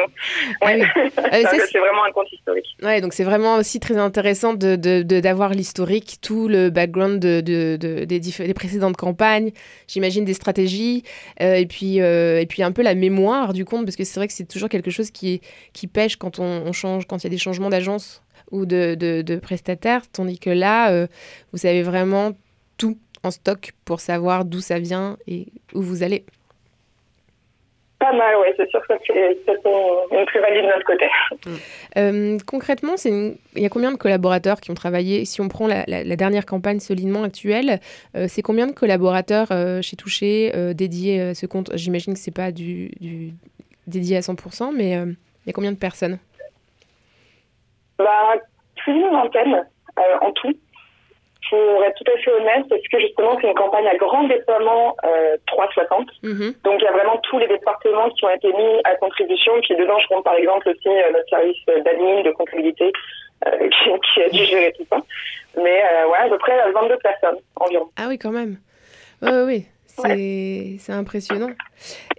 Ah 0.62 0.71
oui. 0.73 0.82
Ouais. 0.82 1.12
Euh, 1.17 1.41
ça, 1.43 1.52
Donc, 1.52 1.62
c'est- 1.71 1.78
vraiment 1.80 2.04
un 2.04 2.12
compte 2.12 2.32
historique. 2.32 2.65
Ouais, 2.82 2.99
donc 2.99 3.13
c'est 3.13 3.23
vraiment 3.23 3.58
aussi 3.58 3.80
très 3.80 3.97
intéressant 3.97 4.54
de, 4.56 4.75
d'avoir 5.19 5.52
l'historique, 5.52 6.17
tout 6.21 6.47
le 6.47 6.71
background 6.71 7.19
de, 7.19 7.41
de- 7.41 7.78
de- 7.78 8.06
des, 8.06 8.54
précédentes 8.56 8.97
campagnes, 8.97 9.52
j'imagine 9.88 10.25
des 10.25 10.34
stratégies, 10.34 11.04
euh, 11.41 11.56
et, 11.56 11.67
puis, 11.67 12.02
euh, 12.02 12.41
et 12.41 12.47
puis 12.47 12.63
un 12.63 12.71
peu 12.71 12.82
la 12.82 12.95
mémoire 12.95 13.54
du 13.54 13.65
compte, 13.65 13.86
parce 13.86 13.95
que 13.95 14.04
c'est 14.04 14.19
vrai 14.19 14.28
que 14.28 14.34
c'est 14.34 14.47
toujours 14.47 14.69
quelque 14.69 14.89
chose 14.89 15.12
qui, 15.12 15.41
qui 15.73 15.86
pêche 15.86 16.15
quand 16.15 16.39
on, 16.39 16.43
on 16.65 16.73
change, 16.73 17.06
quand 17.06 17.17
il 17.17 17.25
y 17.25 17.28
a 17.28 17.32
des 17.32 17.38
changements 17.38 17.69
d'agence 17.69 18.23
ou 18.52 18.65
de, 18.65 18.95
de, 18.95 19.36
prestataire, 19.36 20.02
tandis 20.12 20.39
que 20.39 20.49
là, 20.49 21.06
vous 21.52 21.60
savez 21.60 21.84
vraiment 21.84 22.32
tout 22.78 22.97
en 23.23 23.30
stock 23.30 23.73
pour 23.86 23.99
savoir 23.99 24.43
d'où 24.45 24.60
ça 24.60 24.80
vient 24.80 25.17
et 25.28 25.47
où 25.75 25.82
vous 25.84 26.02
allez. 26.02 26.25
Pas 28.00 28.14
mal, 28.14 28.34
oui, 28.40 28.48
c'est 28.56 28.70
sûr 28.70 28.80
que 28.88 28.94
c'est 29.06 29.14
une, 29.14 30.26
plus-value 30.26 30.62
de 30.64 30.68
notre 30.68 30.86
côté. 30.86 31.06
Euh, 31.98 32.38
concrètement, 32.48 32.96
une- 33.10 33.36
il 33.58 33.62
y 33.62 33.66
a 33.66 33.70
combien 33.70 33.92
de 33.92 33.98
collaborateurs 33.98 34.62
qui 34.62 34.72
ont 34.72 34.76
travaillé? 34.76 35.26
Si 35.26 35.42
on 35.42 35.50
prend 35.50 35.68
la, 35.68 35.84
la- 35.86 36.06
la 36.06 36.16
dernière 36.16 36.46
campagne 36.46 36.80
solidement 36.80 37.24
actuelle, 37.24 37.82
euh, 38.16 38.28
c'est 38.30 38.42
combien 38.42 38.68
de 38.68 38.72
collaborateurs 38.72 39.48
euh, 39.52 39.82
chez 39.82 39.98
Touché 39.98 40.54
euh, 40.56 40.74
dédiés 40.74 41.22
à 41.22 41.36
ce 41.36 41.46
compte? 41.46 41.72
J'imagine 41.76 42.14
que 42.14 42.20
c'est 42.20 42.34
pas 42.34 42.52
du, 42.54 42.90
du- 43.02 43.34
dédié 43.86 44.16
à 44.16 44.22
100%, 44.22 44.72
mais 44.72 44.92
il 44.92 45.16
y 45.48 45.50
a 45.50 45.54
combien 45.54 45.74
de 45.74 45.78
personnes? 45.78 46.20
Bah, 47.98 48.06
plus 48.78 48.94
d'une 48.94 49.10
vingtaine 49.12 49.66
en 50.22 50.32
tout. 50.32 50.54
Pour 51.50 51.84
être 51.84 51.96
tout 51.96 52.12
à 52.12 52.18
fait 52.20 52.32
honnête, 52.32 52.66
parce 52.70 52.82
que 52.82 53.00
justement, 53.00 53.38
c'est 53.42 53.48
une 53.48 53.56
campagne 53.56 53.88
à 53.88 53.96
grand 53.96 54.24
déploiement 54.24 54.96
euh, 55.04 55.36
360. 55.48 56.08
Mhm. 56.24 56.54
Donc, 56.64 56.76
il 56.80 56.84
y 56.84 56.88
a 56.88 56.92
vraiment 56.92 57.18
tous 57.18 57.40
les 57.40 57.48
départements 57.48 58.10
qui 58.12 58.26
ont 58.26 58.30
été 58.30 58.54
mis 58.54 58.82
à 58.84 58.96
contribution. 58.96 59.54
Puis 59.62 59.76
dedans, 59.76 60.00
je 60.00 60.08
compte 60.08 60.24
par 60.24 60.36
exemple 60.36 60.70
aussi 60.70 60.88
euh, 60.88 61.12
notre 61.12 61.30
service 61.30 61.58
d'admin, 61.84 62.22
de 62.22 62.32
comptabilité, 62.32 62.92
euh, 63.48 63.70
qui, 63.70 63.90
qui 64.14 64.22
a 64.22 64.30
dû 64.30 64.46
gérer 64.46 64.74
tout 64.78 64.86
ça. 64.90 64.98
Mais 65.58 65.82
euh, 65.84 66.10
ouais, 66.10 66.18
à 66.20 66.30
peu 66.30 66.38
près 66.38 66.60
euh, 66.60 66.72
22 66.72 66.98
personnes 66.98 67.38
environ. 67.56 67.90
Ah 67.98 68.06
oui, 68.08 68.18
quand 68.20 68.32
même. 68.32 68.58
Oui, 69.22 69.32
oui, 69.32 69.66
oui. 70.04 70.78
C'est 70.80 70.94
impressionnant. 70.94 71.52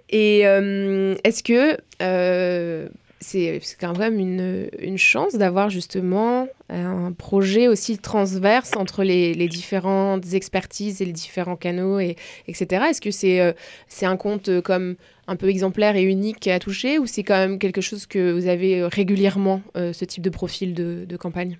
Et 0.09 0.45
euh, 0.45 1.15
est-ce 1.23 1.41
que 1.41 1.77
euh, 2.01 2.89
c'est 3.21 3.61
quand 3.79 3.97
même 3.97 4.19
une, 4.19 4.69
une 4.79 4.97
chance 4.97 5.35
d'avoir 5.35 5.69
justement 5.69 6.47
un 6.69 7.11
projet 7.11 7.67
aussi 7.67 7.99
transverse 7.99 8.75
entre 8.75 9.03
les, 9.03 9.33
les 9.35 9.47
différentes 9.47 10.33
expertises 10.33 11.01
et 11.01 11.05
les 11.05 11.11
différents 11.11 11.55
canaux, 11.55 11.99
et, 11.99 12.15
etc. 12.47 12.85
Est-ce 12.89 12.99
que 12.99 13.11
c'est 13.11 13.39
euh, 13.39 13.53
c'est 13.87 14.07
un 14.07 14.17
compte 14.17 14.49
euh, 14.49 14.61
comme 14.61 14.95
un 15.27 15.35
peu 15.35 15.49
exemplaire 15.49 15.95
et 15.95 16.03
unique 16.03 16.47
à 16.47 16.57
toucher 16.59 16.97
ou 16.97 17.05
c'est 17.05 17.23
quand 17.23 17.37
même 17.37 17.59
quelque 17.59 17.81
chose 17.81 18.07
que 18.07 18.31
vous 18.31 18.47
avez 18.47 18.83
régulièrement, 18.85 19.61
euh, 19.77 19.93
ce 19.93 20.03
type 20.03 20.23
de 20.23 20.31
profil 20.31 20.73
de, 20.73 21.05
de 21.05 21.17
campagne? 21.17 21.57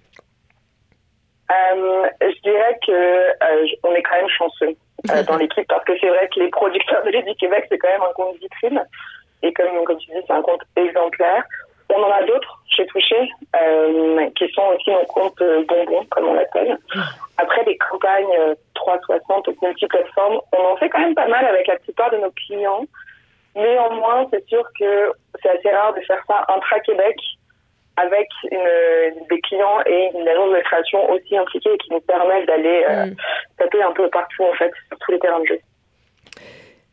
Euh, 1.52 2.08
je 2.22 2.42
dirais 2.50 2.80
j- 3.68 3.78
on 3.84 3.94
est 3.94 4.04
quand 4.04 4.16
même 4.16 4.30
chanceux 4.30 4.76
dans 5.28 5.38
l'équipe 5.38 5.68
parce 5.68 5.84
que 5.86 5.94
c'est 6.00 6.08
vrai 6.08 6.30
que 6.34 6.40
les 6.40 6.50
producteurs 6.50 7.04
de 7.06 7.10
lait 7.12 7.24
du 7.24 7.36
Québec, 7.36 7.66
c'est 7.70 7.78
quand 7.78 7.90
même 7.90 8.02
un 8.02 8.14
compte 8.14 8.38
vitrine. 8.40 8.82
Et 9.44 9.54
comme, 9.54 9.84
comme 9.86 9.98
tu 9.98 10.12
dis, 10.12 10.18
c'est 10.28 10.34
un 10.34 10.42
compte 10.42 10.62
exemplaire. 10.76 11.44
On 11.94 12.02
en 12.02 12.10
a 12.12 12.24
d'autres 12.24 12.62
chez 12.70 12.86
Touché 12.88 13.30
euh, 13.62 14.30
qui 14.38 14.48
sont 14.54 14.62
aussi 14.76 14.90
nos 14.92 15.04
comptes 15.08 15.42
euh, 15.42 15.64
bonbons, 15.68 16.06
comme 16.10 16.26
on 16.30 16.34
l'appelle. 16.36 16.78
Après, 17.38 17.66
des 17.66 17.78
campagnes 17.78 18.34
euh, 18.40 18.56
360 18.76 19.48
ou 19.50 19.56
multiplateformes, 19.62 20.40
on 20.58 20.64
en 20.74 20.78
fait 20.78 20.90
quand 20.90 21.00
même 21.02 21.16
pas 21.16 21.28
mal 21.28 21.46
avec 21.46 21.68
la 21.68 21.76
plupart 21.80 22.10
de 22.12 22.18
nos 22.18 22.32
clients. 22.32 22.86
Néanmoins, 23.56 24.26
c'est 24.32 24.48
sûr 24.48 24.64
que 24.80 25.12
c'est 25.42 25.50
assez 25.50 25.70
rare 25.70 25.94
de 25.94 26.00
faire 26.02 26.24
ça 26.28 26.46
intra-Québec 26.48 27.18
avec 27.98 28.30
une, 28.50 29.28
des 29.30 29.42
clients 29.42 29.80
et 29.86 30.12
une 30.16 30.26
agence 30.28 30.54
de 30.56 30.62
création 30.62 31.10
aussi 31.12 31.36
impliquée 31.38 31.78
qui 31.80 31.92
nous 31.92 32.00
permettent 32.02 32.48
d'aller 32.48 32.86
euh, 32.90 33.06
Mm. 33.08 33.16
taper 33.58 33.84
un 33.84 33.92
peu 33.92 34.10
partout 34.10 34.44
en 34.44 34.54
fait 34.54 34.72
sur 34.88 34.98
tous 35.00 35.12
les 35.12 35.20
terrains 35.20 35.42
de 35.42 35.46
jeu. 35.46 35.60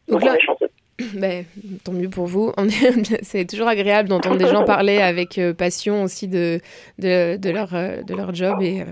Donc 0.08 0.20
Donc, 0.20 0.24
là- 0.24 0.32
on 0.32 0.34
est 0.34 0.40
chanceux. 0.40 0.70
Ben, 1.14 1.44
tant 1.88 1.94
mieux 1.94 2.10
pour 2.10 2.26
vous. 2.26 2.52
C'est 3.22 3.46
toujours 3.46 3.68
agréable 3.68 4.08
d'entendre 4.08 4.36
des 4.36 4.46
gens 4.46 4.64
parler 4.64 4.98
avec 4.98 5.38
euh, 5.38 5.54
passion 5.54 6.02
aussi 6.02 6.28
de, 6.28 6.60
de, 6.98 7.50
leur, 7.50 7.74
euh, 7.74 8.02
de 8.02 8.14
leur 8.14 8.34
job 8.34 8.58
et, 8.60 8.82
euh, 8.82 8.84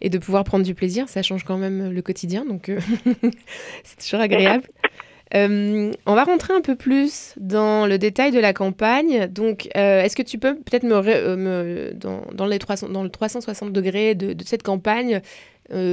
et 0.00 0.08
de 0.08 0.18
pouvoir 0.18 0.44
prendre 0.44 0.64
du 0.64 0.74
plaisir. 0.74 1.08
Ça 1.08 1.22
change 1.22 1.44
quand 1.44 1.58
même 1.58 1.90
le 1.90 2.02
quotidien, 2.02 2.44
donc 2.44 2.70
c'est 3.84 3.98
toujours 3.98 4.20
agréable. 4.20 4.68
On 5.32 6.14
va 6.14 6.22
rentrer 6.22 6.54
un 6.54 6.60
peu 6.60 6.76
plus 6.76 7.34
dans 7.38 7.86
le 7.86 7.98
détail 7.98 8.30
de 8.30 8.38
la 8.38 8.52
campagne. 8.52 9.26
Donc, 9.26 9.68
est-ce 9.74 10.14
que 10.14 10.22
tu 10.22 10.38
peux 10.38 10.54
peut-être 10.54 10.84
me, 10.84 11.92
dans, 11.94 12.22
dans 12.32 12.46
les 12.46 12.60
300, 12.60 12.90
dans 12.90 13.02
le 13.02 13.08
360 13.08 13.72
degrés 13.72 14.14
de, 14.14 14.36
cette 14.44 14.62
campagne, 14.62 15.22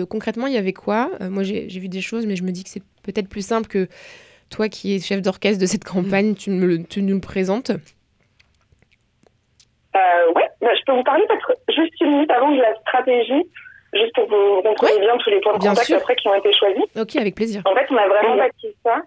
concrètement, 0.10 0.46
il 0.46 0.54
y 0.54 0.58
avait 0.58 0.74
quoi? 0.74 1.10
Moi, 1.28 1.42
j'ai 1.42 1.68
vu 1.68 1.90
des 1.90 2.02
choses, 2.02 2.28
mais 2.28 2.36
je 2.36 2.44
me 2.44 2.52
dis 2.52 2.64
que 2.64 2.70
c'est 2.70 2.84
peut-être 3.02 3.30
plus 3.30 3.44
simple 3.44 3.68
que 3.68 3.88
toi 4.52 4.70
qui 4.70 4.96
es 4.96 5.00
chef 5.00 5.22
d'orchestre 5.22 5.60
de 5.60 5.66
cette 5.66 5.84
campagne, 5.84 6.36
tu, 6.36 6.52
me 6.52 6.66
le- 6.68 6.84
tu 6.84 7.02
nous 7.02 7.16
le 7.16 7.22
présentes. 7.22 7.72
Euh, 9.96 10.32
ouais, 10.36 10.48
bah, 10.62 10.70
je 10.78 10.84
peux 10.86 10.94
vous 10.94 11.04
parler 11.04 11.26
peut-être 11.28 11.54
juste 11.70 12.00
une 12.02 12.12
minute 12.12 12.32
avant 12.32 12.52
de 12.52 12.62
la 12.62 12.74
stratégie, 12.82 13.44
juste 13.94 14.14
pour 14.16 14.28
vous 14.30 14.62
contrôler 14.62 15.00
bien 15.00 15.18
tous 15.18 15.30
les 15.30 15.42
points 15.42 15.54
de 15.54 15.60
bien 15.60 15.72
contact 15.72 15.88
sûr. 15.88 15.98
après 15.98 16.16
qui 16.16 16.28
ont 16.30 16.36
été 16.36 16.52
choisis. 16.54 16.84
Ok, 16.98 17.16
avec 17.18 17.36
plaisir. 17.36 17.62
En 17.66 17.76
fait, 17.76 17.88
on 17.90 17.98
a 17.98 18.08
vraiment 18.08 18.38
bâti 18.38 18.68
ça 18.84 19.02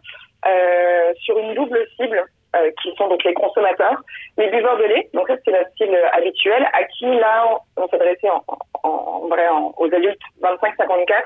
euh, 0.46 1.12
sur 1.22 1.38
une 1.38 1.54
double 1.54 1.86
cible, 1.96 2.22
euh, 2.56 2.70
qui 2.82 2.94
sont 2.96 3.08
donc 3.08 3.24
les 3.24 3.32
consommateurs, 3.32 3.96
les 4.36 4.50
buveurs 4.50 4.76
de 4.76 4.84
lait, 4.84 5.08
donc 5.14 5.26
ça 5.26 5.36
c'est 5.44 5.52
notre 5.52 5.70
cible 5.78 5.96
habituelle, 6.12 6.66
à 6.74 6.84
qui 6.84 7.06
là 7.06 7.46
on, 7.76 7.82
on 7.82 7.88
s'adressait 7.88 8.28
en, 8.28 8.44
en, 8.82 8.88
en 8.88 9.28
vrai 9.28 9.48
en- 9.48 9.74
aux 9.78 9.86
adultes 9.86 10.20
25-54, 10.42 11.22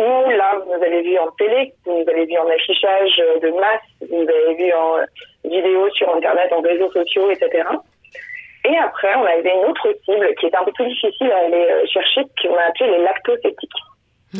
où 0.00 0.30
là 0.30 0.56
vous 0.64 0.74
nous 0.76 0.82
avez 0.82 1.02
vu 1.02 1.18
en 1.18 1.30
télé, 1.32 1.72
vous 1.84 1.98
nous 2.02 2.08
avez 2.10 2.24
vu 2.26 2.36
en 2.38 2.48
affichage 2.48 3.16
de 3.42 3.50
masse, 3.60 3.82
vous 4.00 4.16
nous 4.24 4.28
avez 4.28 4.54
vu 4.54 4.72
en 4.72 4.96
euh, 4.98 5.04
vidéo 5.44 5.88
sur 5.90 6.14
internet, 6.14 6.52
en 6.52 6.60
réseaux 6.62 6.90
sociaux, 6.90 7.30
etc. 7.30 7.68
Et 8.68 8.76
après, 8.76 9.14
on 9.16 9.24
avait 9.24 9.54
une 9.54 9.70
autre 9.70 9.88
cible 10.04 10.34
qui 10.38 10.46
était 10.46 10.56
un 10.56 10.64
peu 10.64 10.72
plus 10.72 10.86
difficile 10.86 11.30
à 11.32 11.38
aller 11.46 11.66
euh, 11.70 11.84
chercher, 11.86 12.22
qu'on 12.42 12.54
a 12.56 12.62
appelé 12.68 12.90
les 12.90 13.02
lactosceptiques. 13.04 13.70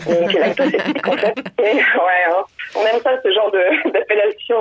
Donc, 0.07 0.33
les 0.33 0.39
lactosceptiques, 0.41 1.09
en 1.09 1.13
fait, 1.17 1.35
c'est- 1.59 1.75
ouais, 1.75 2.25
hein, 2.31 2.45
on 2.77 2.87
aime 2.87 3.01
ça, 3.03 3.21
ce 3.23 3.33
genre 3.33 3.51
d'appellation. 3.93 4.61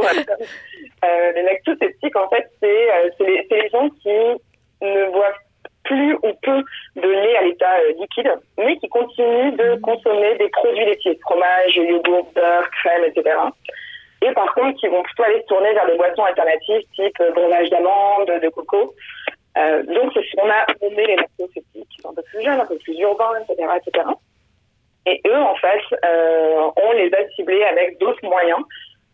Euh, 1.05 1.31
les 1.35 1.43
lactosceptiques, 1.43 2.15
en 2.15 2.29
fait, 2.29 2.47
c'est 2.61 2.91
euh, 2.93 3.09
les, 3.19 3.47
les 3.51 3.69
gens 3.69 3.89
qui 4.01 4.09
ne 4.81 5.11
boivent 5.11 5.33
plus 5.89 6.13
ou 6.13 6.33
peu 6.43 6.63
de 6.95 7.09
lait 7.09 7.37
à 7.37 7.43
l'état 7.43 7.79
euh, 7.79 7.93
liquide, 7.99 8.31
mais 8.57 8.77
qui 8.77 8.87
continuent 8.89 9.55
de 9.55 9.81
consommer 9.81 10.35
des 10.37 10.49
produits 10.49 10.85
laitiers, 10.85 11.17
fromage, 11.23 11.75
yogourt, 11.75 12.31
beurre, 12.35 12.69
crème, 12.69 13.05
etc. 13.05 13.35
Et 14.21 14.31
par 14.33 14.53
contre, 14.53 14.79
qui 14.79 14.87
vont 14.87 15.01
plutôt 15.01 15.23
aller 15.23 15.41
se 15.41 15.47
tourner 15.47 15.73
vers 15.73 15.87
des 15.87 15.97
boissons 15.97 16.23
alternatives 16.23 16.83
type 16.95 17.19
euh, 17.21 17.31
breuvage 17.31 17.69
d'amande, 17.71 18.27
de 18.27 18.49
coco. 18.49 18.93
Euh, 19.57 19.83
donc, 19.83 20.11
c'est 20.13 20.23
ce 20.23 20.35
qu'on 20.35 20.49
a 20.49 20.65
nommé 20.81 21.07
les 21.07 21.15
lactosceptiques, 21.15 21.89
qui 21.89 22.01
sont 22.01 22.11
un 22.11 22.13
peu 22.13 22.23
plus 22.23 22.43
jeunes, 22.43 22.59
un 22.59 22.65
peu 22.65 22.77
plus 22.77 22.99
urbains, 22.99 23.33
etc., 23.41 23.67
etc. 23.77 24.05
Et 25.07 25.21
eux, 25.25 25.41
en 25.41 25.55
fait, 25.55 25.81
on 26.75 26.91
les 26.91 27.11
a 27.15 27.27
ciblés 27.35 27.63
avec 27.63 27.97
d'autres 27.97 28.23
moyens. 28.23 28.59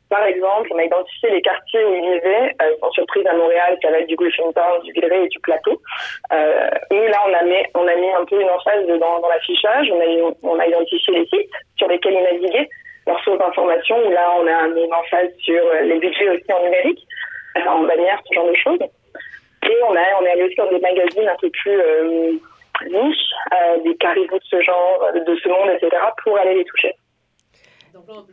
Par 0.09 0.23
exemple, 0.25 0.69
on 0.71 0.77
a 0.77 0.83
identifié 0.83 1.29
les 1.31 1.41
quartiers 1.41 1.83
où 1.83 1.93
ils 1.93 2.01
vivaient, 2.01 2.55
euh, 2.61 2.75
sans 2.79 2.91
surprise 2.91 3.25
à 3.25 3.33
Montréal, 3.33 3.77
ça 3.81 3.89
va 3.89 3.99
être 3.99 4.07
du 4.07 4.15
Griffintown, 4.15 4.81
du 4.83 4.91
Villeray 4.91 5.25
et 5.25 5.29
du 5.29 5.39
Plateau. 5.39 5.81
Euh, 6.31 6.69
là, 6.91 7.21
on 7.27 7.33
a, 7.33 7.43
mis, 7.43 7.63
on 7.73 7.87
a 7.87 7.95
mis 7.95 8.11
un 8.11 8.25
peu 8.25 8.39
une 8.39 8.49
emphase 8.49 8.85
dans, 8.87 9.19
dans 9.19 9.29
l'affichage. 9.29 9.89
On 9.91 9.99
a, 9.99 10.33
on 10.43 10.59
a 10.59 10.67
identifié 10.67 11.15
les 11.15 11.25
sites 11.25 11.51
sur 11.77 11.87
lesquels 11.87 12.13
ils 12.13 12.23
naviguaient, 12.23 12.69
leurs 13.07 13.23
sources 13.23 13.39
d'information, 13.39 14.09
là, 14.09 14.33
on 14.37 14.47
a 14.47 14.67
mis 14.69 14.83
une 14.83 14.93
emphase 14.93 15.29
sur 15.39 15.63
euh, 15.63 15.81
les 15.81 15.99
budgets 15.99 16.29
aussi 16.29 16.51
en 16.51 16.63
numérique, 16.63 17.05
euh, 17.57 17.69
en 17.69 17.83
bannière, 17.83 18.19
ce 18.27 18.33
genre 18.33 18.47
de 18.47 18.55
choses. 18.55 18.79
Et 18.81 19.77
on, 19.87 19.95
a, 19.95 20.03
on 20.21 20.25
est 20.25 20.31
allé 20.31 20.43
aussi 20.43 20.55
dans 20.55 20.69
des 20.69 20.79
magazines 20.79 21.27
un 21.27 21.35
peu 21.39 21.49
plus 21.49 21.79
euh, 21.79 22.31
niches, 22.87 23.31
euh, 23.53 23.77
des 23.83 23.95
caribous 23.97 24.37
de 24.37 24.43
ce 24.49 24.61
genre, 24.61 25.07
de 25.13 25.35
ce 25.35 25.49
monde, 25.49 25.69
etc., 25.69 26.01
pour 26.23 26.37
aller 26.37 26.55
les 26.55 26.65
toucher. 26.65 26.93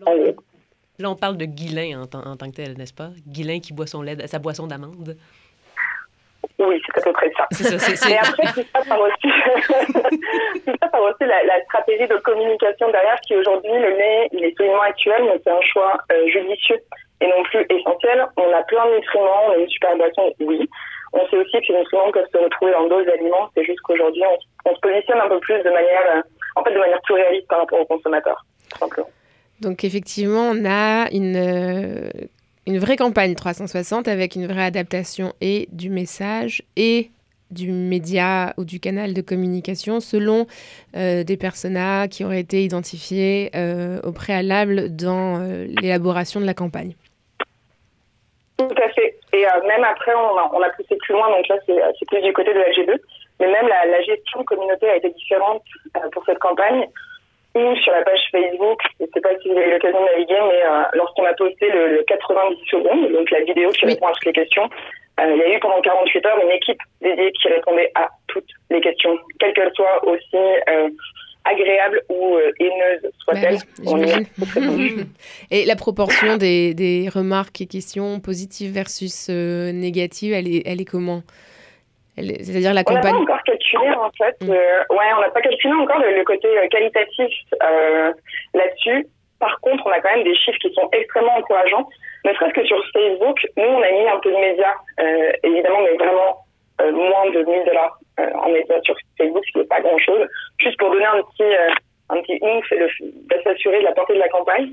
Euh, 0.09 0.33
Là, 1.03 1.11
on 1.11 1.16
parle 1.16 1.36
de 1.36 1.44
Guilain 1.46 2.00
en, 2.00 2.07
tant- 2.07 2.24
en 2.24 2.36
tant 2.36 2.48
que 2.50 2.55
tel, 2.57 2.78
n'est-ce 2.78 2.94
pas? 2.94 3.11
Guilain 3.26 3.59
qui 3.59 3.72
boit 3.72 3.88
son 3.88 4.03
lait, 4.03 4.24
sa 4.28 4.38
boisson 4.38 4.68
d'amande. 4.68 5.16
Oui, 6.59 6.80
c'est 6.86 7.00
à 7.00 7.03
peu 7.03 7.12
près 7.12 7.30
ça. 7.36 7.46
Mais 8.09 8.18
après, 8.18 8.62
tout 8.62 8.68
ça 8.72 8.80
par 8.88 9.00
aussi, 9.00 9.28
tout 10.64 10.74
ça 10.80 10.88
par 10.88 11.03
aussi 11.03 11.24
la, 11.24 11.42
la 11.44 11.61
stratégie 11.64 12.07
de 12.07 12.16
communication 12.18 12.88
derrière 12.90 13.18
qui 13.26 13.34
aujourd'hui, 13.36 13.72
le 13.72 13.90
lait, 13.90 14.28
il 14.32 14.44
est 14.44 14.48
absolument 14.53 14.82
actuel, 14.82 15.22
mais 15.24 15.40
c'est 15.42 15.50
un 15.50 15.61
choix 15.62 15.98
euh, 16.12 16.26
judicieux 16.28 16.78
et 17.20 17.26
non 17.26 17.42
plus 17.44 17.66
essentiel. 17.70 18.26
On 18.36 18.53
a 18.53 18.62
plein 18.64 18.86
de 18.86 18.94
nutriments, 18.96 19.46
on 19.48 19.53
a 19.53 19.57
une 19.57 19.68
super 19.68 19.96
boisson, 19.96 20.32
oui. 20.40 20.68
On 21.14 21.26
sait 21.28 21.36
aussi 21.36 21.59
que 21.61 21.66
ces 21.66 21.74
nutriments 21.78 22.11
peuvent 22.12 22.26
se 22.32 22.38
retrouver 22.38 22.72
dans 22.72 22.86
d'autres 22.88 23.11
aliments. 23.11 23.48
C'est 23.57 23.64
juste 23.64 23.80
qu'aujourd'hui, 23.82 24.22
on, 24.24 24.70
on 24.70 24.74
se 24.74 24.80
positionne 24.80 25.20
un 25.20 25.28
peu 25.28 25.40
plus 25.40 25.59
de 25.59 25.70
manière, 25.70 26.07
euh, 26.16 26.22
en 26.57 26.64
fait, 26.64 26.72
de 26.74 26.78
manière 26.78 27.00
plus 27.03 27.14
réaliste 27.14 27.48
par 27.48 27.59
rapport 27.61 27.80
aux 27.80 27.86
consommateurs, 27.86 28.44
tout 28.70 28.78
simplement. 28.78 29.09
Donc 29.62 29.84
effectivement, 29.84 30.50
on 30.50 30.64
a 30.64 31.08
une, 31.12 31.36
euh, 31.36 32.10
une 32.66 32.78
vraie 32.78 32.96
campagne 32.96 33.34
360 33.34 34.08
avec 34.08 34.34
une 34.34 34.46
vraie 34.46 34.64
adaptation 34.64 35.32
et 35.40 35.68
du 35.70 35.88
message 35.88 36.64
et 36.76 37.10
du 37.52 37.70
média 37.70 38.54
ou 38.56 38.64
du 38.64 38.80
canal 38.80 39.14
de 39.14 39.20
communication 39.20 40.00
selon 40.00 40.46
euh, 40.96 41.22
des 41.22 41.36
personas 41.36 42.08
qui 42.08 42.24
auraient 42.24 42.40
été 42.40 42.64
identifiés 42.64 43.50
euh, 43.54 44.00
au 44.02 44.10
préalable 44.10 44.96
dans 44.96 45.38
l'élaboration 45.80 46.40
de 46.40 46.46
la 46.46 46.54
campagne. 46.54 46.94
Tout 48.58 48.74
à 48.82 48.88
fait. 48.90 49.16
Et 49.32 49.44
même 49.66 49.84
après, 49.84 50.12
on 50.14 50.38
a, 50.38 50.50
on 50.52 50.62
a 50.62 50.70
poussé 50.70 50.96
plus 50.96 51.14
loin, 51.14 51.30
donc 51.30 51.46
là, 51.48 51.56
c'est 51.66 52.06
plus 52.06 52.20
du 52.20 52.32
côté 52.32 52.52
de 52.52 52.58
la 52.58 52.70
G2. 52.70 52.98
Mais 53.40 53.50
même 53.50 53.66
la, 53.66 54.02
gestion 54.02 54.44
communauté 54.44 54.88
a 54.88 54.96
été 54.96 55.10
différente 55.10 55.62
pour 56.12 56.24
cette 56.24 56.38
campagne. 56.38 56.86
Ou 57.55 57.76
sur 57.76 57.92
la 57.92 58.03
page 58.03 58.20
Facebook, 58.30 58.80
je 58.98 59.05
ne 59.05 59.11
sais 59.12 59.20
pas 59.20 59.28
si 59.42 59.48
vous 59.48 59.57
avez 59.57 59.68
eu 59.68 59.72
l'occasion 59.72 60.00
de 60.00 60.07
naviguer, 60.07 60.40
mais 60.48 60.64
euh, 60.64 60.82
lorsqu'on 60.94 61.24
a 61.24 61.34
posté 61.34 61.68
le, 61.68 61.96
le 61.96 62.03
90 62.05 62.57
secondes, 62.70 63.12
donc 63.12 63.30
la 63.30 63.42
vidéo 63.42 63.68
qui 63.70 63.84
répond 63.84 64.07
à 64.07 64.12
toutes 64.12 64.24
les 64.24 64.32
questions, 64.32 64.70
euh, 65.20 65.32
il 65.34 65.38
y 65.38 65.42
a 65.42 65.57
eu 65.57 65.61
pendant 65.61 65.80
48 65.82 66.26
heures 66.26 66.40
une 66.42 66.50
équipe 66.50 66.78
dédiée 67.03 67.30
qui 67.32 67.48
répondait 67.48 67.90
à 67.94 68.09
toutes 68.28 68.48
les 68.70 68.80
questions, 68.80 69.18
quelles 69.38 69.53
qu'elles 69.53 69.72
soient 69.74 70.03
aussi 70.07 70.36
euh, 70.70 70.88
agréables 71.44 72.00
ou 72.09 72.38
haineuses 72.59 73.11
a 73.28 73.34
toutes 73.34 74.48
répondu. 74.55 75.05
Et 75.50 75.66
la 75.66 75.76
proportion 75.76 76.38
des, 76.38 76.72
des 76.72 77.11
remarques 77.12 77.61
et 77.61 77.66
questions 77.66 78.18
positives 78.20 78.72
versus 78.72 79.28
négatives, 79.28 80.32
elle 80.32 80.48
est, 80.48 80.62
elle 80.64 80.80
est 80.80 80.86
comment? 80.86 81.22
C'est-à-dire 82.16 82.74
la 82.74 82.84
campagne 82.84 83.24
en 83.98 84.10
fait. 84.12 84.36
euh, 84.42 84.84
ouais, 84.90 85.10
on 85.16 85.20
n'a 85.20 85.30
pas 85.30 85.40
calculé 85.40 85.74
encore 85.74 85.98
le, 85.98 86.16
le 86.16 86.24
côté 86.24 86.46
euh, 86.46 86.68
qualitatif 86.68 87.32
euh, 87.62 88.12
là-dessus. 88.54 89.06
Par 89.38 89.58
contre, 89.60 89.86
on 89.86 89.90
a 89.90 90.00
quand 90.00 90.14
même 90.14 90.24
des 90.24 90.36
chiffres 90.36 90.58
qui 90.60 90.72
sont 90.74 90.88
extrêmement 90.92 91.34
encourageants. 91.36 91.88
Ne 92.24 92.32
serait-ce 92.34 92.54
que 92.54 92.64
sur 92.64 92.78
Facebook, 92.92 93.38
nous 93.56 93.64
on 93.64 93.82
a 93.82 93.90
mis 93.90 94.08
un 94.08 94.18
peu 94.20 94.30
de 94.30 94.36
médias, 94.36 94.74
euh, 95.00 95.32
évidemment, 95.42 95.80
mais 95.82 95.96
vraiment 95.96 96.36
euh, 96.80 96.92
moins 96.92 97.30
de 97.30 97.42
1000 97.42 97.64
dollars 97.64 97.98
euh, 98.20 98.30
en 98.34 98.50
médias 98.50 98.80
sur 98.82 98.94
Facebook, 99.18 99.42
ce 99.46 99.52
qui 99.52 99.58
n'est 99.58 99.64
pas 99.64 99.80
grand-chose. 99.80 100.28
Juste 100.60 100.78
pour 100.78 100.90
donner 100.90 101.06
un 101.06 101.20
petit, 101.22 101.52
un 102.10 102.22
petit 102.22 102.38
oomph 102.42 102.70
et 102.72 102.78
de 102.78 103.42
s'assurer 103.42 103.80
de 103.80 103.84
la 103.84 103.92
portée 103.92 104.14
de 104.14 104.20
la 104.20 104.28
campagne. 104.28 104.72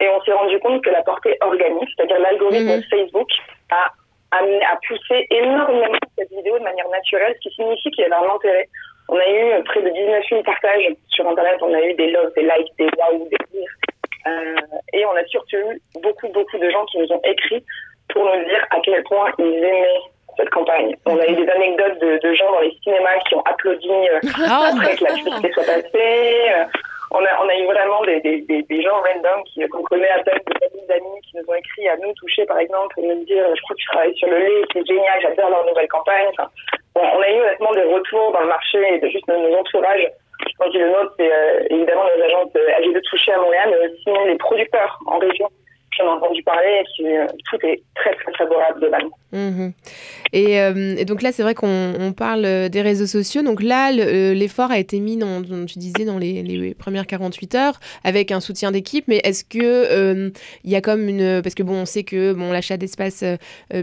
Et 0.00 0.08
on 0.08 0.20
s'est 0.22 0.32
rendu 0.32 0.58
compte 0.60 0.82
que 0.82 0.90
la 0.90 1.02
portée 1.02 1.36
organique, 1.42 1.88
c'est-à-dire 1.94 2.18
l'algorithme 2.18 2.78
de 2.78 2.84
Facebook, 2.90 3.28
a 3.70 3.90
amené 4.32 4.62
à 4.64 4.78
pousser 4.86 5.26
énormément 5.30 5.98
cette 6.16 6.30
vidéo 6.30 6.58
de 6.58 6.64
manière 6.64 6.88
naturelle, 6.88 7.34
ce 7.36 7.48
qui 7.48 7.54
signifie 7.54 7.90
qu'il 7.90 8.04
y 8.04 8.06
avait 8.06 8.26
un 8.26 8.34
intérêt. 8.34 8.68
On 9.08 9.16
a 9.16 9.28
eu 9.28 9.52
euh, 9.52 9.62
près 9.64 9.82
de 9.82 9.90
19 9.90 10.24
000 10.30 10.42
partages 10.42 10.82
sur 11.08 11.28
Internet, 11.28 11.58
on 11.62 11.74
a 11.74 11.80
eu 11.82 11.94
des 11.94 12.10
loves, 12.10 12.32
des 12.34 12.42
likes, 12.42 12.72
des 12.78 12.84
wow, 12.84 13.28
des 13.28 13.36
rires. 13.52 13.70
Euh, 14.26 14.54
et 14.92 15.04
on 15.06 15.16
a 15.16 15.24
surtout 15.24 15.56
eu 15.56 15.80
beaucoup, 16.02 16.28
beaucoup 16.28 16.58
de 16.58 16.70
gens 16.70 16.84
qui 16.86 16.98
nous 16.98 17.10
ont 17.12 17.20
écrit 17.24 17.64
pour 18.08 18.24
nous 18.24 18.44
dire 18.44 18.64
à 18.70 18.80
quel 18.84 19.02
point 19.04 19.32
ils 19.38 19.44
aimaient 19.44 20.00
cette 20.36 20.50
campagne. 20.50 20.94
On 21.06 21.18
a 21.18 21.26
eu 21.26 21.34
des 21.34 21.48
anecdotes 21.48 21.98
de, 22.00 22.18
de 22.22 22.34
gens 22.34 22.50
dans 22.52 22.60
les 22.60 22.76
cinémas 22.82 23.18
qui 23.28 23.34
ont 23.34 23.42
applaudi 23.42 23.90
euh, 23.90 24.20
Ah, 24.46 24.70
après 24.72 24.96
que 24.96 25.04
la 25.04 25.12
publicité 25.14 25.52
soit 25.52 25.64
passée. 25.64 26.50
Euh, 26.54 26.64
on, 27.10 27.18
a, 27.18 27.42
on 27.42 27.48
a 27.48 27.56
eu 27.56 27.66
vraiment 27.66 28.02
des, 28.04 28.20
des, 28.20 28.40
des, 28.42 28.62
des 28.62 28.82
gens 28.82 29.02
random 29.02 29.42
qui 29.44 29.66
qu'on 29.68 29.82
connaît 29.82 30.10
à 30.10 30.22
peine, 30.22 30.38
des 30.46 30.94
amis 30.94 31.20
qui 31.22 31.36
nous 31.36 31.44
ont 31.48 31.54
écrit 31.54 31.88
à 31.88 31.96
nous 31.96 32.12
toucher 32.14 32.44
par 32.46 32.58
exemple 32.58 33.00
et 33.00 33.06
nous 33.06 33.24
dire 33.24 33.44
je 33.54 33.62
crois 33.62 33.74
que 33.74 33.80
tu 33.80 33.86
travailles 33.88 34.16
sur 34.16 34.28
le 34.28 34.38
lait, 34.38 34.64
c'est 34.72 34.86
génial, 34.86 35.20
j'adore 35.20 35.50
leur 35.50 35.66
nouvelle 35.66 35.88
campagne. 35.88 36.28
Enfin, 36.30 36.48
on 36.94 37.20
a 37.20 37.30
eu 37.30 37.40
honnêtement 37.40 37.72
des 37.72 37.84
retours 37.84 38.32
dans 38.32 38.40
le 38.40 38.48
marché 38.48 38.78
et 38.94 38.98
de 38.98 39.08
juste 39.08 39.26
nos, 39.28 39.38
nos 39.38 39.56
entourages. 39.56 40.06
Je 40.64 40.70
dis 40.70 40.78
le 40.78 40.88
nôtre, 40.88 41.14
c'est 41.18 41.30
euh, 41.30 41.62
évidemment 41.70 42.04
nos 42.16 42.22
agences 42.22 42.52
euh, 42.56 42.80
AG2 42.80 43.00
touchées 43.10 43.32
à 43.32 43.38
Montréal, 43.38 43.68
mais 43.70 43.88
aussi 43.88 44.26
les 44.26 44.36
producteurs 44.36 44.98
en 45.06 45.18
région 45.18 45.48
qui 46.00 46.06
qui 46.06 46.06
en 46.06 46.12
ont 46.12 46.16
entendu 46.16 46.42
parler 46.42 46.82
et 46.82 46.84
qui, 46.94 47.04
tout 47.50 47.66
est 47.66 47.82
très, 47.94 48.14
très 48.14 48.32
favorable 48.38 48.80
globalement. 48.80 49.18
Mmh 49.32 49.70
et, 50.32 50.54
et, 50.54 51.04
donc 51.04 51.22
là, 51.22 51.32
c'est 51.32 51.42
vrai 51.42 51.54
qu'on 51.54 52.14
parle 52.16 52.68
des 52.68 52.82
réseaux 52.82 53.06
sociaux. 53.06 53.42
Donc 53.42 53.60
là, 53.60 53.90
l'effort 53.90 54.70
a 54.70 54.78
été 54.78 55.00
mis, 55.00 55.16
dans, 55.16 55.42
tu 55.42 55.78
disais, 55.80 56.04
dans 56.04 56.18
les, 56.18 56.74
premières 56.78 57.08
48 57.08 57.54
heures, 57.56 57.80
avec 58.04 58.30
un 58.30 58.38
soutien 58.38 58.70
d'équipe. 58.70 59.06
Mais 59.08 59.20
est-ce 59.24 59.44
que 59.44 60.30
il 60.62 60.70
y 60.70 60.76
a 60.76 60.80
comme 60.80 61.08
une... 61.08 61.42
Parce 61.42 61.56
que 61.56 61.64
bon, 61.64 61.82
on 61.82 61.84
sait 61.84 62.04
que 62.04 62.32
bon, 62.32 62.52
l'achat 62.52 62.76
d'espace 62.76 63.24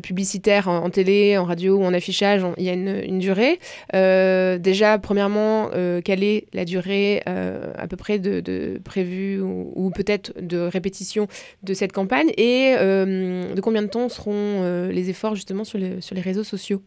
publicitaire 0.03 0.69
en, 0.69 0.89
télé, 0.89 1.37
en 1.37 1.43
radio 1.43 1.75
ou 1.75 1.83
en 1.83 1.93
affichage, 1.93 2.41
il 2.57 2.63
y 2.63 2.69
a 2.69 2.73
une, 2.73 3.01
une 3.05 3.19
durée. 3.19 3.59
déjà, 3.91 4.97
premièrement, 4.99 5.69
quelle 6.05 6.23
est 6.23 6.45
la 6.53 6.63
durée 6.63 7.23
à 7.25 7.87
peu 7.89 7.97
près 7.97 8.19
de, 8.19 8.39
de 8.39 8.79
prévue 8.85 9.41
ou, 9.41 9.73
ou 9.75 9.89
peut-être 9.89 10.31
de 10.39 10.59
répétition 10.59 11.27
de 11.63 11.73
cette 11.73 11.91
campagne 11.91 12.06
et 12.37 12.75
de 12.75 13.61
combien 13.61 13.81
de 13.81 13.87
temps 13.87 14.09
seront 14.09 14.89
les 14.89 15.09
efforts 15.09 15.35
justement 15.35 15.63
sur 15.63 15.77
les, 15.77 16.01
sur 16.01 16.15
les 16.15 16.21
réseaux 16.21 16.43
sociaux? 16.43 16.81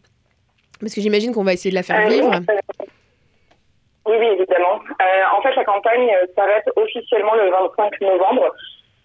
Parce 0.79 0.95
que 0.95 1.01
j'imagine 1.01 1.33
qu'on 1.33 1.43
va 1.43 1.53
essayer 1.53 1.69
de 1.69 1.75
la 1.75 1.83
faire 1.83 2.07
vivre. 2.09 2.31
Oui, 4.05 4.15
oui, 4.19 4.25
évidemment. 4.33 4.79
Euh, 5.01 5.37
en 5.37 5.41
fait, 5.41 5.55
la 5.55 5.63
campagne 5.63 6.09
s'arrête 6.35 6.67
officiellement 6.75 7.35
le 7.35 7.51
25 7.51 8.01
novembre, 8.01 8.51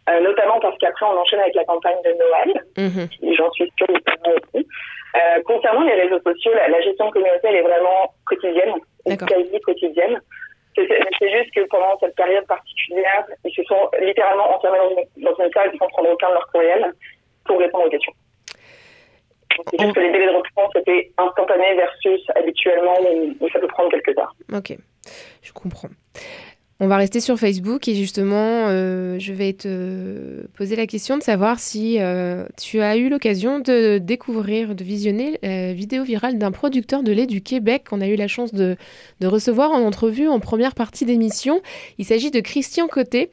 euh, 0.08 0.20
notamment 0.20 0.58
parce 0.60 0.76
qu'après, 0.78 1.04
on 1.04 1.18
enchaîne 1.18 1.40
avec 1.40 1.54
la 1.54 1.64
campagne 1.64 1.98
de 2.04 2.12
Noël. 2.12 2.64
Mmh. 2.78 3.34
J'en 3.36 3.50
suis 3.52 3.70
sûre 3.76 3.88
aussi. 3.90 4.66
Euh, 5.16 5.42
concernant 5.44 5.82
les 5.82 5.94
réseaux 5.94 6.20
sociaux, 6.20 6.52
la, 6.54 6.68
la 6.68 6.80
gestion 6.80 7.10
communautaire 7.10 7.54
est 7.54 7.62
vraiment 7.62 8.14
quotidienne, 8.26 8.74
quasi 9.06 9.60
quotidienne. 9.60 10.20
C'est 10.76 11.30
juste 11.30 11.50
que 11.54 11.66
pendant 11.68 11.98
cette 12.00 12.14
période 12.14 12.46
particulière, 12.46 13.24
ils 13.44 13.54
se 13.54 13.62
sont 13.64 13.90
littéralement 14.00 14.54
enfermés 14.54 14.78
dans 14.78 14.90
une, 14.90 15.24
dans 15.24 15.44
une 15.44 15.52
salle 15.52 15.72
sans 15.78 15.86
prendre 15.88 16.10
aucun 16.10 16.28
de 16.28 16.34
leurs 16.34 16.46
courriels 16.48 16.92
pour 17.44 17.58
répondre 17.58 17.86
aux 17.86 17.90
questions. 17.90 18.12
C'est 19.70 19.80
juste 19.80 19.94
que 19.94 20.00
les 20.00 20.12
délais 20.12 20.26
de 20.26 20.36
réponse 20.36 20.70
étaient 20.76 21.10
instantanés 21.16 21.74
versus 21.74 22.20
habituellement 22.34 22.94
où 23.40 23.48
ça 23.48 23.58
peut 23.58 23.68
prendre 23.68 23.90
quelques 23.90 24.18
heures. 24.18 24.34
Ok, 24.52 24.76
je 25.42 25.52
comprends. 25.52 25.88
On 26.78 26.88
va 26.88 26.98
rester 26.98 27.20
sur 27.20 27.38
Facebook 27.38 27.88
et 27.88 27.94
justement, 27.94 28.66
euh, 28.68 29.18
je 29.18 29.32
vais 29.32 29.54
te 29.54 30.46
poser 30.58 30.76
la 30.76 30.86
question 30.86 31.16
de 31.16 31.22
savoir 31.22 31.58
si 31.58 31.96
euh, 31.98 32.44
tu 32.58 32.80
as 32.80 32.98
eu 32.98 33.08
l'occasion 33.08 33.60
de 33.60 33.96
découvrir, 33.96 34.74
de 34.74 34.84
visionner 34.84 35.38
la 35.42 35.72
vidéo 35.72 36.04
virale 36.04 36.36
d'un 36.36 36.52
producteur 36.52 37.02
de 37.02 37.12
lait 37.12 37.26
du 37.26 37.40
Québec 37.40 37.84
qu'on 37.88 38.02
a 38.02 38.08
eu 38.08 38.16
la 38.16 38.28
chance 38.28 38.52
de, 38.52 38.76
de 39.20 39.26
recevoir 39.26 39.70
en 39.70 39.80
entrevue 39.86 40.28
en 40.28 40.38
première 40.38 40.74
partie 40.74 41.06
d'émission. 41.06 41.62
Il 41.96 42.04
s'agit 42.04 42.30
de 42.30 42.40
Christian 42.40 42.88
Côté 42.88 43.30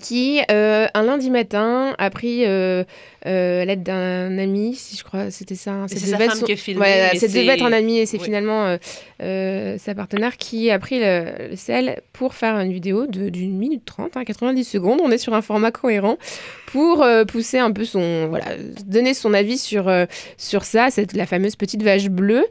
qui, 0.00 0.40
euh, 0.50 0.86
un 0.94 1.02
lundi 1.02 1.30
matin, 1.30 1.94
a 1.98 2.10
pris 2.10 2.44
euh, 2.44 2.84
euh, 3.26 3.64
l'aide 3.64 3.82
d'un 3.82 4.36
ami, 4.36 4.74
si 4.74 4.96
je 4.96 5.04
crois, 5.04 5.30
c'était 5.30 5.54
ça. 5.54 5.86
C'est 5.88 5.98
sa 5.98 6.18
femme 6.18 6.42
qui 6.42 6.52
a 6.52 6.56
filmé. 6.56 6.80
Ouais, 6.80 7.10
c'est 7.14 7.28
devait 7.28 7.54
être 7.54 7.64
un 7.64 7.72
ami 7.72 7.98
et 7.98 8.06
c'est 8.06 8.18
finalement 8.18 8.76
sa 9.20 9.94
partenaire 9.94 10.36
qui 10.36 10.70
a 10.70 10.78
pris 10.78 10.98
le, 11.00 11.54
sel 11.56 12.02
pour 12.12 12.34
faire 12.34 12.58
une 12.58 12.72
vidéo 12.72 13.06
d'une 13.06 13.56
minute 13.56 13.84
trente, 13.84 14.16
hein, 14.16 14.24
90 14.24 14.64
secondes. 14.64 15.00
On 15.02 15.10
est 15.10 15.18
sur 15.18 15.34
un 15.34 15.42
format 15.42 15.70
cohérent 15.70 16.18
pour 16.66 17.06
pousser 17.28 17.58
un 17.58 17.70
peu 17.70 17.84
son. 17.84 18.28
Voilà, 18.28 18.46
donner 18.86 19.14
son 19.14 19.34
avis 19.34 19.58
sur, 19.58 19.90
sur 20.36 20.64
ça, 20.64 20.90
cette, 20.90 21.14
la 21.14 21.26
fameuse 21.26 21.56
petite 21.56 21.82
vache 21.82 22.08
bleue. 22.08 22.44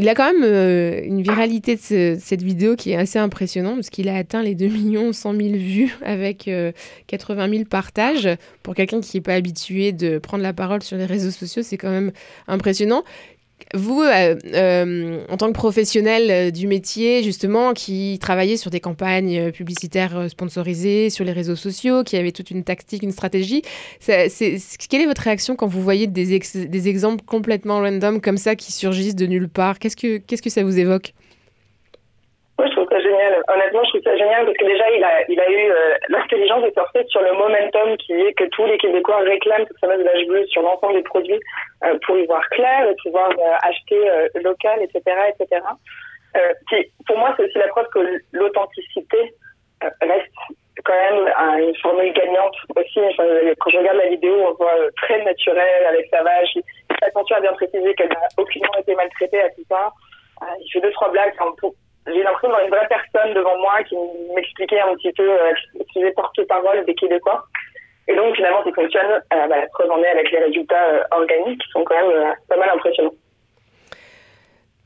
Il 0.00 0.08
a 0.08 0.14
quand 0.14 0.32
même 0.32 0.44
euh, 0.44 1.00
une 1.04 1.22
viralité 1.22 1.74
de 1.74 2.16
cette 2.20 2.42
vidéo 2.42 2.76
qui 2.76 2.92
est 2.92 2.96
assez 2.96 3.18
impressionnante 3.18 3.74
parce 3.74 3.90
qu'il 3.90 4.08
a 4.08 4.14
atteint 4.14 4.44
les 4.44 4.54
2 4.54 5.12
100 5.12 5.34
000 5.34 5.48
vues 5.54 5.92
avec 6.04 6.48
80 7.08 7.48
euh, 7.48 7.50
000 7.50 7.64
partages. 7.64 8.28
Pour 8.62 8.76
quelqu'un 8.76 9.00
qui 9.00 9.16
n'est 9.16 9.22
pas 9.22 9.34
habitué 9.34 9.90
de 9.90 10.18
prendre 10.18 10.44
la 10.44 10.52
parole 10.52 10.84
sur 10.84 10.96
les 10.96 11.04
réseaux 11.04 11.32
sociaux, 11.32 11.64
c'est 11.64 11.76
quand 11.76 11.90
même 11.90 12.12
impressionnant. 12.46 13.02
Vous, 13.74 14.00
euh, 14.00 14.36
euh, 14.54 15.24
en 15.28 15.36
tant 15.36 15.48
que 15.48 15.52
professionnel 15.52 16.30
euh, 16.30 16.50
du 16.50 16.66
métier, 16.66 17.22
justement, 17.22 17.74
qui 17.74 18.18
travaillait 18.20 18.56
sur 18.56 18.70
des 18.70 18.80
campagnes 18.80 19.52
publicitaires 19.52 20.30
sponsorisées, 20.30 21.10
sur 21.10 21.24
les 21.24 21.32
réseaux 21.32 21.56
sociaux, 21.56 22.02
qui 22.02 22.16
avait 22.16 22.32
toute 22.32 22.50
une 22.50 22.64
tactique, 22.64 23.02
une 23.02 23.12
stratégie, 23.12 23.62
quelle 24.06 25.02
est 25.02 25.06
votre 25.06 25.22
réaction 25.22 25.54
quand 25.54 25.66
vous 25.66 25.82
voyez 25.82 26.06
des, 26.06 26.88
exemples 26.88 27.24
complètement 27.26 27.80
random 27.80 28.20
comme 28.20 28.38
ça 28.38 28.56
qui 28.56 28.72
surgissent 28.72 29.16
de 29.16 29.26
nulle 29.26 29.48
part? 29.48 29.78
Qu'est-ce 29.78 29.96
que, 29.96 30.18
qu'est-ce 30.18 30.42
que 30.42 30.50
ça 30.50 30.62
vous 30.62 30.78
évoque? 30.78 31.12
Moi, 32.58 32.66
je 32.66 32.72
trouve 32.72 32.88
ça 32.90 32.98
génial. 32.98 33.40
Honnêtement, 33.46 33.84
je 33.84 33.90
trouve 33.90 34.02
ça 34.02 34.16
génial 34.16 34.44
parce 34.44 34.56
que 34.56 34.64
déjà, 34.64 34.90
il 34.90 35.04
a, 35.04 35.30
il 35.30 35.40
a 35.40 35.48
eu 35.48 35.70
euh, 35.70 35.94
l'intelligence 36.08 36.64
de 36.64 36.72
surfer 36.72 37.04
sur 37.06 37.22
le 37.22 37.32
momentum 37.34 37.96
qui 37.98 38.12
est 38.12 38.32
que 38.32 38.44
tous 38.50 38.66
les 38.66 38.76
Québécois 38.78 39.18
réclament 39.18 39.64
cette 39.68 39.78
fameuse 39.78 40.04
vache 40.04 40.26
bleue 40.26 40.44
sur 40.48 40.62
l'ensemble 40.62 40.94
des 40.94 41.02
produits 41.02 41.40
euh, 41.84 41.96
pour 42.04 42.18
y 42.18 42.26
voir 42.26 42.42
clair 42.50 42.88
et 42.88 42.96
pouvoir 43.04 43.30
euh, 43.30 43.54
acheter 43.62 44.10
local, 44.42 44.82
etc., 44.82 45.02
etc. 45.28 45.62
Qui, 46.68 46.92
pour 47.06 47.18
moi, 47.18 47.32
c'est 47.36 47.44
aussi 47.44 47.58
la 47.58 47.68
preuve 47.68 47.88
que 47.94 48.00
l'authenticité 48.32 49.32
reste 50.02 50.32
quand 50.84 50.92
même 50.92 51.32
une 51.60 51.76
formule 51.76 52.12
gagnante 52.12 52.54
aussi. 52.76 53.00
quand 53.58 53.70
je 53.70 53.78
regarde 53.78 53.96
la 53.96 54.08
vidéo, 54.08 54.34
on 54.46 54.54
voit 54.54 54.90
très 55.02 55.22
naturel 55.24 55.86
avec 55.88 56.06
sa 56.10 56.22
vache. 56.22 56.54
Il 56.54 56.62
attention 57.02 57.36
à 57.36 57.40
bien 57.40 57.52
préciser 57.52 57.94
qu'elle 57.94 58.08
n'a 58.08 58.28
aucunement 58.36 58.74
été 58.78 58.94
maltraitée 58.94 59.40
à 59.40 59.48
tout 59.50 59.64
ça. 59.68 59.90
il 60.60 60.70
fait 60.70 60.80
deux, 60.80 60.92
trois 60.92 61.10
blagues. 61.10 61.34
Pour, 61.58 61.74
j'ai 62.12 62.22
l'impression 62.22 62.48
d'avoir 62.48 62.64
une 62.64 62.70
vraie 62.70 62.88
personne 62.88 63.34
devant 63.34 63.56
moi 63.58 63.82
qui 63.88 63.96
m'expliquait 64.34 64.80
un 64.80 64.94
petit 64.94 65.12
peu, 65.12 65.30
euh, 65.30 65.52
qui 65.92 66.00
faisait 66.00 66.12
porte-parole 66.12 66.84
des 66.84 66.94
Québécois. 66.94 67.44
Et 68.08 68.16
donc 68.16 68.34
finalement, 68.34 68.64
ça 68.64 68.72
fonctionne. 68.72 69.06
Euh, 69.06 69.46
bah, 69.48 69.60
la 69.60 69.66
preuve 69.68 69.90
en 69.90 70.02
est 70.02 70.08
avec 70.08 70.30
les 70.32 70.38
résultats 70.38 70.88
euh, 70.92 71.02
organiques 71.10 71.60
qui 71.60 71.70
sont 71.70 71.84
quand 71.84 71.94
même 71.94 72.10
euh, 72.10 72.32
pas 72.48 72.56
mal 72.56 72.70
impressionnants. 72.74 73.14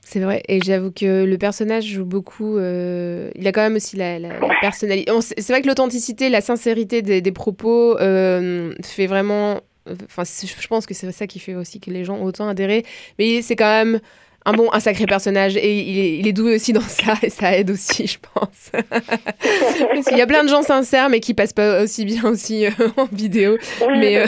C'est 0.00 0.20
vrai, 0.20 0.42
et 0.48 0.60
j'avoue 0.60 0.90
que 0.90 1.24
le 1.24 1.38
personnage 1.38 1.84
joue 1.84 2.04
beaucoup. 2.04 2.58
Il 2.58 3.46
a 3.46 3.52
quand 3.52 3.62
même 3.62 3.76
aussi 3.76 3.96
la, 3.96 4.18
personnalité. 4.60 5.10
C'est 5.20 5.52
vrai 5.52 5.62
que 5.62 5.68
l'authenticité, 5.68 6.28
la 6.28 6.42
sincérité 6.42 7.00
des, 7.00 7.32
propos 7.32 7.96
fait 7.96 9.06
vraiment. 9.06 9.60
Enfin, 10.04 10.24
je 10.24 10.68
pense 10.68 10.84
que 10.84 10.92
c'est 10.92 11.10
ça 11.12 11.26
qui 11.26 11.38
fait 11.38 11.54
aussi 11.54 11.80
que 11.80 11.90
les 11.90 12.04
gens 12.04 12.16
ont 12.16 12.24
autant 12.24 12.46
adhéré. 12.46 12.82
Mais 13.18 13.40
c'est 13.40 13.56
quand 13.56 13.64
même 13.84 14.00
un 14.44 14.52
bon, 14.52 14.68
un 14.72 14.80
sacré 14.80 15.06
personnage 15.06 15.56
et 15.56 15.78
il 15.78 15.98
est, 15.98 16.18
il 16.18 16.28
est, 16.28 16.32
doué 16.32 16.56
aussi 16.56 16.72
dans 16.72 16.80
ça 16.80 17.14
et 17.22 17.30
ça 17.30 17.56
aide 17.56 17.70
aussi, 17.70 18.06
je 18.06 18.18
pense. 18.18 18.70
Parce 18.72 20.06
qu'il 20.06 20.18
y 20.18 20.22
a 20.22 20.26
plein 20.26 20.44
de 20.44 20.48
gens 20.48 20.62
sincères 20.62 21.08
mais 21.08 21.20
qui 21.20 21.34
passent 21.34 21.52
pas 21.52 21.82
aussi 21.82 22.04
bien 22.04 22.24
aussi 22.24 22.66
euh, 22.66 22.70
en 22.96 23.06
vidéo. 23.12 23.58
Oui, 23.86 23.98
mais 23.98 24.18
euh... 24.18 24.26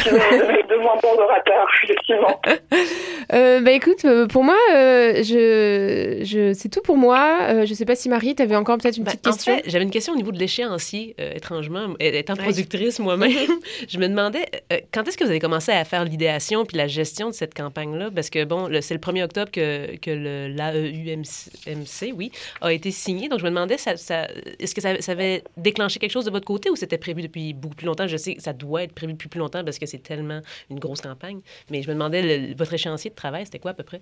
de 0.74 0.82
moins 0.82 0.96
bons 1.02 1.20
orateurs, 1.20 1.66
effectivement. 1.84 2.40
euh, 3.32 3.60
bah 3.60 3.72
écoute, 3.72 4.04
euh, 4.04 4.26
pour 4.26 4.44
moi, 4.44 4.56
euh, 4.74 5.22
je, 5.22 6.22
je, 6.24 6.52
c'est 6.52 6.68
tout 6.68 6.80
pour 6.82 6.96
moi. 6.96 7.64
je 7.64 7.74
sais 7.74 7.84
pas 7.84 7.94
si 7.94 8.08
Marie, 8.08 8.34
tu 8.34 8.42
avais 8.42 8.56
encore 8.56 8.78
peut-être 8.78 8.96
une 8.96 9.04
bah, 9.04 9.12
petite 9.12 9.24
question? 9.24 9.54
En 9.54 9.56
fait, 9.58 9.64
j'avais 9.66 9.84
une 9.84 9.90
question 9.90 10.12
au 10.12 10.16
niveau 10.16 10.32
de 10.32 10.38
l'échéancier, 10.38 11.14
étrangement, 11.18 11.94
étant 12.00 12.36
productrice 12.36 12.98
moi-même. 12.98 13.32
je 13.88 13.98
me 13.98 14.08
demandais 14.08 14.46
quand 14.92 15.06
est-ce 15.06 15.16
que 15.16 15.24
vous 15.24 15.30
avez 15.30 15.40
commencé 15.40 15.72
à 15.72 15.84
faire 15.84 16.04
l'idéation 16.04 16.64
puis 16.64 16.76
la 16.76 16.86
gestion 16.86 17.28
de 17.28 17.34
cette 17.34 17.54
campagne-là? 17.54 18.10
Parce 18.14 18.30
que 18.30 18.44
bon, 18.44 18.68
c'est 18.80 18.94
le 18.94 19.00
1er 19.00 19.24
octobre 19.24 19.50
que 19.50 19.96
que 20.04 20.10
l'AEUMC, 20.10 22.12
oui, 22.16 22.30
a 22.60 22.72
été 22.72 22.90
signé. 22.90 23.28
Donc, 23.28 23.38
je 23.38 23.44
me 23.44 23.50
demandais, 23.50 23.78
ça, 23.78 23.92
est-ce 23.92 24.74
que 24.74 24.80
ça, 24.80 25.12
avait 25.12 25.42
déclenché 25.56 25.98
quelque 25.98 26.12
chose 26.12 26.24
de 26.24 26.30
votre 26.30 26.46
côté 26.46 26.70
ou 26.70 26.76
c'était 26.76 26.98
prévu 26.98 27.22
depuis 27.22 27.54
beaucoup 27.54 27.74
plus 27.74 27.86
longtemps? 27.86 28.06
Je 28.06 28.16
sais 28.16 28.34
que 28.34 28.42
ça 28.42 28.52
doit 28.52 28.82
être 28.82 28.94
prévu 28.94 29.12
depuis 29.12 29.28
plus 29.28 29.40
longtemps 29.40 29.64
parce 29.64 29.78
que 29.78 29.86
c'est 29.86 30.02
tellement 30.02 30.40
une 30.70 30.78
grosse 30.78 31.00
campagne. 31.00 31.40
Mais 31.70 31.82
je 31.82 31.88
me 31.88 31.94
demandais, 31.94 32.22
le, 32.22 32.54
votre 32.54 32.74
échéancier 32.74 33.10
de 33.10 33.14
travail, 33.14 33.46
c'était 33.46 33.58
quoi 33.58 33.72
à 33.72 33.74
peu 33.74 33.84
près? 33.84 34.00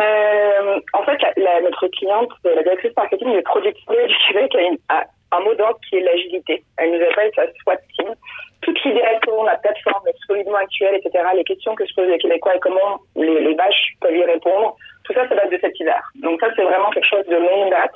Euh, 0.00 0.80
en 0.94 1.04
fait, 1.04 1.18
notre 1.62 1.86
cliente, 1.88 2.30
la 2.44 2.62
directrice 2.62 2.92
marketing 2.96 3.32
des 3.32 3.42
produits 3.42 3.72
du 3.72 4.16
Québec, 4.28 4.52
a 4.88 5.04
un 5.32 5.40
mot 5.40 5.54
d'ordre 5.54 5.78
qui 5.88 5.96
est 5.96 6.00
l'agilité. 6.00 6.62
Elle 6.76 6.92
nous 6.92 7.04
appelle 7.04 7.30
sa 7.34 7.44
SWAT 7.62 7.78
team 7.96 8.14
toute 8.62 8.84
l'idéation, 8.84 9.42
la 9.42 9.56
plateforme, 9.56 10.04
le 10.06 10.12
solidement 10.26 10.56
actuel, 10.56 10.94
etc., 10.94 11.24
les 11.34 11.44
questions 11.44 11.74
que 11.74 11.84
se 11.84 11.94
posent 11.94 12.08
les 12.08 12.18
Québécois 12.18 12.54
et 12.56 12.60
comment 12.60 13.00
les, 13.16 13.40
les, 13.40 13.56
peuvent 14.00 14.16
y 14.16 14.24
répondre, 14.24 14.76
tout 15.04 15.12
ça, 15.14 15.28
ça 15.28 15.34
date 15.34 15.50
de 15.50 15.58
cet 15.60 15.78
hiver. 15.80 16.00
Donc 16.22 16.40
ça, 16.40 16.48
c'est 16.54 16.62
vraiment 16.62 16.90
quelque 16.90 17.08
chose 17.08 17.26
de 17.26 17.36
longue 17.36 17.70
date. 17.70 17.92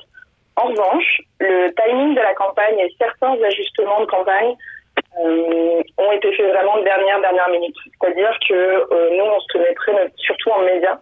En 0.57 0.67
revanche, 0.67 1.21
le 1.39 1.73
timing 1.75 2.15
de 2.15 2.19
la 2.19 2.33
campagne 2.33 2.79
et 2.79 2.93
certains 2.99 3.41
ajustements 3.41 4.01
de 4.01 4.05
campagne 4.05 4.55
euh, 5.23 5.81
ont 5.97 6.11
été 6.11 6.33
faits 6.33 6.51
vraiment 6.51 6.77
de 6.79 6.83
dernière, 6.83 7.21
dernière 7.21 7.49
minute. 7.49 7.75
C'est-à-dire 8.01 8.37
que 8.47 8.53
euh, 8.53 9.09
nous, 9.17 9.23
on 9.23 9.39
se 9.39 9.47
tenait 9.53 9.73
très, 9.75 10.11
surtout 10.17 10.49
en 10.49 10.63
médias, 10.63 10.97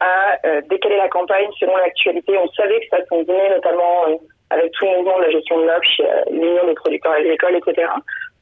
à 0.00 0.36
euh, 0.44 0.60
décaler 0.68 0.96
la 0.96 1.08
campagne 1.08 1.48
selon 1.58 1.76
l'actualité. 1.76 2.36
On 2.36 2.48
savait 2.48 2.80
que 2.80 2.86
ça 2.90 3.02
convenait 3.08 3.50
notamment 3.50 4.08
euh, 4.08 4.16
avec 4.50 4.72
tout 4.72 4.84
le 4.84 4.96
mouvement 4.96 5.18
de 5.18 5.24
la 5.24 5.30
gestion 5.30 5.58
de 5.60 5.64
l'offre, 5.64 6.30
l'Union 6.30 6.66
des 6.66 6.74
producteurs 6.74 7.12
agricoles, 7.12 7.56
etc. 7.56 7.88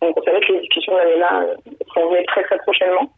Donc 0.02 0.16
on 0.18 0.22
savait 0.22 0.40
que 0.40 0.52
les 0.52 0.60
discussions 0.60 0.92
de 0.92 0.98
l'ANENA 0.98 1.46
s'en 1.94 2.08
venaient 2.08 2.24
très 2.24 2.42
très 2.44 2.58
prochainement. 2.58 3.10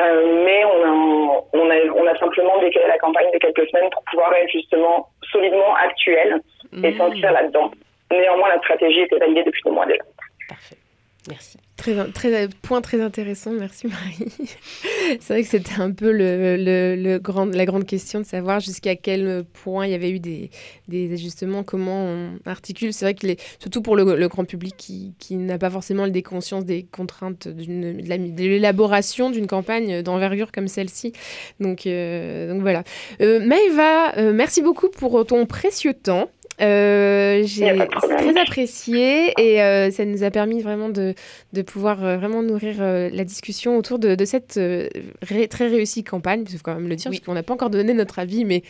Euh, 0.00 0.44
mais 0.44 0.64
on 0.64 0.84
a, 0.84 1.44
on, 1.52 1.70
a, 1.70 1.76
on 1.94 2.06
a 2.06 2.18
simplement 2.18 2.58
décalé 2.58 2.86
la 2.88 2.98
campagne 2.98 3.30
de 3.32 3.38
quelques 3.38 3.68
semaines 3.68 3.90
pour 3.90 4.02
pouvoir 4.10 4.32
être 4.34 4.48
justement 4.48 5.08
solidement 5.30 5.74
actuel 5.74 6.40
et 6.82 6.90
mmh. 6.90 6.96
s'inscrire 6.96 7.32
là-dedans. 7.32 7.70
Néanmoins, 8.10 8.48
la 8.48 8.58
stratégie 8.58 9.00
était 9.00 9.18
validée 9.18 9.44
depuis 9.44 9.62
des 9.64 9.70
mois 9.70 9.86
déjà. 9.86 10.02
Parfait. 10.48 10.76
Merci. 11.28 11.58
Très, 11.76 11.94
très, 12.12 12.48
point 12.62 12.80
très 12.80 13.00
intéressant, 13.00 13.52
merci 13.52 13.86
Marie. 13.86 14.30
c'est 15.20 15.32
vrai 15.32 15.42
que 15.42 15.48
c'était 15.48 15.80
un 15.80 15.90
peu 15.90 16.12
le, 16.12 16.56
le, 16.56 17.18
grand, 17.18 17.46
la 17.46 17.64
grande 17.64 17.86
question 17.86 18.20
de 18.20 18.24
savoir 18.24 18.60
jusqu'à 18.60 18.94
quel 18.96 19.44
point 19.52 19.86
il 19.86 19.92
y 19.92 19.94
avait 19.94 20.10
eu 20.10 20.20
des, 20.20 20.50
des 20.88 21.12
ajustements, 21.12 21.62
comment 21.62 22.04
on 22.04 22.38
articule. 22.44 22.92
C'est 22.92 23.04
vrai 23.04 23.14
que 23.14 23.26
surtout 23.58 23.82
pour 23.82 23.96
le, 23.96 24.28
grand 24.28 24.44
public 24.44 24.74
qui, 24.76 25.14
qui 25.18 25.36
n'a 25.36 25.58
pas 25.58 25.70
forcément 25.70 26.06
des 26.06 26.22
consciences 26.22 26.64
des 26.64 26.84
contraintes 26.84 27.48
de 27.48 28.42
l'élaboration 28.42 29.30
d'une 29.30 29.46
campagne 29.46 30.02
d'envergure 30.02 30.52
comme 30.52 30.68
celle-ci. 30.68 31.12
Donc, 31.60 31.86
euh, 31.86 32.52
donc 32.52 32.62
voilà. 32.62 32.84
Euh, 33.20 33.44
Maëva, 33.44 34.18
euh, 34.18 34.32
merci 34.32 34.60
beaucoup 34.60 34.88
pour 34.88 35.24
ton 35.26 35.46
précieux 35.46 35.94
temps. 35.94 36.30
Euh, 36.60 37.42
j'ai 37.44 37.74
très 37.98 38.40
apprécié 38.40 39.32
et 39.38 39.62
euh, 39.62 39.90
ça 39.90 40.04
nous 40.04 40.22
a 40.22 40.30
permis 40.30 40.60
vraiment 40.60 40.90
de, 40.90 41.14
de 41.52 41.62
pouvoir 41.62 42.04
euh, 42.04 42.16
vraiment 42.18 42.42
nourrir 42.42 42.76
la 42.80 43.24
discussion 43.24 43.76
autour 43.76 43.98
de, 43.98 44.14
de 44.14 44.24
cette 44.24 44.60
très 45.50 45.68
réussie 45.68 46.04
campagne. 46.04 46.44
Il 46.48 46.56
faut 46.56 46.62
quand 46.62 46.74
même 46.74 46.88
le 46.88 46.96
dire, 46.96 47.10
parce 47.10 47.20
qu'on 47.20 47.34
n'a 47.34 47.42
pas 47.42 47.54
encore 47.54 47.70
donné 47.70 47.94
notre 47.94 48.18
avis, 48.18 48.44
mais 48.44 48.62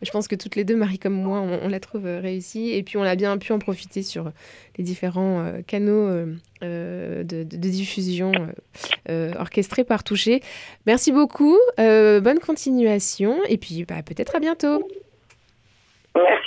je 0.00 0.10
pense 0.12 0.28
que 0.28 0.36
toutes 0.36 0.54
les 0.54 0.62
deux, 0.64 0.76
Marie 0.76 1.00
comme 1.00 1.14
moi, 1.14 1.40
on, 1.40 1.68
la 1.68 1.80
trouve 1.80 2.04
réussie. 2.04 2.70
Et 2.70 2.82
puis 2.84 2.96
on 2.98 3.02
a 3.02 3.16
bien 3.16 3.36
pu 3.38 3.52
en 3.52 3.58
profiter 3.58 4.02
sur 4.02 4.30
les 4.76 4.84
différents 4.84 5.44
canaux 5.66 6.08
de, 6.62 7.24
de, 7.24 7.42
diffusion 7.56 8.32
orchestrés 9.08 9.84
par 9.84 10.04
Toucher. 10.04 10.40
Merci 10.86 11.10
beaucoup, 11.12 11.56
bonne 11.78 12.38
continuation 12.38 13.38
et 13.48 13.56
puis 13.56 13.84
bah, 13.84 14.02
peut-être 14.04 14.36
à 14.36 14.40
bientôt. 14.40 14.86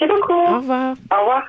Merci 0.01 0.07
beaucoup. 0.07 0.33
Au 0.33 0.57
revoir. 0.57 0.95
Au 1.11 1.19
revoir. 1.19 1.43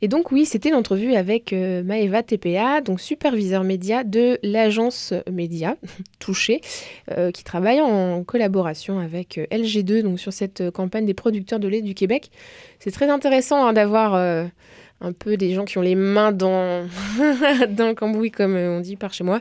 Et 0.00 0.06
donc 0.06 0.30
oui, 0.30 0.46
c'était 0.46 0.70
l'entrevue 0.70 1.14
avec 1.14 1.52
euh, 1.52 1.82
Maëva 1.82 2.22
TPA, 2.22 2.80
donc 2.80 3.00
superviseur 3.00 3.64
média 3.64 4.04
de 4.04 4.38
l'agence 4.44 5.12
média 5.30 5.76
Touché, 6.20 6.60
euh, 7.10 7.32
qui 7.32 7.42
travaille 7.42 7.80
en 7.80 8.22
collaboration 8.22 9.00
avec 9.00 9.38
euh, 9.38 9.46
LG2 9.50 10.02
donc 10.02 10.20
sur 10.20 10.32
cette 10.32 10.70
campagne 10.70 11.04
des 11.04 11.14
producteurs 11.14 11.58
de 11.58 11.66
lait 11.66 11.82
du 11.82 11.94
Québec. 11.94 12.30
C'est 12.78 12.92
très 12.92 13.10
intéressant 13.10 13.66
hein, 13.66 13.72
d'avoir 13.72 14.14
un 15.00 15.12
peu 15.12 15.36
des 15.36 15.52
gens 15.52 15.64
qui 15.64 15.78
ont 15.78 15.82
les 15.82 15.96
mains 15.96 16.30
dans, 16.30 16.86
dans 17.68 17.88
le 17.88 17.94
cambouis, 17.94 18.30
comme 18.30 18.54
on 18.54 18.80
dit 18.80 18.96
par 18.96 19.12
chez 19.12 19.24
moi, 19.24 19.40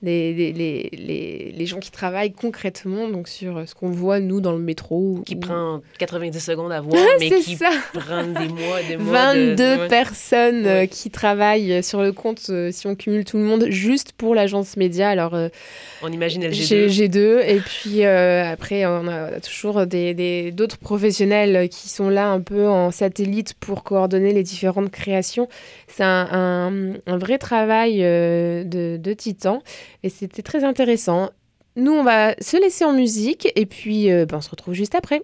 les, 0.00 0.32
les, 0.32 0.90
les, 0.92 1.52
les, 1.56 1.66
gens 1.66 1.80
qui 1.80 1.90
travaillent 1.90 2.32
concrètement 2.32 3.08
donc 3.08 3.26
sur 3.26 3.68
ce 3.68 3.74
qu'on 3.74 3.90
voit 3.90 4.20
nous 4.20 4.40
dans 4.40 4.52
le 4.52 4.60
métro. 4.60 5.22
Qui 5.26 5.34
prend 5.34 5.80
90 5.98 6.38
secondes 6.38 6.70
à 6.70 6.80
voir, 6.80 7.02
mais 7.18 7.30
qui 7.30 7.56
ça. 7.56 7.70
prend 7.92 8.22
des 8.22 8.46
mois 8.46 8.80
des 8.88 8.96
mois. 8.96 9.34
22 9.34 9.88
personnes 9.88 10.66
euh, 10.66 10.86
qui 10.86 11.10
travaillent 11.10 11.82
sur 11.82 12.00
le 12.00 12.12
compte, 12.12 12.46
euh, 12.50 12.70
si 12.70 12.86
on 12.86 12.94
cumule 12.94 13.24
tout 13.24 13.38
le 13.38 13.42
monde, 13.42 13.66
juste 13.70 14.12
pour 14.12 14.36
l'agence 14.36 14.76
média. 14.76 15.08
Alors, 15.08 15.34
euh, 15.34 15.48
on 16.02 16.12
imagine 16.12 16.44
LG2. 16.44 16.86
G2. 16.86 17.40
Et 17.44 17.60
puis 17.60 18.04
après, 18.04 18.86
on 18.86 19.08
a 19.08 19.40
toujours 19.40 19.84
d'autres 19.86 20.12
des, 20.12 20.52
d'autres 20.52 20.78
professionnels 20.78 21.68
qui 21.68 21.88
sont 21.88 22.08
là 22.08 22.28
un 22.28 22.40
peu 22.40 22.68
en 22.68 22.92
satellite 22.92 23.54
pour 23.54 23.82
coordonner 23.82 24.32
les 24.32 24.44
différentes 24.44 24.92
créations. 24.92 25.48
C'est 25.88 26.04
un, 26.04 26.94
un, 27.06 27.18
vrai 27.18 27.38
travail 27.38 27.98
de, 27.98 28.96
de 28.96 29.12
titan. 29.12 29.60
Et 30.02 30.08
c'était 30.08 30.42
très 30.42 30.64
intéressant. 30.64 31.30
Nous, 31.76 31.92
on 31.92 32.02
va 32.02 32.34
se 32.40 32.60
laisser 32.60 32.84
en 32.84 32.92
musique 32.92 33.48
et 33.54 33.66
puis 33.66 34.10
euh, 34.10 34.26
ben, 34.26 34.38
on 34.38 34.40
se 34.40 34.50
retrouve 34.50 34.74
juste 34.74 34.94
après. 34.94 35.22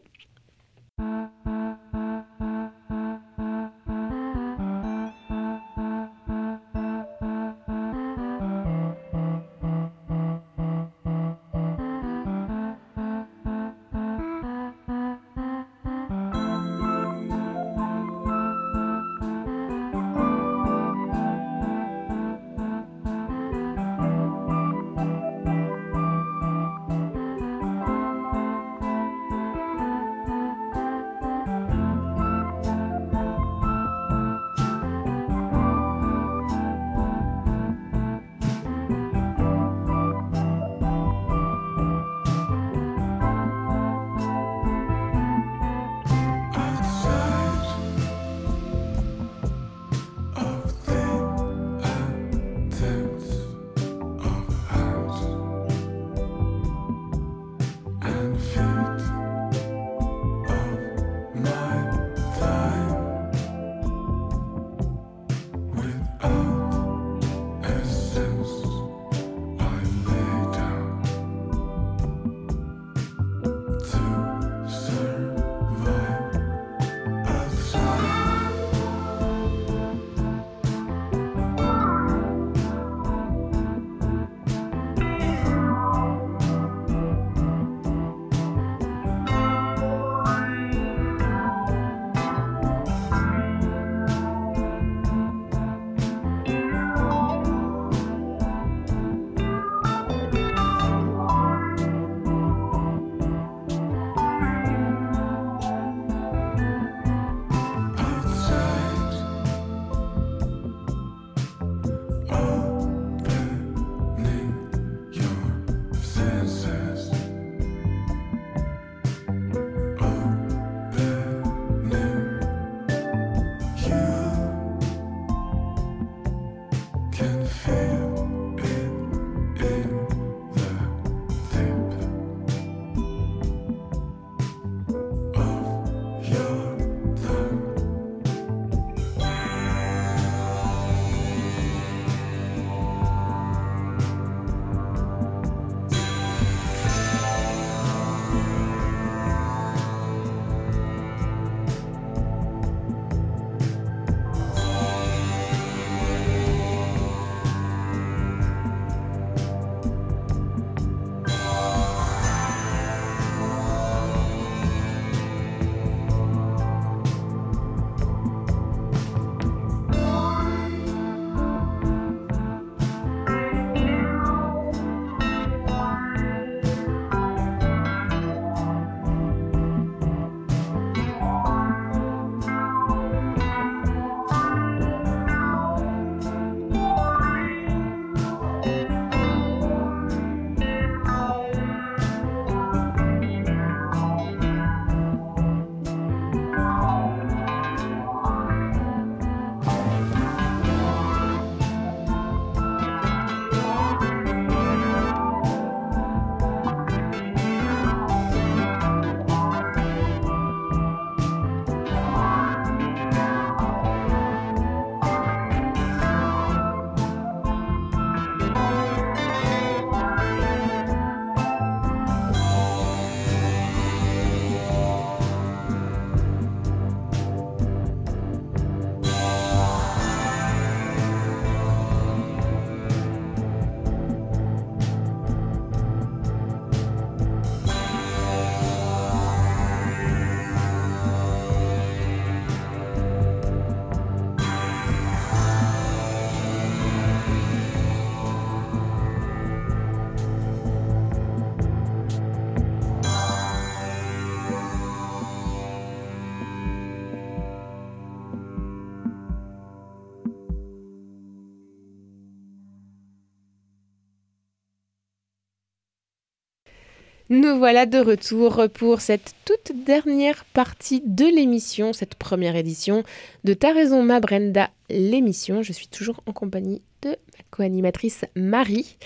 Nous 267.55 267.61
voilà 267.61 267.87
de 267.87 267.99
retour 267.99 268.65
pour 268.75 269.01
cette 269.01 269.33
toute 269.45 269.85
dernière 269.87 270.45
partie 270.47 271.01
de 271.07 271.25
l'émission, 271.25 271.93
cette 271.93 272.17
première 272.17 272.57
édition 272.57 273.05
de 273.45 273.55
Ta 273.55 273.73
raison 273.73 274.03
ma 274.03 274.19
Brenda, 274.19 274.71
l'émission. 274.91 275.63
Je 275.63 275.73
suis 275.73 275.87
toujours 275.87 276.21
en 276.27 276.33
compagnie 276.33 276.83
de 277.03 277.11
ma 277.11 277.45
co-animatrice 277.53 278.25
Marie. 278.35 278.97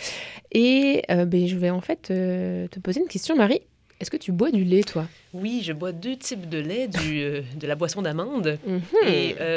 Et 0.51 1.03
euh, 1.11 1.27
ben, 1.27 1.47
je 1.47 1.57
vais 1.59 1.69
en 1.69 1.83
fait 1.83 2.11
euh, 2.11 2.67
te 2.69 2.81
poser 2.81 3.01
une 3.03 3.07
question, 3.09 3.37
Marie. 3.37 3.61
Est-ce 4.01 4.11
que 4.11 4.17
tu 4.17 4.33
bois 4.33 4.51
du 4.51 4.65
lait, 4.65 4.83
toi? 4.83 5.07
Oui, 5.35 5.61
je 5.63 5.75
bois 5.75 5.93
deux 5.93 6.17
types 6.17 6.49
de 6.49 6.59
lait, 6.59 6.89
du, 6.89 7.21
euh, 7.21 7.43
de 7.61 7.67
la 7.67 7.75
boisson 7.75 8.01
d'amande, 8.01 8.59
Mhm. 8.67 8.81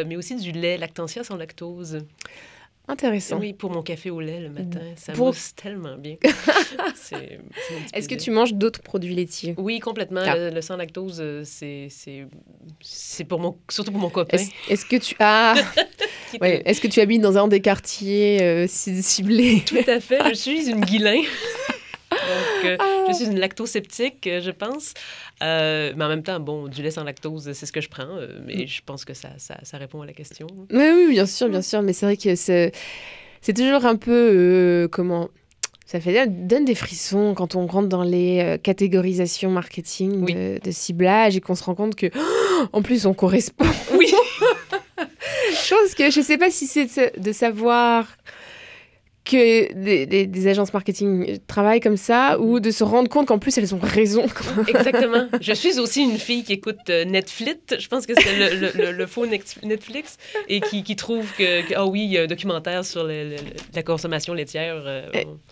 mais 0.05 0.17
aussi 0.17 0.35
du 0.35 0.51
lait 0.51 0.77
lactantia 0.77 1.23
sans 1.23 1.37
lactose. 1.37 1.99
Intéressant. 2.91 3.39
Oui, 3.39 3.53
pour 3.53 3.71
mon 3.71 3.81
café 3.81 4.09
au 4.09 4.19
lait 4.19 4.41
le 4.41 4.49
matin. 4.49 4.81
Ça 4.97 5.13
Pour- 5.13 5.33
tellement 5.55 5.95
bien. 5.97 6.17
Est-ce 7.93 8.09
que 8.09 8.15
tu 8.15 8.31
manges 8.31 8.53
d'autres 8.53 8.81
produits 8.81 9.15
laitiers? 9.15 9.55
Oui, 9.57 9.79
complètement. 9.79 10.21
Ah. 10.25 10.35
Le, 10.35 10.49
le 10.49 10.61
sans 10.61 10.75
lactose, 10.75 11.19
euh, 11.21 11.43
c'est 11.45 11.87
c'est 12.81 13.23
pour 13.23 13.39
mon 13.39 13.57
surtout 13.69 13.91
pour 13.91 14.01
mon 14.01 14.09
copain. 14.09 14.37
Est-ce 14.69 14.85
que 14.85 14.97
tu 14.97 15.15
ah 15.19 15.53
ouais, 16.41 16.57
était- 16.57 16.69
Est-ce 16.69 16.81
que 16.81 16.87
tu 16.87 16.99
habites 16.99 17.21
dans 17.21 17.37
un 17.37 17.47
des 17.47 17.61
quartiers 17.61 18.41
euh, 18.41 18.67
ci- 18.67 19.01
ciblés? 19.01 19.63
Tout 19.65 19.77
à 19.87 19.99
fait. 20.01 20.19
Je 20.29 20.33
suis 20.35 20.69
une 20.69 20.81
guilin. 20.81 21.21
Donc, 22.31 22.65
euh, 22.65 22.77
Ah. 22.79 23.05
je 23.09 23.13
suis 23.15 23.25
une 23.25 23.39
lactosceptique, 23.39 24.25
euh, 24.27 24.41
je 24.41 24.51
pense. 24.51 24.93
Euh, 25.43 25.93
mais 25.95 26.05
en 26.05 26.09
même 26.09 26.23
temps, 26.23 26.39
bon, 26.39 26.67
du 26.67 26.81
lait 26.83 26.91
sans 26.91 27.03
lactose, 27.03 27.51
c'est 27.53 27.65
ce 27.65 27.71
que 27.71 27.81
je 27.81 27.89
prends. 27.89 28.03
euh, 28.17 28.39
Mm. 28.39 28.43
mais 28.45 28.67
je 28.67 28.81
pense 28.85 29.05
que 29.05 29.13
ça, 29.13 29.29
ça, 29.37 29.57
ça 29.63 29.77
répond 29.77 30.01
à 30.01 30.05
la 30.05 30.13
question. 30.13 30.47
Oui, 30.71 30.89
oui, 30.95 31.07
bien 31.11 31.25
sûr, 31.25 31.49
bien 31.49 31.61
sûr. 31.61 31.81
Mais 31.81 31.93
c'est 31.93 32.05
vrai 32.05 32.17
que 32.17 32.35
c'est 32.35 32.73
toujours 33.53 33.85
un 33.85 33.95
peu 33.95 34.87
comment 34.91 35.29
ça 35.85 35.99
fait 35.99 36.25
donne 36.27 36.63
des 36.63 36.75
frissons 36.75 37.33
quand 37.35 37.55
on 37.55 37.67
rentre 37.67 37.89
dans 37.89 38.03
les 38.03 38.39
euh, 38.39 38.57
catégorisations 38.57 39.49
marketing 39.51 40.25
de, 40.25 40.59
de 40.63 40.71
ciblage 40.71 41.35
et 41.35 41.41
qu'on 41.41 41.55
se 41.55 41.63
rend 41.65 41.75
compte 41.75 41.95
que 41.95 42.05
en 42.71 42.81
plus 42.81 43.05
on 43.05 43.13
correspond. 43.13 43.65
Oui. 43.97 44.07
Chose 45.53 45.93
que 45.95 46.09
je 46.09 46.21
sais 46.21 46.37
pas 46.37 46.49
si 46.49 46.65
c'est 46.67 47.19
de 47.19 47.31
savoir 47.33 48.07
que 49.23 49.71
des, 49.73 50.07
des- 50.07 50.25
des 50.25 50.47
agences 50.47 50.73
marketing 50.73 51.37
travaillent 51.45 51.79
comme 51.79 51.95
ça 51.97 52.39
ou 52.39 52.59
de 52.59 52.71
se 52.71 52.83
rendre 52.83 53.07
compte 53.07 53.27
qu'en 53.27 53.37
plus 53.37 53.55
elles 53.59 53.75
ont 53.75 53.79
raison. 53.79 54.25
Exactement. 54.67 55.27
Je 55.39 55.53
suis 55.53 55.79
aussi 55.79 56.01
une 56.01 56.17
fille 56.17 56.43
qui 56.43 56.53
écoute 56.53 56.77
euh, 56.89 57.05
Netflix. 57.05 57.59
Je 57.77 57.87
pense 57.87 58.07
que 58.07 58.13
c'est 58.19 58.35
le, 58.35 58.55
le- 58.59 58.71
le- 58.85 58.91
le 58.93 59.05
faux 59.05 59.27
Netflix 59.27 60.17
et 60.49 60.59
qui, 60.59 60.81
qui 60.83 60.95
trouve 60.95 61.25
que, 61.37 61.71
ah 61.75 61.85
oui, 61.85 62.01
il 62.05 62.11
y 62.13 62.17
a 62.17 62.23
un 62.23 62.27
documentaire 62.27 62.83
sur 62.83 63.03
la 63.05 63.83
consommation 63.83 64.33
laitière. 64.33 64.81
euh. 64.85 65.07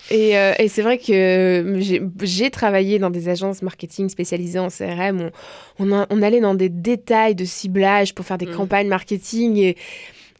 Et, 0.09 0.35
euh, 0.35 0.53
et 0.57 0.67
c'est 0.67 0.81
vrai 0.81 0.97
que 0.97 1.77
j'ai- 1.79 2.49
travaillé 2.49 2.97
dans 2.97 3.11
des 3.11 3.29
agences 3.29 3.61
marketing 3.61 4.09
spécialisées 4.09 4.57
en 4.59 4.69
CRM. 4.69 5.29
On, 5.77 5.87
on, 5.87 5.93
a- 5.95 6.07
on 6.09 6.21
allait 6.23 6.41
dans 6.41 6.55
des 6.55 6.69
détails 6.69 7.35
de 7.35 7.45
ciblage 7.45 8.15
pour 8.15 8.25
faire 8.25 8.39
des 8.39 8.47
Mm. 8.47 8.55
campagnes 8.55 8.87
marketing. 8.87 9.57
Et, 9.57 9.77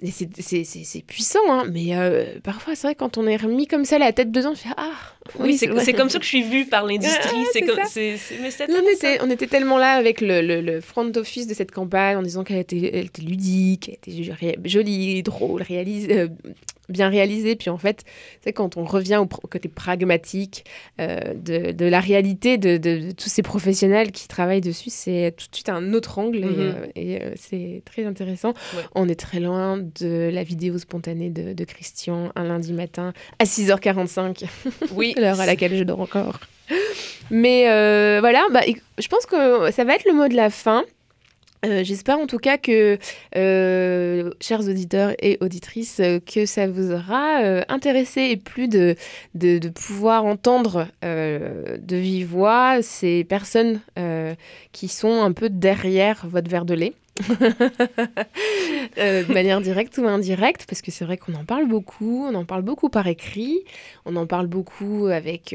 et 0.01 0.11
c'est- 0.11 1.01
puissant, 1.05 1.39
hein, 1.49 1.65
mais 1.71 1.95
euh, 1.97 2.39
parfois, 2.41 2.75
c'est 2.75 2.87
vrai, 2.87 2.95
quand 2.95 3.17
on 3.17 3.27
est 3.27 3.35
remis 3.35 3.67
comme 3.67 3.83
ça 3.83 3.97
la 3.99 4.13
tête 4.13 4.31
dedans, 4.31 4.53
je 4.53 4.61
fais 4.61 4.69
Ah 4.77 4.93
Oui, 5.39 5.57
c'est 5.57 5.67
comme 5.93 6.09
ça 6.09 6.19
que 6.19 6.23
je 6.23 6.29
suis 6.29 6.43
vue 6.43 6.65
par 6.65 6.85
l'industrie. 6.85 7.19
Ah, 7.35 7.49
c'est 7.51 7.61
comme, 7.61 7.75
mais 8.69 8.75
on 8.79 8.89
était, 8.95 9.17
on 9.21 9.29
était 9.29 9.47
tellement 9.47 9.77
là 9.77 9.93
avec 9.93 10.21
le, 10.21 10.41
le- 10.41 10.61
le 10.61 10.79
front 10.81 11.11
office 11.15 11.47
de 11.47 11.53
cette 11.53 11.71
campagne 11.71 12.15
en 12.17 12.21
disant 12.21 12.43
qu'elle 12.45 12.59
était, 12.59 13.05
ludique, 13.21 13.89
elle 13.89 14.13
était 14.13 14.33
jolie, 14.63 15.21
drôle, 15.23 15.61
réalisée, 15.63 16.17
euh, 16.19 16.27
bien 16.89 17.09
réalisée. 17.09 17.55
Puis 17.55 17.69
en 17.69 17.77
fait, 17.77 18.03
c'est 18.43 18.53
quand 18.53 18.77
on 18.77 18.83
revient 18.83 19.17
au, 19.17 19.25
côté 19.25 19.69
pragmatique 19.69 20.65
euh, 20.99 21.33
de, 21.35 21.71
de 21.71 21.85
la 21.85 21.99
réalité 21.99 22.57
de, 22.57 22.77
de- 22.77 23.07
de 23.07 23.11
tous 23.11 23.29
ces 23.29 23.41
professionnels 23.41 24.11
qui 24.11 24.27
travaillent 24.27 24.61
dessus, 24.61 24.89
c'est 24.89 25.33
tout 25.37 25.47
de 25.49 25.55
suite 25.55 25.69
un 25.69 25.93
autre 25.93 26.19
angle 26.19 26.39
et, 26.39 26.41
Mhm. 26.45 26.55
euh, 26.59 26.85
et, 26.95 27.21
euh, 27.21 27.31
c'est 27.35 27.81
très 27.85 28.03
intéressant. 28.05 28.49
Ouais. 28.75 28.83
On 28.95 29.07
est 29.07 29.19
très 29.19 29.39
loin 29.39 29.77
de 29.77 30.29
la 30.31 30.43
vidéo 30.43 30.77
spontanée 30.77 31.29
de, 31.29 31.63
Christian 31.63 32.31
un 32.35 32.43
lundi 32.45 32.73
matin 32.73 33.13
à 33.37 33.43
6h45 33.45 34.45
Oui. 34.93 35.13
l'heure 35.17 35.39
à 35.39 35.45
laquelle 35.45 35.75
je 35.77 35.83
dors 35.83 35.99
encore. 35.99 36.39
Mais 37.29 37.69
euh, 37.69 38.17
voilà, 38.21 38.45
bah, 38.51 38.61
je 38.97 39.07
pense 39.07 39.25
que 39.25 39.71
ça 39.71 39.83
va 39.83 39.95
être 39.95 40.05
le 40.05 40.13
mot 40.13 40.27
de 40.27 40.35
la 40.35 40.49
fin. 40.49 40.83
Euh, 41.65 41.83
J'espère 41.83 42.19
en 42.19 42.27
tout 42.27 42.37
cas 42.37 42.57
que, 42.57 42.97
euh, 43.35 44.31
chers 44.39 44.61
auditeurs 44.61 45.13
et 45.19 45.37
auditrices, 45.41 45.99
euh, 45.99 46.19
que 46.19 46.45
ça 46.45 46.67
vous 46.67 46.91
aura 46.91 47.39
intéressé 47.67 48.21
et 48.21 48.37
plu 48.37 48.67
de, 48.67 48.95
de, 49.35 49.69
pouvoir 49.69 50.25
entendre 50.25 50.87
de 51.03 51.95
vive 51.95 52.27
voix 52.27 52.81
ces 52.81 53.23
personnes 53.23 53.79
qui 54.71 54.87
sont 54.87 55.21
un 55.21 55.31
peu 55.31 55.49
derrière 55.49 56.25
votre 56.27 56.49
verre 56.49 56.65
de 56.65 56.73
lait. 56.73 56.93
De 58.97 59.33
manière 59.33 59.61
directe 59.61 59.97
ou 59.97 60.07
indirecte, 60.07 60.65
parce 60.67 60.81
que 60.81 60.91
c'est 60.91 61.05
vrai 61.05 61.17
qu'on 61.17 61.33
en 61.33 61.43
parle 61.43 61.67
beaucoup, 61.67 62.25
on 62.25 62.35
en 62.35 62.45
parle 62.45 62.61
beaucoup 62.61 62.89
par 62.89 63.07
écrit, 63.07 63.59
on 64.05 64.15
en 64.15 64.25
parle 64.25 64.47
beaucoup 64.47 65.07
avec 65.07 65.53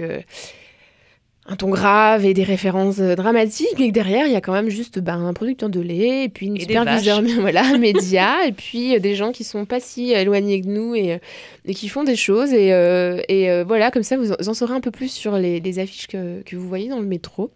un 1.46 1.56
ton 1.56 1.68
grave 1.68 2.24
et 2.24 2.32
des 2.32 2.42
références 2.42 3.00
euh, 3.00 3.14
dramatiques, 3.16 3.76
mais 3.78 3.88
que 3.88 3.92
derrière, 3.92 4.26
il 4.26 4.32
y 4.32 4.36
a 4.36 4.40
quand 4.40 4.52
même 4.52 4.70
juste 4.70 4.98
ben, 4.98 5.26
un 5.26 5.34
producteur 5.34 5.68
de 5.68 5.80
lait, 5.80 6.24
et 6.24 6.28
puis 6.30 6.46
une 6.46 6.56
Et 6.56 6.60
superviseur 6.60 7.22
voilà, 7.40 7.76
média, 7.76 8.46
et 8.46 8.52
puis 8.52 8.94
euh, 8.94 8.98
des 8.98 9.14
gens 9.14 9.30
qui 9.30 9.44
sont 9.44 9.66
pas 9.66 9.78
si 9.78 10.12
éloignés 10.12 10.62
que 10.62 10.68
nous 10.68 10.94
et, 10.94 11.12
euh, 11.12 11.18
et 11.66 11.74
qui 11.74 11.88
font 11.88 12.02
des 12.02 12.16
choses. 12.16 12.52
Et, 12.54 12.72
euh, 12.72 13.20
et 13.28 13.50
euh, 13.50 13.64
voilà, 13.64 13.90
comme 13.90 14.02
ça, 14.02 14.16
vous 14.16 14.32
en, 14.32 14.54
saurez 14.54 14.74
un 14.74 14.80
peu 14.80 14.90
plus 14.90 15.10
sur 15.10 15.36
les, 15.36 15.60
les 15.60 15.78
affiches 15.78 16.06
que, 16.06 16.42
que 16.42 16.56
vous 16.56 16.66
voyez 16.66 16.88
dans 16.88 17.00
le 17.00 17.06
métro. 17.06 17.50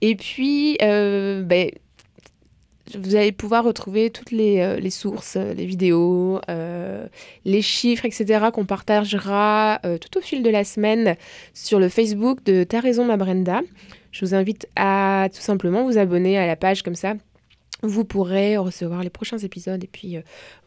Et 0.00 0.14
puis, 0.14 0.76
ben, 0.80 1.70
vous 2.96 3.14
allez 3.14 3.32
pouvoir 3.32 3.64
retrouver 3.64 4.10
toutes 4.10 4.30
les, 4.30 4.60
euh, 4.60 4.90
sources, 4.90 5.36
euh, 5.36 5.54
les 5.54 5.66
vidéos, 5.66 6.40
euh, 6.48 7.06
les 7.44 7.62
chiffres, 7.62 8.04
etc. 8.04 8.46
qu'on 8.52 8.64
partagera 8.64 9.80
tout 10.00 10.18
au 10.18 10.20
fil 10.20 10.42
de 10.42 10.50
la 10.50 10.64
semaine 10.64 11.16
sur 11.54 11.78
le 11.78 11.88
Facebook 11.88 12.44
de 12.44 12.64
Ta 12.64 12.80
raison 12.80 13.04
ma 13.04 13.16
Brenda. 13.16 13.60
Je 14.12 14.24
vous 14.24 14.34
invite 14.34 14.66
à 14.76 15.28
tout 15.32 15.40
simplement 15.40 15.84
vous 15.84 15.98
abonner 15.98 16.38
à 16.38 16.46
la 16.46 16.56
page 16.56 16.82
comme 16.82 16.94
ça. 16.94 17.14
Vous 17.82 18.04
pourrez 18.04 18.56
recevoir 18.56 19.02
les 19.02 19.10
prochains 19.10 19.38
épisodes 19.38 19.82
et 19.82 19.86
puis 19.86 20.18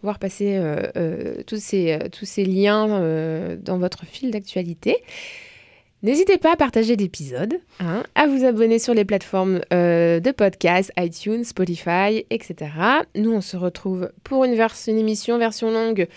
voir 0.02 0.18
passer 0.18 0.60
tous, 1.46 1.62
ces, 1.62 2.00
tous 2.12 2.26
ces 2.26 2.46
liens 2.46 2.88
dans 3.58 3.78
votre 3.78 4.06
fil 4.06 4.32
d'actualité. 4.32 4.98
N'hésitez 6.04 6.38
pas 6.38 6.52
à 6.54 6.56
partager 6.58 6.96
l'épisode, 6.98 7.60
hein, 7.80 8.04
à 8.16 8.28
vous 8.28 8.44
abonner 8.44 8.78
sur 8.78 8.94
les 8.94 9.06
plateformes 9.06 9.62
euh, 9.72 10.20
de 10.20 10.32
podcast, 10.32 10.92
iTunes, 11.00 11.46
Spotify, 11.46 12.26
etc. 12.30 12.72
Nous, 13.16 13.32
on 13.32 13.40
se 13.42 13.56
retrouve 13.56 14.12
pour 14.26 14.44
une, 14.44 14.54
version, 14.56 14.92
une 14.92 15.00
émission 15.00 15.38
version 15.38 15.72
longue. 15.72 16.08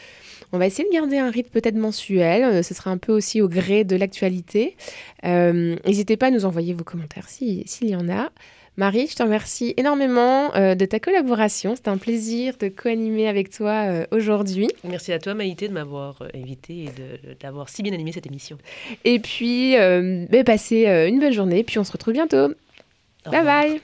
On 0.52 0.58
va 0.58 0.66
essayer 0.66 0.88
de 0.88 0.92
garder 0.92 1.18
un 1.18 1.30
rythme 1.30 1.50
peut-être 1.50 1.76
mensuel. 1.76 2.42
euh, 2.42 2.62
ce 2.64 2.74
sera 2.74 2.90
un 2.90 2.98
peu 2.98 3.12
aussi 3.12 3.40
au 3.40 3.48
gré 3.48 3.84
de 3.84 3.94
l'actualité. 3.94 4.76
Euh, 5.24 5.76
N'hésitez 5.86 6.16
pas 6.16 6.26
à 6.26 6.30
nous 6.30 6.44
envoyer 6.44 6.72
vos 6.74 6.84
commentaires 6.84 7.28
si- 7.28 7.62
s'il 7.66 7.88
y 7.88 7.96
en 7.96 8.08
a. 8.08 8.30
Marie, 8.76 9.06
je 9.10 9.14
te 9.16 9.22
remercie 9.22 9.72
énormément 9.78 10.54
euh, 10.54 10.74
de 10.74 10.84
ta 10.84 11.00
collaboration. 11.00 11.74
C'était 11.76 11.88
un 11.88 11.96
plaisir 11.96 12.54
de 12.60 12.68
co-animer 12.68 13.26
avec 13.26 13.50
toi 13.50 13.70
euh, 13.86 14.06
aujourd'hui. 14.10 14.68
Merci 14.84 15.12
à 15.12 15.18
toi, 15.18 15.32
Maïté, 15.34 15.68
de 15.68 15.72
m'avoir 15.72 16.20
euh, 16.20 16.28
invité 16.34 16.84
et 16.84 16.86
de- 16.88 17.34
d'avoir 17.40 17.70
si 17.70 17.82
bien 17.82 17.94
animé 17.94 18.12
cette 18.12 18.26
émission. 18.26 18.58
Et 19.04 19.18
puis, 19.18 19.72
ben, 19.76 20.44
passez 20.44 20.84
une 21.08 21.20
bonne 21.20 21.32
journée. 21.32 21.64
Puis 21.64 21.78
on 21.78 21.84
se 21.84 21.92
retrouve 21.92 22.14
bientôt. 22.14 22.48
bye 23.30 23.44
bye. 23.44 23.80